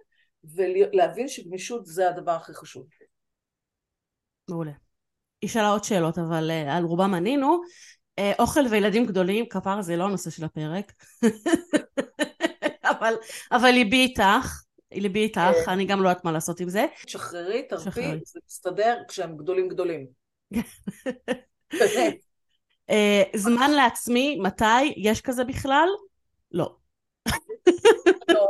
[0.43, 2.87] ולהבין שגמישות זה הדבר הכי חשוב.
[4.49, 4.71] מעולה.
[5.41, 7.61] היא שאלה עוד שאלות, אבל uh, על רובם ענינו.
[8.19, 10.93] אה, אוכל וילדים גדולים, כפר זה לא הנושא של הפרק.
[12.91, 13.13] אבל,
[13.51, 15.71] אבל ליבי איתך, ליבי איתך, כן.
[15.71, 16.85] אני גם לא יודעת מה לעשות עם זה.
[17.05, 18.01] תשחררי, תרפי.
[18.25, 20.07] זה מסתדר כשהם גדולים גדולים.
[22.89, 24.93] אה, זמן לעצמי, מתי?
[24.97, 25.87] יש כזה בכלל?
[26.51, 26.75] לא.
[28.27, 28.49] לא,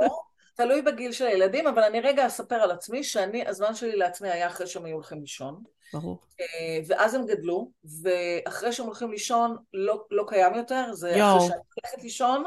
[0.54, 4.48] תלוי בגיל של הילדים, אבל אני רגע אספר על עצמי, שאני, הזמן שלי לעצמי היה
[4.48, 5.64] אחרי שהם היו הולכים לישון.
[5.94, 6.20] ברור.
[6.40, 7.72] אה, ואז הם גדלו,
[8.02, 11.38] ואחרי שהם הולכים לישון לא, לא קיים יותר, זה יואו.
[11.38, 12.44] אחרי שאני הולכת לישון,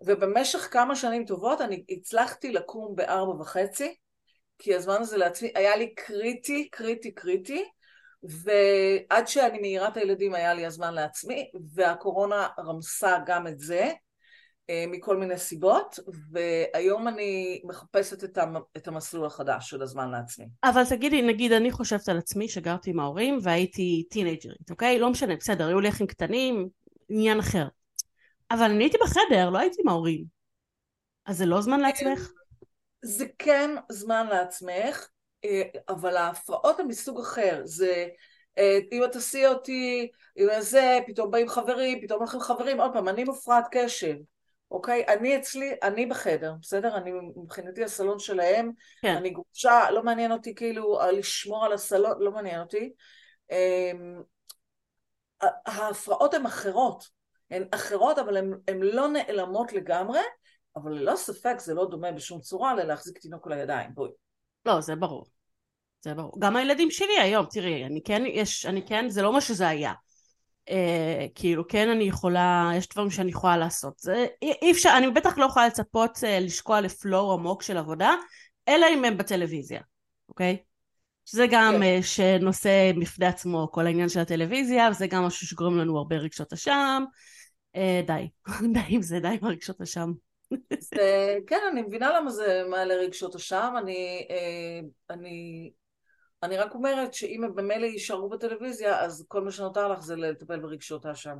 [0.00, 3.94] ובמשך כמה שנים טובות אני הצלחתי לקום בארבע וחצי,
[4.58, 7.64] כי הזמן הזה לעצמי היה לי קריטי, קריטי, קריטי,
[8.22, 13.92] ועד שאני מעירה את הילדים היה לי הזמן לעצמי, והקורונה רמסה גם את זה,
[14.88, 15.98] מכל מיני סיבות,
[16.32, 20.46] והיום אני מחפשת את, המ, את המסלול החדש של הזמן לעצמי.
[20.64, 24.98] אבל תגידי, נגיד אני חושבת על עצמי שגרתי עם ההורים והייתי טינג'רית, אוקיי?
[24.98, 26.68] לא משנה, בסדר, היו לי אחים קטנים,
[27.08, 27.68] עניין אחר.
[28.50, 30.24] אבל אני הייתי בחדר, לא הייתי עם ההורים.
[31.26, 32.30] אז זה לא זמן לעצמך?
[33.02, 35.08] זה כן זמן לעצמך,
[35.44, 37.60] אה, אבל ההפרעות הן מסוג אחר.
[37.64, 38.08] זה
[38.58, 43.08] אה, אם את תסיעי אותי, אם זה, פתאום באים חברים, פתאום הולכים חברים, עוד פעם,
[43.08, 44.14] אני מופרעת קשב,
[44.70, 45.04] אוקיי?
[45.08, 46.96] אני אצלי, אני בחדר, בסדר?
[46.96, 48.70] אני מבחינתי הסלון שלהם,
[49.02, 49.16] כן.
[49.16, 52.92] אני גרושה, לא מעניין אותי כאילו לשמור על הסלון, לא מעניין אותי.
[53.50, 54.22] אמ,
[55.66, 57.04] ההפרעות הן אחרות,
[57.50, 60.20] הן אחרות אבל הן לא נעלמות לגמרי,
[60.76, 64.10] אבל ללא ספק זה לא דומה בשום צורה ללהחזיק תינוק על הידיים, בואי.
[64.66, 65.26] לא, זה ברור.
[66.02, 66.32] זה ברור.
[66.38, 69.92] גם הילדים שלי היום, תראי, אני כן, יש, אני כן, זה לא מה שזה היה.
[70.68, 73.98] אה, כאילו, כן אני יכולה, יש דברים שאני יכולה לעשות.
[73.98, 78.14] זה, אי, אי אפשר, אני בטח לא יכולה לצפות אה, לשקוע לפלואו עמוק של עבודה,
[78.68, 79.80] אלא אם הם בטלוויזיה,
[80.28, 80.56] אוקיי?
[81.26, 81.82] שזה גם כן.
[81.82, 86.52] אה, שנושא בפני עצמו, כל העניין של הטלוויזיה, וזה גם משהו שגורם לנו הרבה רגשות
[86.52, 87.04] אשם.
[87.76, 88.28] אה, די,
[88.74, 90.12] די עם זה, די עם הרגשות אשם.
[90.78, 94.80] זה, כן, אני מבינה למה זה מעלה רגשות אשם, אני, אה,
[95.10, 95.70] אני,
[96.42, 100.58] אני רק אומרת שאם הם במילא יישארו בטלוויזיה, אז כל מה שנותר לך זה לטפל
[100.58, 101.36] ברגשות האשם.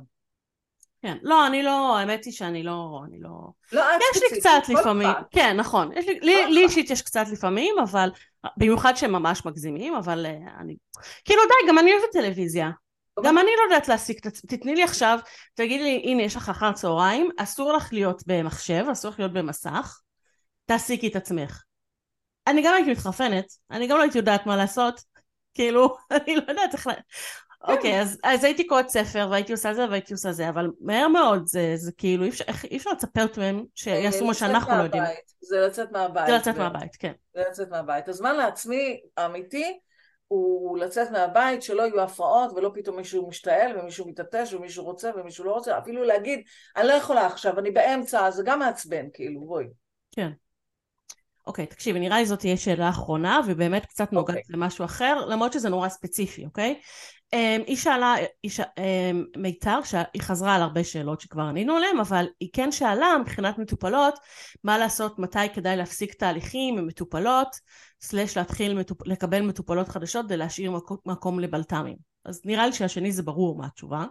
[1.01, 3.29] כן, לא, אני לא, האמת היא שאני לא, אני לא...
[3.71, 5.21] לא, את יש לי קצת לפעמים, אחד.
[5.31, 8.09] כן, נכון, יש לי, לי, לי אישית יש קצת לפעמים, אבל,
[8.57, 10.75] במיוחד שהם ממש מגזימים, אבל אה, אני,
[11.25, 12.69] כאילו די, גם אני אוהבת טלוויזיה.
[13.23, 15.19] גם אני לא יודעת להסיק את עצמי, תתני לי עכשיו,
[15.53, 19.99] תגידי לי, הנה יש לך אחר צהריים, אסור לך להיות במחשב, אסור לך להיות במסך,
[20.65, 21.63] תעסיקי את עצמך.
[22.51, 25.01] אני גם הייתי מתחרפנת, אני גם לא הייתי יודעת מה לעשות,
[25.53, 26.91] כאילו, אני לא יודעת איך ל...
[27.67, 31.43] אוקיי, אז, אז הייתי קוראת ספר, והייתי עושה זה, והייתי עושה זה, אבל מהר מאוד,
[31.45, 32.29] זה, זה כאילו, אי
[32.77, 35.03] אפשר, לצפר מהם שיעשו מה שאנחנו לא יודעים.
[35.41, 36.27] זה לצאת מהבית.
[36.27, 37.11] זה לצאת ו- מהבית, כן.
[37.35, 38.09] זה לצאת מהבית.
[38.09, 39.79] הזמן לעצמי, האמיתי,
[40.27, 45.45] הוא לצאת מהבית, שלא יהיו הפרעות, ולא פתאום מישהו משתעל, ומישהו מתעטש, ומישהו רוצה, ומישהו
[45.45, 46.41] לא רוצה, אפילו להגיד,
[46.77, 49.65] אני לא יכולה עכשיו, אני באמצע, זה גם מעצבן, כאילו, בואי.
[50.11, 50.31] כן.
[51.47, 54.55] אוקיי, תקשיבי, נראה לי זאת תהיה שאלה אחרונה, ובאמת קצת נוגעת אוקיי.
[54.55, 56.79] למשהו אחר, למרות שזה נורא ספציפי, אוקיי?
[57.33, 58.59] אמ, היא שאלה, היא ש...
[58.59, 63.57] אמ, מיתר, שהיא חזרה על הרבה שאלות שכבר ענינו עליהן, אבל היא כן שאלה מבחינת
[63.57, 64.19] מטופלות,
[64.63, 67.55] מה לעשות, מתי כדאי להפסיק תהליכים עם מטופלות,
[68.01, 69.07] סלש להתחיל מטופ...
[69.07, 71.97] לקבל מטופלות חדשות ולהשאיר מקום, מקום לבלת"מים.
[72.25, 74.05] אז נראה לי שהשני זה ברור מה התשובה.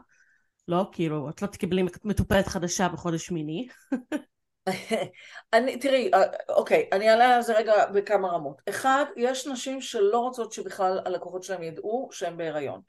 [0.69, 3.69] לא, כאילו, את לא תקבלי מטופלת חדשה בחודש שמיני.
[5.53, 8.63] אני, תראי, אה, אוקיי, אני אעלה על זה רגע בכמה רמות.
[8.69, 12.81] אחד, יש נשים שלא רוצות שבכלל הלקוחות שלהם ידעו שהן בהיריון.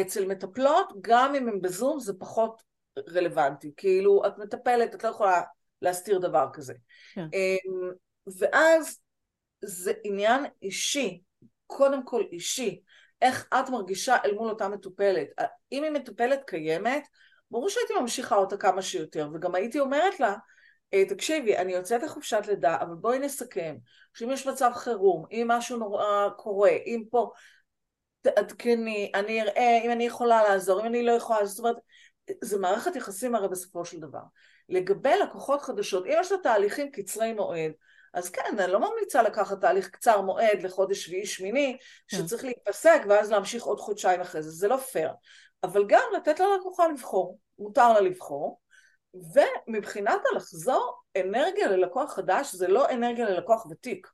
[0.00, 2.62] אצל מטפלות, גם אם הן בזום, זה פחות
[3.08, 3.72] רלוונטי.
[3.76, 5.42] כאילו, את מטפלת, את לא יכולה
[5.82, 6.74] להסתיר דבר כזה.
[7.14, 7.26] כן.
[7.32, 7.92] אמ,
[8.38, 8.98] ואז
[9.64, 11.22] זה עניין אישי,
[11.66, 12.82] קודם כל אישי.
[13.22, 15.28] איך את מרגישה אל מול אותה מטופלת.
[15.72, 17.08] אם היא מטופלת קיימת,
[17.50, 20.36] ברור שהייתי ממשיכה אותה כמה שיותר, וגם הייתי אומרת לה, "אה,
[21.08, 23.76] תקשיבי, אני יוצאת לחופשת לידה, אבל בואי נסכם,
[24.14, 27.30] שאם יש מצב חירום, אם משהו נורא קורה, אם פה,
[28.20, 31.76] תעדכני, אני אראה אם אני יכולה לעזור, אם אני לא יכולה, זאת אומרת,
[32.40, 34.22] זה מערכת יחסים הרי בסופו של דבר.
[34.68, 37.72] לגבי לקוחות חדשות, אם יש לה תהליכים קצרי מועד,
[38.14, 41.76] אז כן, אני לא ממליצה לקחת תהליך קצר מועד לחודש שביעי שמיני,
[42.08, 45.12] שצריך להיפסק ואז להמשיך עוד חודשיים אחרי זה, זה לא פייר.
[45.62, 48.60] אבל גם לתת ללקוחה לבחור, מותר לה לבחור,
[49.14, 54.08] ומבחינת הלחזור, אנרגיה ללקוח חדש זה לא אנרגיה ללקוח ותיק.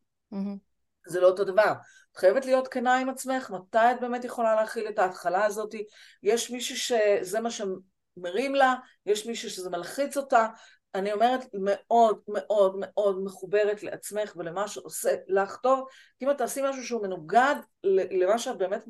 [1.07, 1.73] זה לא אותו דבר.
[2.13, 5.75] את חייבת להיות כנה עם עצמך, מתי את באמת יכולה להכיל את ההתחלה הזאת.
[6.23, 8.75] יש מישהי שזה מה שמרים לה,
[9.07, 10.47] יש מישהי שזה מלחיץ אותה.
[10.95, 15.89] אני אומרת, מאוד מאוד מאוד מחוברת לעצמך ולמה שעושה לך טוב,
[16.19, 17.55] כי אם את תעשי משהו שהוא מנוגד
[17.85, 18.85] למה שאת באמת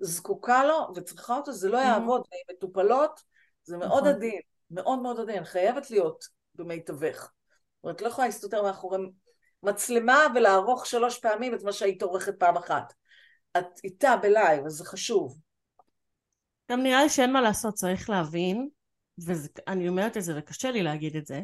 [0.00, 2.20] זקוקה לו וצריכה אותו, זה לא יעבוד.
[2.32, 3.20] ועם מטופלות,
[3.64, 4.08] זה מאוד נכון.
[4.08, 4.40] עדין,
[4.70, 6.24] מאוד מאוד עדין, חייבת להיות
[6.54, 7.20] במיטבך.
[7.20, 8.98] זאת אומרת, לא יכולה להסתתר מאחורי
[9.62, 12.92] מצלמה ולערוך שלוש פעמים את מה שהיית עורכת פעם אחת.
[13.58, 15.38] את איתה בלייב, אז זה חשוב.
[16.70, 18.68] גם נראה לי שאין מה לעשות, צריך להבין,
[19.18, 21.42] ואני אומרת את זה וקשה לי להגיד את זה,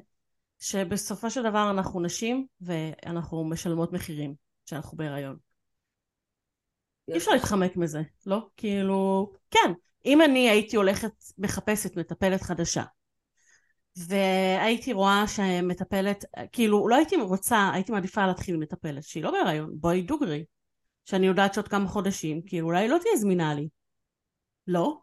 [0.59, 4.35] שבסופו של דבר אנחנו נשים ואנחנו משלמות מחירים
[4.67, 5.37] כשאנחנו בהיריון.
[7.09, 8.49] אי אפשר להתחמק מזה, לא?
[8.57, 9.73] כאילו, כן,
[10.05, 12.83] אם אני הייתי הולכת מחפשת מטפלת חדשה,
[13.97, 19.71] והייתי רואה שמטפלת, כאילו, לא הייתי רוצה, הייתי מעדיפה להתחיל עם מטפלת שהיא לא בהיריון,
[19.73, 20.45] בואי דוגרי,
[21.05, 23.69] שאני יודעת שעוד כמה חודשים, כאילו, אולי לא תהיה זמינה לי.
[24.67, 24.99] לא?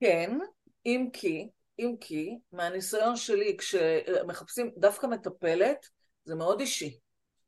[0.00, 0.38] כן,
[0.86, 1.48] אם כי,
[1.78, 5.86] אם כי, מהניסיון שלי, כשמחפשים דווקא מטפלת,
[6.24, 6.98] זה מאוד אישי.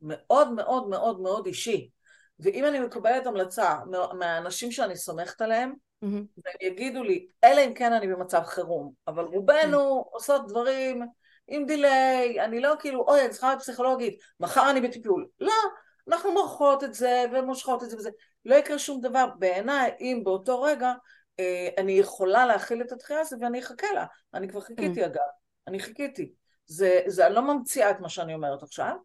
[0.03, 1.91] מאוד מאוד מאוד מאוד אישי.
[2.41, 3.77] ואם אני מקבלת המלצה
[4.19, 6.41] מהאנשים שאני סומכת עליהם, mm-hmm.
[6.45, 10.13] והם יגידו לי, אלא אם כן אני במצב חירום, אבל רובנו mm-hmm.
[10.15, 11.03] עושות דברים
[11.49, 15.29] עם דיליי, אני לא כאילו, אוי, אני צריכה להיות פסיכולוגית, מחר אני בטיפול.
[15.41, 15.53] לא,
[16.09, 18.11] אנחנו מורחות את זה ומושכות את זה וזה.
[18.45, 19.27] לא יקרה שום דבר.
[19.39, 20.93] בעיניי, אם באותו רגע
[21.41, 24.07] אה, אני יכולה להכיל את התחייה הזאת ואני אחכה לה.
[24.35, 25.07] אני כבר חיכיתי mm.
[25.07, 25.23] אגב,
[25.67, 26.33] אני חיכיתי.
[26.67, 28.97] זה, זה, אני לא ממציאה את מה שאני אומרת עכשיו.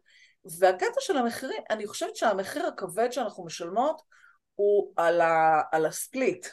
[0.58, 4.02] והקטע של המחירים, אני חושבת שהמחיר הכבד שאנחנו משלמות
[4.54, 6.46] הוא על, ה, על הספליט,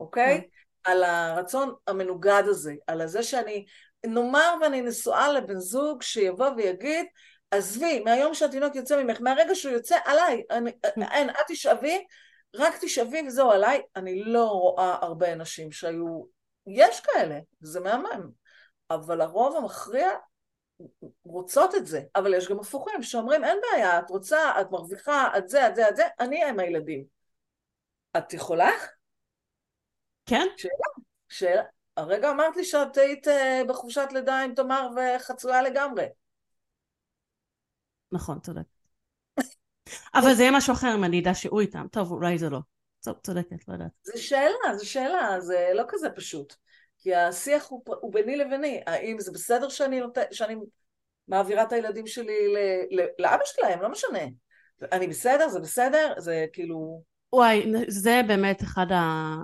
[0.00, 0.38] אוקיי?
[0.38, 0.66] Mm.
[0.84, 3.64] על הרצון המנוגד הזה, על זה שאני,
[4.06, 7.06] נאמר ואני נשואה לבן זוג שיבוא ויגיד,
[7.50, 10.70] עזבי, מהיום שהתינוק יוצא ממך, מהרגע שהוא יוצא, עליי, אני,
[11.10, 12.04] אין, את תשאבי,
[12.54, 16.24] רק תשאבי וזהו עליי, אני לא רואה הרבה נשים שהיו,
[16.66, 18.30] יש כאלה, זה מהמם,
[18.90, 20.08] אבל הרוב המכריע
[21.24, 25.48] רוצות את זה, אבל יש גם הפוכים שאומרים אין בעיה, את רוצה, את מרוויחה, את
[25.48, 27.04] זה, את זה, את זה, אני עם הילדים.
[28.16, 28.70] את יכולה?
[30.26, 30.46] כן.
[30.56, 31.62] שאלה, שאלה.
[31.96, 36.06] הרגע אמרת לי שאת היית אה, בחופשת לידה עם תמר וחצויה לגמרי.
[38.12, 38.62] נכון, צודק.
[40.14, 41.86] אבל זה יהיה משהו אחר אם אני אדע שהוא איתם.
[41.92, 42.58] טוב, אולי זה לא.
[43.04, 43.90] טוב, צודקת, לא יודעת.
[44.02, 46.54] זה שאלה, זה שאלה, זה לא כזה פשוט.
[46.98, 48.80] כי השיח הוא, הוא ביני לביני.
[48.86, 50.18] האם זה בסדר שאני, נות...
[50.30, 50.56] שאני
[51.28, 52.58] מעבירה את הילדים שלי ל...
[53.00, 53.06] ל...
[53.18, 53.82] לאבא שלהם?
[53.82, 54.24] לא משנה.
[54.92, 55.48] אני בסדר?
[55.48, 56.14] זה בסדר?
[56.18, 57.02] זה כאילו...
[57.32, 59.34] וואי, זה באמת אחד ה...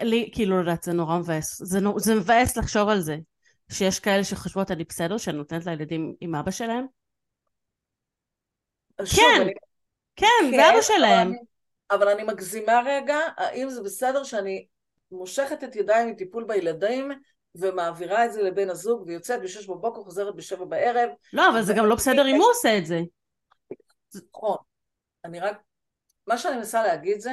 [0.00, 1.62] לי, כאילו, יודעת, זה נורא מבאס.
[1.62, 1.98] זה, נור...
[1.98, 3.16] זה מבאס לחשוב על זה.
[3.72, 6.86] שיש כאלה שחושבות אני בסדר, שאני נותנת לילדים עם אבא שלהם.
[8.96, 9.52] כן, אני...
[10.16, 11.28] כן, כן, זה אבא שלהם.
[11.28, 14.66] אבל, אבל אני מגזימה רגע, האם זה בסדר שאני
[15.10, 17.12] מושכת את ידיים מטיפול בילדים
[17.54, 21.10] ומעבירה את זה לבן הזוג ויוצאת בשש בבוקר, חוזרת בשבע בערב.
[21.32, 23.00] לא, אבל זה גם לא בסדר אם הוא עושה את זה.
[24.14, 24.56] נכון.
[25.24, 25.56] אני רק...
[26.26, 27.32] מה שאני מנסה להגיד זה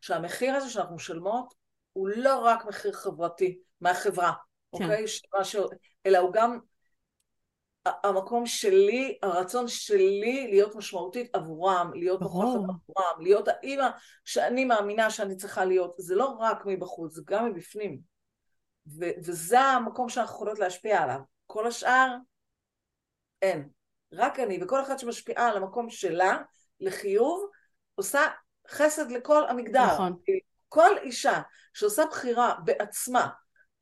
[0.00, 1.61] שהמחיר הזה שאנחנו משלמות
[1.92, 4.32] הוא לא רק מחיר חברתי מהחברה,
[4.78, 4.84] כן.
[4.84, 5.08] אוקיי?
[5.08, 5.22] ש...
[6.06, 6.58] אלא הוא גם
[7.86, 13.88] המקום שלי, הרצון שלי להיות משמעותית עבורם, להיות נוכחת עבורם, להיות האימא
[14.24, 18.00] שאני מאמינה שאני צריכה להיות, זה לא רק מבחוץ, זה גם מבפנים.
[18.86, 21.20] ו- וזה המקום שאנחנו יכולות להשפיע עליו.
[21.46, 22.16] כל השאר,
[23.42, 23.68] אין.
[24.12, 26.38] רק אני, וכל אחת שמשפיעה על המקום שלה,
[26.80, 27.50] לחיוב,
[27.94, 28.20] עושה
[28.68, 29.86] חסד לכל המגדר.
[29.86, 30.16] נכון.
[30.72, 31.42] כל אישה
[31.74, 33.28] שעושה בחירה בעצמה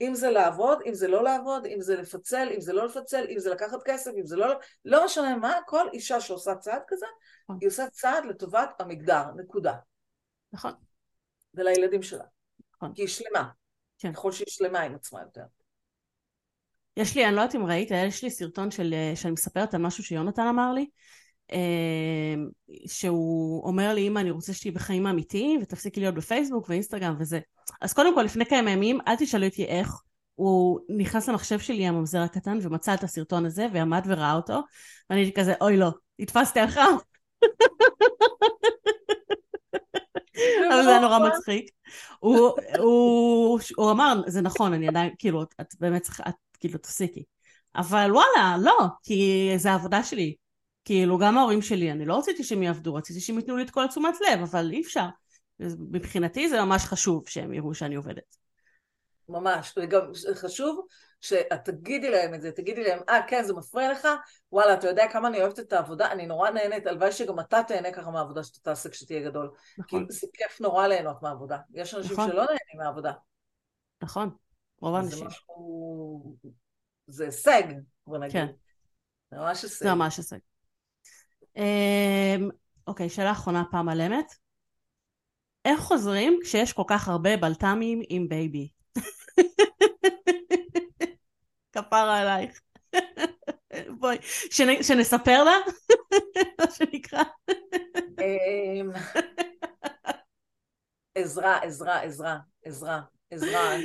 [0.01, 3.39] אם זה לעבוד, אם זה לא לעבוד, אם זה לפצל, אם זה לא לפצל, אם
[3.39, 4.47] זה לקחת כסף, אם זה לא...
[4.85, 7.07] לא משנה מה, כל אישה שעושה צעד כזה,
[7.45, 7.59] נכון.
[7.61, 9.75] היא עושה צעד לטובת המגדר, נקודה.
[10.53, 10.73] נכון.
[11.55, 12.25] ולילדים שלה.
[12.77, 12.95] נכון.
[12.95, 13.49] כי היא שלמה.
[13.99, 14.13] כן.
[14.13, 15.45] ככל שהיא שלמה עם עצמה יותר.
[16.97, 20.05] יש לי, אני לא יודעת אם ראית, יש לי סרטון של, שאני מספרת על משהו
[20.05, 20.87] שיונתן אמר לי, אה,
[22.87, 27.41] שהוא אומר לי, אמא, אני רוצה שתהיי בחיים אמיתיים ותפסיקי להיות בפייסבוק ואינסטגרם וזה.
[27.81, 30.03] אז קודם כל, לפני כמה ימים, אל תשאלו אותי איך,
[30.35, 34.61] הוא נכנס למחשב שלי, הממזר הקטן, ומצא את הסרטון הזה, ועמד וראה אותו,
[35.11, 36.91] ואני הייתי כזה, אוי לא, התפסתי אחר.
[40.69, 41.71] אבל זה היה נורא מצחיק.
[42.21, 47.25] הוא אמר, זה נכון, אני עדיין, כאילו, את באמת צריכה, את כאילו, תפסיקי.
[47.77, 50.35] אבל וואלה, לא, כי זה העבודה שלי.
[50.85, 53.85] כאילו, גם ההורים שלי, אני לא רציתי שהם יעבדו, רציתי שהם ייתנו לי את כל
[53.85, 55.07] התשומת לב, אבל אי אפשר.
[55.79, 58.37] מבחינתי זה ממש חשוב שהם יראו שאני עובדת.
[59.29, 60.01] ממש, וגם
[60.35, 60.87] חשוב
[61.21, 64.09] שאת תגידי להם את זה, תגידי להם, אה, כן, זה מפריע לך,
[64.53, 67.93] וואלה, אתה יודע כמה אני אוהבת את העבודה, אני נורא נהנית, הלוואי שגם אתה תהנה
[67.93, 69.51] ככה מהעבודה שאתה תעשה כשתהיה גדול.
[69.79, 70.07] נכון.
[70.07, 71.59] כי זה כיף נורא ליהנות מהעבודה.
[71.75, 72.29] יש אנשים נכון.
[72.29, 73.13] שלא נהנים מהעבודה.
[74.03, 74.31] נכון,
[74.81, 75.19] רוב האנשים.
[75.19, 76.37] זה משהו...
[77.07, 77.63] זה הישג,
[78.07, 78.33] בוא נגיד.
[78.33, 78.47] כן.
[79.31, 79.85] זה ממש הישג.
[79.85, 80.39] זה ממש הישג.
[81.57, 82.49] אמ,
[82.87, 84.35] אוקיי, שאלה אחרונה הפעם על אמת.
[85.65, 88.69] איך חוזרים כשיש כל כך הרבה בלת"מים עם baby?
[91.73, 92.61] כפרה עלייך.
[93.99, 94.19] בואי,
[94.83, 95.57] שנספר לה,
[96.61, 97.23] מה שנקרא.
[98.01, 98.91] אמ,
[101.15, 103.01] עזרה, עזרה, עזרה, עזרה,
[103.31, 103.77] עזרה.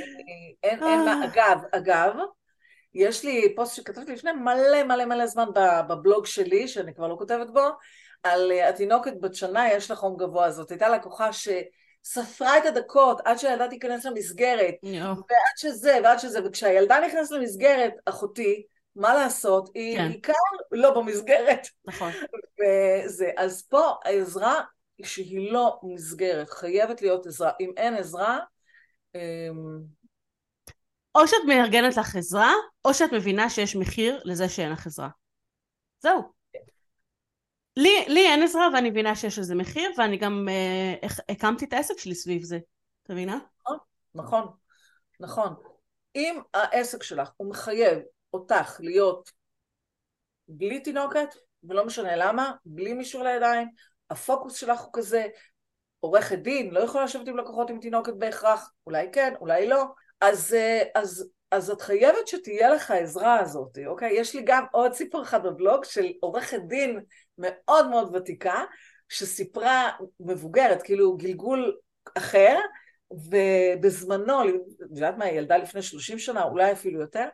[0.62, 2.16] אין, אין אגב, אגב,
[2.94, 5.48] יש לי פוסט שכתבתי לפני מלא מלא מלא זמן
[5.88, 7.68] בבלוג שלי, שאני כבר לא כותבת בו,
[8.22, 10.50] על אה, התינוקת בת שנה יש לה חום גבוה.
[10.50, 17.00] זאת הייתה לקוחה שספרה את הדקות עד שהילדה תיכנס למסגרת, ועד שזה, ועד שזה, וכשהילדה
[17.06, 20.08] נכנסת למסגרת, אחותי, מה לעשות, היא כן.
[20.08, 20.32] עיקר
[20.72, 21.66] לא במסגרת.
[21.84, 22.12] נכון.
[22.58, 24.60] וזה, אז פה העזרה
[25.02, 27.50] שהיא לא מסגרת, חייבת להיות עזרה.
[27.60, 28.38] אם אין עזרה,
[29.14, 29.78] אמ,
[31.16, 32.52] או שאת מארגנת לך עזרה,
[32.84, 35.08] או שאת מבינה שיש מחיר לזה שאין לך עזרה.
[36.00, 36.22] זהו.
[37.76, 41.98] לי, לי אין עזרה ואני מבינה שיש לזה מחיר, ואני גם אה, הקמתי את העסק
[41.98, 42.58] שלי סביב זה.
[43.02, 43.38] את מבינה?
[43.60, 43.78] נכון,
[44.14, 44.48] נכון,
[45.20, 45.54] נכון.
[46.16, 47.98] אם העסק שלך הוא מחייב
[48.32, 49.30] אותך להיות
[50.48, 51.28] בלי תינוקת,
[51.64, 53.68] ולא משנה למה, בלי מישהו לידיים,
[54.10, 55.26] הפוקוס שלך הוא כזה,
[56.00, 59.84] עורכת דין לא יכולה לשבת עם לקוחות עם תינוקת בהכרח, אולי כן, אולי לא,
[60.20, 64.12] אז, אה, אז, אז את חייבת שתהיה לך העזרה הזאת, אוקיי?
[64.12, 67.00] יש לי גם עוד סיפור אחד בבלוג של עורכת דין
[67.38, 68.64] מאוד מאוד ותיקה,
[69.08, 69.90] שסיפרה
[70.20, 71.76] מבוגרת, כאילו גלגול
[72.18, 72.58] אחר,
[73.10, 77.28] ובזמנו, את יודעת מה, היא ילדה לפני 30 שנה, אולי אפילו יותר,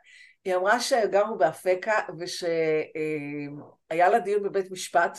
[0.45, 5.19] היא אמרה שגרו באפקה ושהיה לה דיון בבית משפט,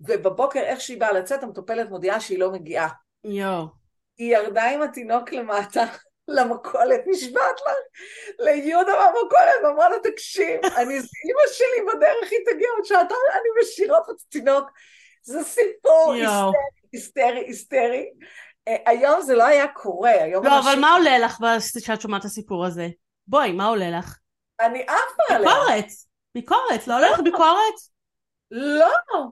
[0.00, 2.88] ובבוקר איך שהיא באה לצאת, המטופלת מודיעה שהיא לא מגיעה.
[3.24, 3.66] יואו.
[4.18, 5.84] היא ירדה עם התינוק למטה,
[6.28, 7.74] למכולת, נשבעת לך,
[8.38, 13.98] ליהודה מהמכולת, ואמרה לה, תקשיב, אני, אימא שלי בדרך, היא תגיע עוד שעתיים, אני משאירה
[13.98, 14.70] את התינוק.
[15.22, 16.14] זה סיפור
[16.92, 18.10] היסטרי, היסטרי.
[18.68, 20.46] אה, היום זה לא היה קורה, היום...
[20.46, 21.38] לא, אבל מה עולה לך
[21.78, 22.88] כשאת שומעת את הסיפור הזה?
[23.26, 24.18] בואי, מה עולה לך?
[24.60, 25.50] אני עפה עליה.
[25.50, 25.86] ביקורת.
[26.34, 27.74] ביקורת, לא עולה לך ביקורת?
[28.50, 29.26] לא.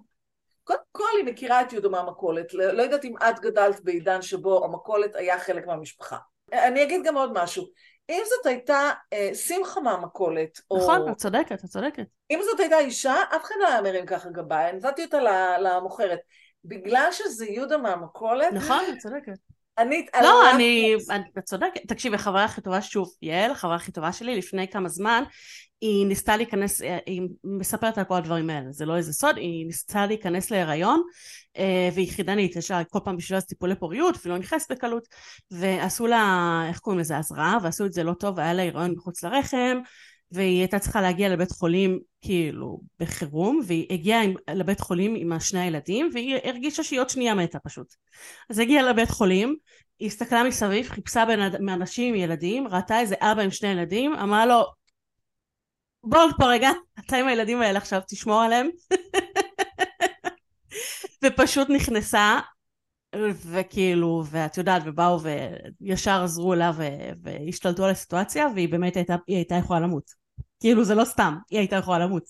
[0.65, 4.65] קודם כל היא מכירה את יהודה מהמכולת, לא, לא יודעת אם את גדלת בעידן שבו
[4.65, 6.17] המכולת היה חלק מהמשפחה.
[6.53, 7.67] אני אגיד גם עוד משהו,
[8.11, 11.09] אם זאת הייתה אה, שמחה מהמכולת, נכון, או...
[11.13, 12.07] את צודקת, את צודקת.
[12.31, 15.19] אם זאת הייתה אישה, אף אחד לא היה מרים ככה גבאי, נתתי אותה
[15.59, 16.19] למוכרת.
[16.65, 18.53] בגלל שזה יהודה מהמכולת...
[18.53, 19.33] נכון, את צודקת.
[19.79, 20.07] אני...
[20.23, 20.97] לא, אני...
[21.39, 21.89] את צודקת.
[21.89, 25.25] תקשיבי, החברה הכי טובה, שוב, יעל, החברה הכי טובה שלי, לפני כמה זמן,
[25.81, 29.67] היא ניסתה להיכנס, אה, היא מספרת על כל הדברים האלה, זה לא איזה סוד, היא
[29.67, 31.03] ניסתה להיכנס להיריון,
[31.57, 35.09] אה, והיא חידנית, יש לה כל פעם בשביל טיפולי פוריות, ולא נכנסת בקלות,
[35.51, 39.25] ועשו לה, איך קוראים לזה, הזרעה, ועשו את זה לא טוב, והיה לה הריון מחוץ
[39.25, 39.79] לרחם,
[40.33, 45.61] והיא הייתה צריכה להגיע לבית חולים כאילו בחירום, והיא הגיעה עם, לבית חולים עם השני
[45.61, 47.95] הילדים, והיא הרגישה שהיא עוד שנייה מתה פשוט.
[48.51, 49.57] אז הגיעה לבית חולים,
[49.99, 54.47] היא הסתכלה מסביב, חיפשה בין אנשים עם ילדים, ראתה איזה אבא עם שני ילדים, אמרה
[54.47, 54.78] לו,
[56.09, 56.71] בוא פה רגע,
[57.07, 58.69] אתה עם הילדים האלה עכשיו, תשמור עליהם.
[61.25, 62.39] ופשוט נכנסה,
[63.53, 65.19] וכאילו, ואת יודעת, ובאו
[65.81, 66.73] וישר עזרו לה
[67.23, 70.11] והשתלטו על הסיטואציה, והיא באמת הייתה, היא הייתה יכולה למות.
[70.61, 72.23] כאילו זה לא סתם, היא הייתה יכולה למות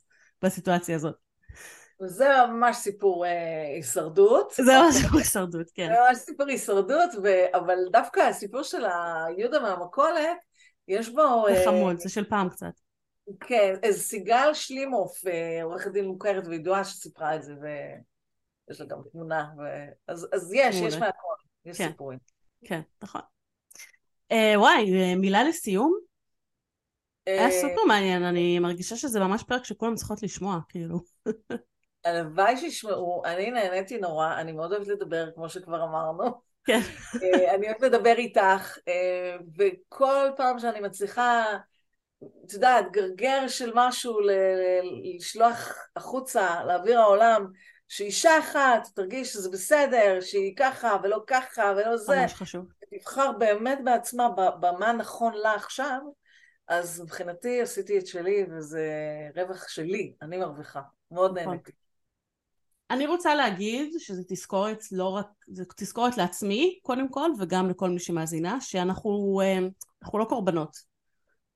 [0.42, 1.14] בסיטואציה הזאת.
[2.06, 4.52] זה ממש סיפור אה, הישרדות.
[4.56, 5.88] זה ממש סיפור הישרדות, כן.
[5.88, 7.28] זה ממש סיפור הישרדות, ו...
[7.54, 10.36] אבל דווקא הסיפור של היהודה מהמכולת,
[10.88, 11.44] יש בו...
[11.48, 12.87] זה אה, חמוד, זה של פעם קצת.
[13.40, 18.98] כן, אז סיגל שלימוף, אה, עורכת דין מוכרת וידועה שסיפרה את זה, ויש לה גם
[19.12, 19.62] תמונה, ו...
[20.08, 21.28] אז, אז יש, יש מהכל,
[21.64, 21.88] יש כן.
[21.88, 22.18] סיפורים.
[22.64, 23.20] כן, נכון.
[24.32, 25.98] אה, וואי, אה, מילה לסיום?
[27.28, 27.32] אה...
[27.32, 31.00] היה סופר מעניין, אני מרגישה שזה ממש פרק שכולם צריכות לשמוע, כאילו.
[32.04, 36.40] הלוואי שישמעו, אני נהניתי נורא, אני מאוד אוהבת לדבר, כמו שכבר אמרנו.
[36.64, 36.80] כן.
[37.22, 38.78] אה, אני אוהבת לדבר איתך,
[39.58, 41.44] וכל פעם שאני מצליחה...
[42.24, 44.18] את יודעת, גרגר של משהו
[45.16, 47.46] לשלוח החוצה, לאוויר העולם,
[47.88, 52.16] שאישה אחת תרגיש שזה בסדר, שהיא ככה ולא ככה ולא זה.
[52.16, 52.64] ממש חשוב.
[52.90, 54.28] תבחר באמת בעצמה
[54.60, 56.00] במה נכון לה עכשיו,
[56.68, 58.90] אז מבחינתי עשיתי את שלי וזה
[59.36, 60.80] רווח שלי, אני מרוויחה.
[61.10, 61.50] מאוד נכון.
[61.52, 61.72] נהניתי.
[62.90, 67.98] אני רוצה להגיד שזה תזכורת לא רק, זה תזכורת לעצמי קודם כל וגם לכל מי
[67.98, 69.58] שמאזינה שאנחנו אה,
[70.14, 70.87] לא קורבנות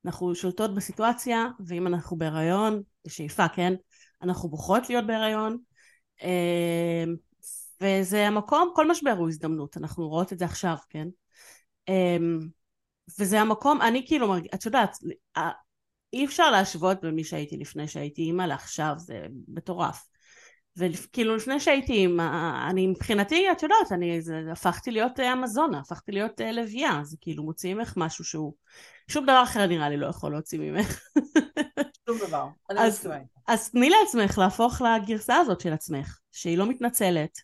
[0.04, 3.74] אנחנו שולטות בסיטואציה, ואם אנחנו בהיריון, בשאיפה, כן?
[4.22, 5.58] אנחנו בוחרות להיות בהיריון,
[6.22, 7.16] אמ,
[7.80, 11.08] וזה המקום, כל משבר הוא הזדמנות, אנחנו רואות את זה עכשיו, כן?
[11.88, 12.38] אמ,
[13.18, 14.96] וזה המקום, אני כאילו מרגיש, את יודעת,
[16.12, 20.11] אי אפשר להשוות במי שהייתי לפני שהייתי אימא לעכשיו, זה מטורף.
[20.76, 22.20] וכאילו לפני שהייתי עם,
[22.70, 27.74] אני מבחינתי, את יודעת, אני זה, הפכתי להיות אמזונה, הפכתי להיות לביאה, זה כאילו מוציא
[27.74, 28.54] ממך משהו שהוא,
[29.08, 31.00] שום דבר אחר נראה לי לא יכול להוציא ממך.
[32.08, 33.14] שום דבר, אני מסכימה.
[33.48, 37.38] אז תני לעצמך להפוך לגרסה הזאת של עצמך, שהיא לא מתנצלת,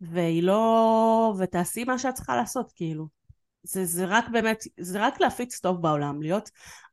[0.00, 1.34] והיא לא...
[1.38, 3.06] ותעשי מה שאת צריכה לעשות, כאילו.
[3.62, 6.50] זה, זה רק באמת, זה רק להפיץ טוב בעולם, להיות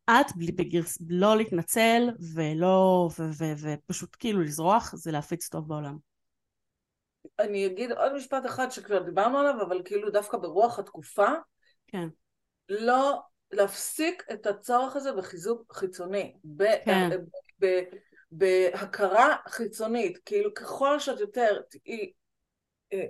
[0.09, 0.97] את בלי בגרס...
[1.09, 5.97] לא להתנצל ולא, ו, ו, ו, ופשוט כאילו לזרוח, זה להפיץ טוב בעולם.
[7.39, 11.29] אני אגיד עוד משפט אחד שכבר דיברנו עליו, אבל כאילו דווקא ברוח התקופה,
[11.87, 12.07] כן.
[12.69, 13.21] לא
[13.51, 17.09] להפסיק את הצורך הזה בחיזוק חיצוני, ב, כן.
[17.09, 17.81] ב, ב,
[18.31, 22.11] בהכרה חיצונית, כאילו ככל שאת יותר תהיי,
[22.93, 23.05] אה,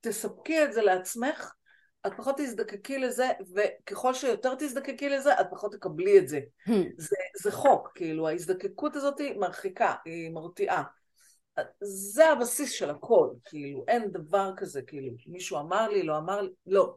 [0.00, 1.54] תספקי את זה לעצמך,
[2.06, 6.40] את פחות תזדקקי לזה, וככל שיותר תזדקקי לזה, את פחות תקבלי את זה.
[6.68, 6.72] Hmm.
[6.96, 10.82] זה, זה חוק, כאילו, ההזדקקות הזאת היא מרחיקה, היא מרתיעה.
[11.82, 16.50] זה הבסיס של הכל, כאילו, אין דבר כזה, כאילו, מישהו אמר לי, לא אמר לי,
[16.66, 16.94] לא.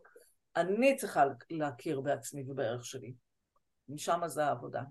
[0.56, 3.14] אני צריכה להכיר בעצמי ובערך שלי.
[3.90, 4.82] משם זה העבודה.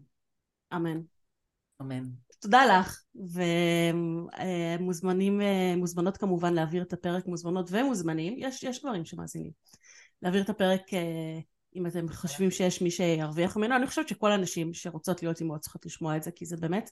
[0.75, 1.01] אמן.
[1.81, 2.03] אמן.
[2.41, 3.03] תודה לך,
[4.81, 9.51] ומוזמנים, אה, מוזמנות כמובן להעביר את הפרק, מוזמנות ומוזמנים, יש, יש דברים שמאזינים.
[10.23, 11.39] להעביר את הפרק אה,
[11.77, 15.87] אם אתם חושבים שיש מי שירוויח ממנו, אני חושבת שכל הנשים שרוצות להיות אימהות צריכות
[15.87, 16.91] לשמוע את זה, כי זה באמת,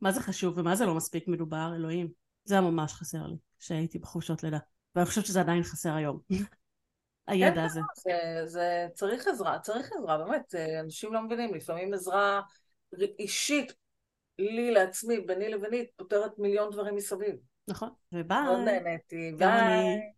[0.00, 2.08] מה זה חשוב ומה זה לא מספיק מדובר, אלוהים.
[2.44, 4.58] זה היה ממש חסר לי, שהייתי בחופשות לידה.
[4.94, 6.18] ואני חושבת שזה עדיין חסר היום.
[7.26, 7.80] הידע כן, הזה.
[7.96, 12.40] זה, זה צריך עזרה, צריך עזרה, באמת, אה, אנשים לא מבינים, לפעמים עזרה
[13.18, 13.72] אישית,
[14.38, 17.34] לי לעצמי, ביני לביני, פותרת מיליון דברים מסביב.
[17.68, 18.44] נכון, וביי.
[18.44, 20.10] מאוד נהניתי, ביי.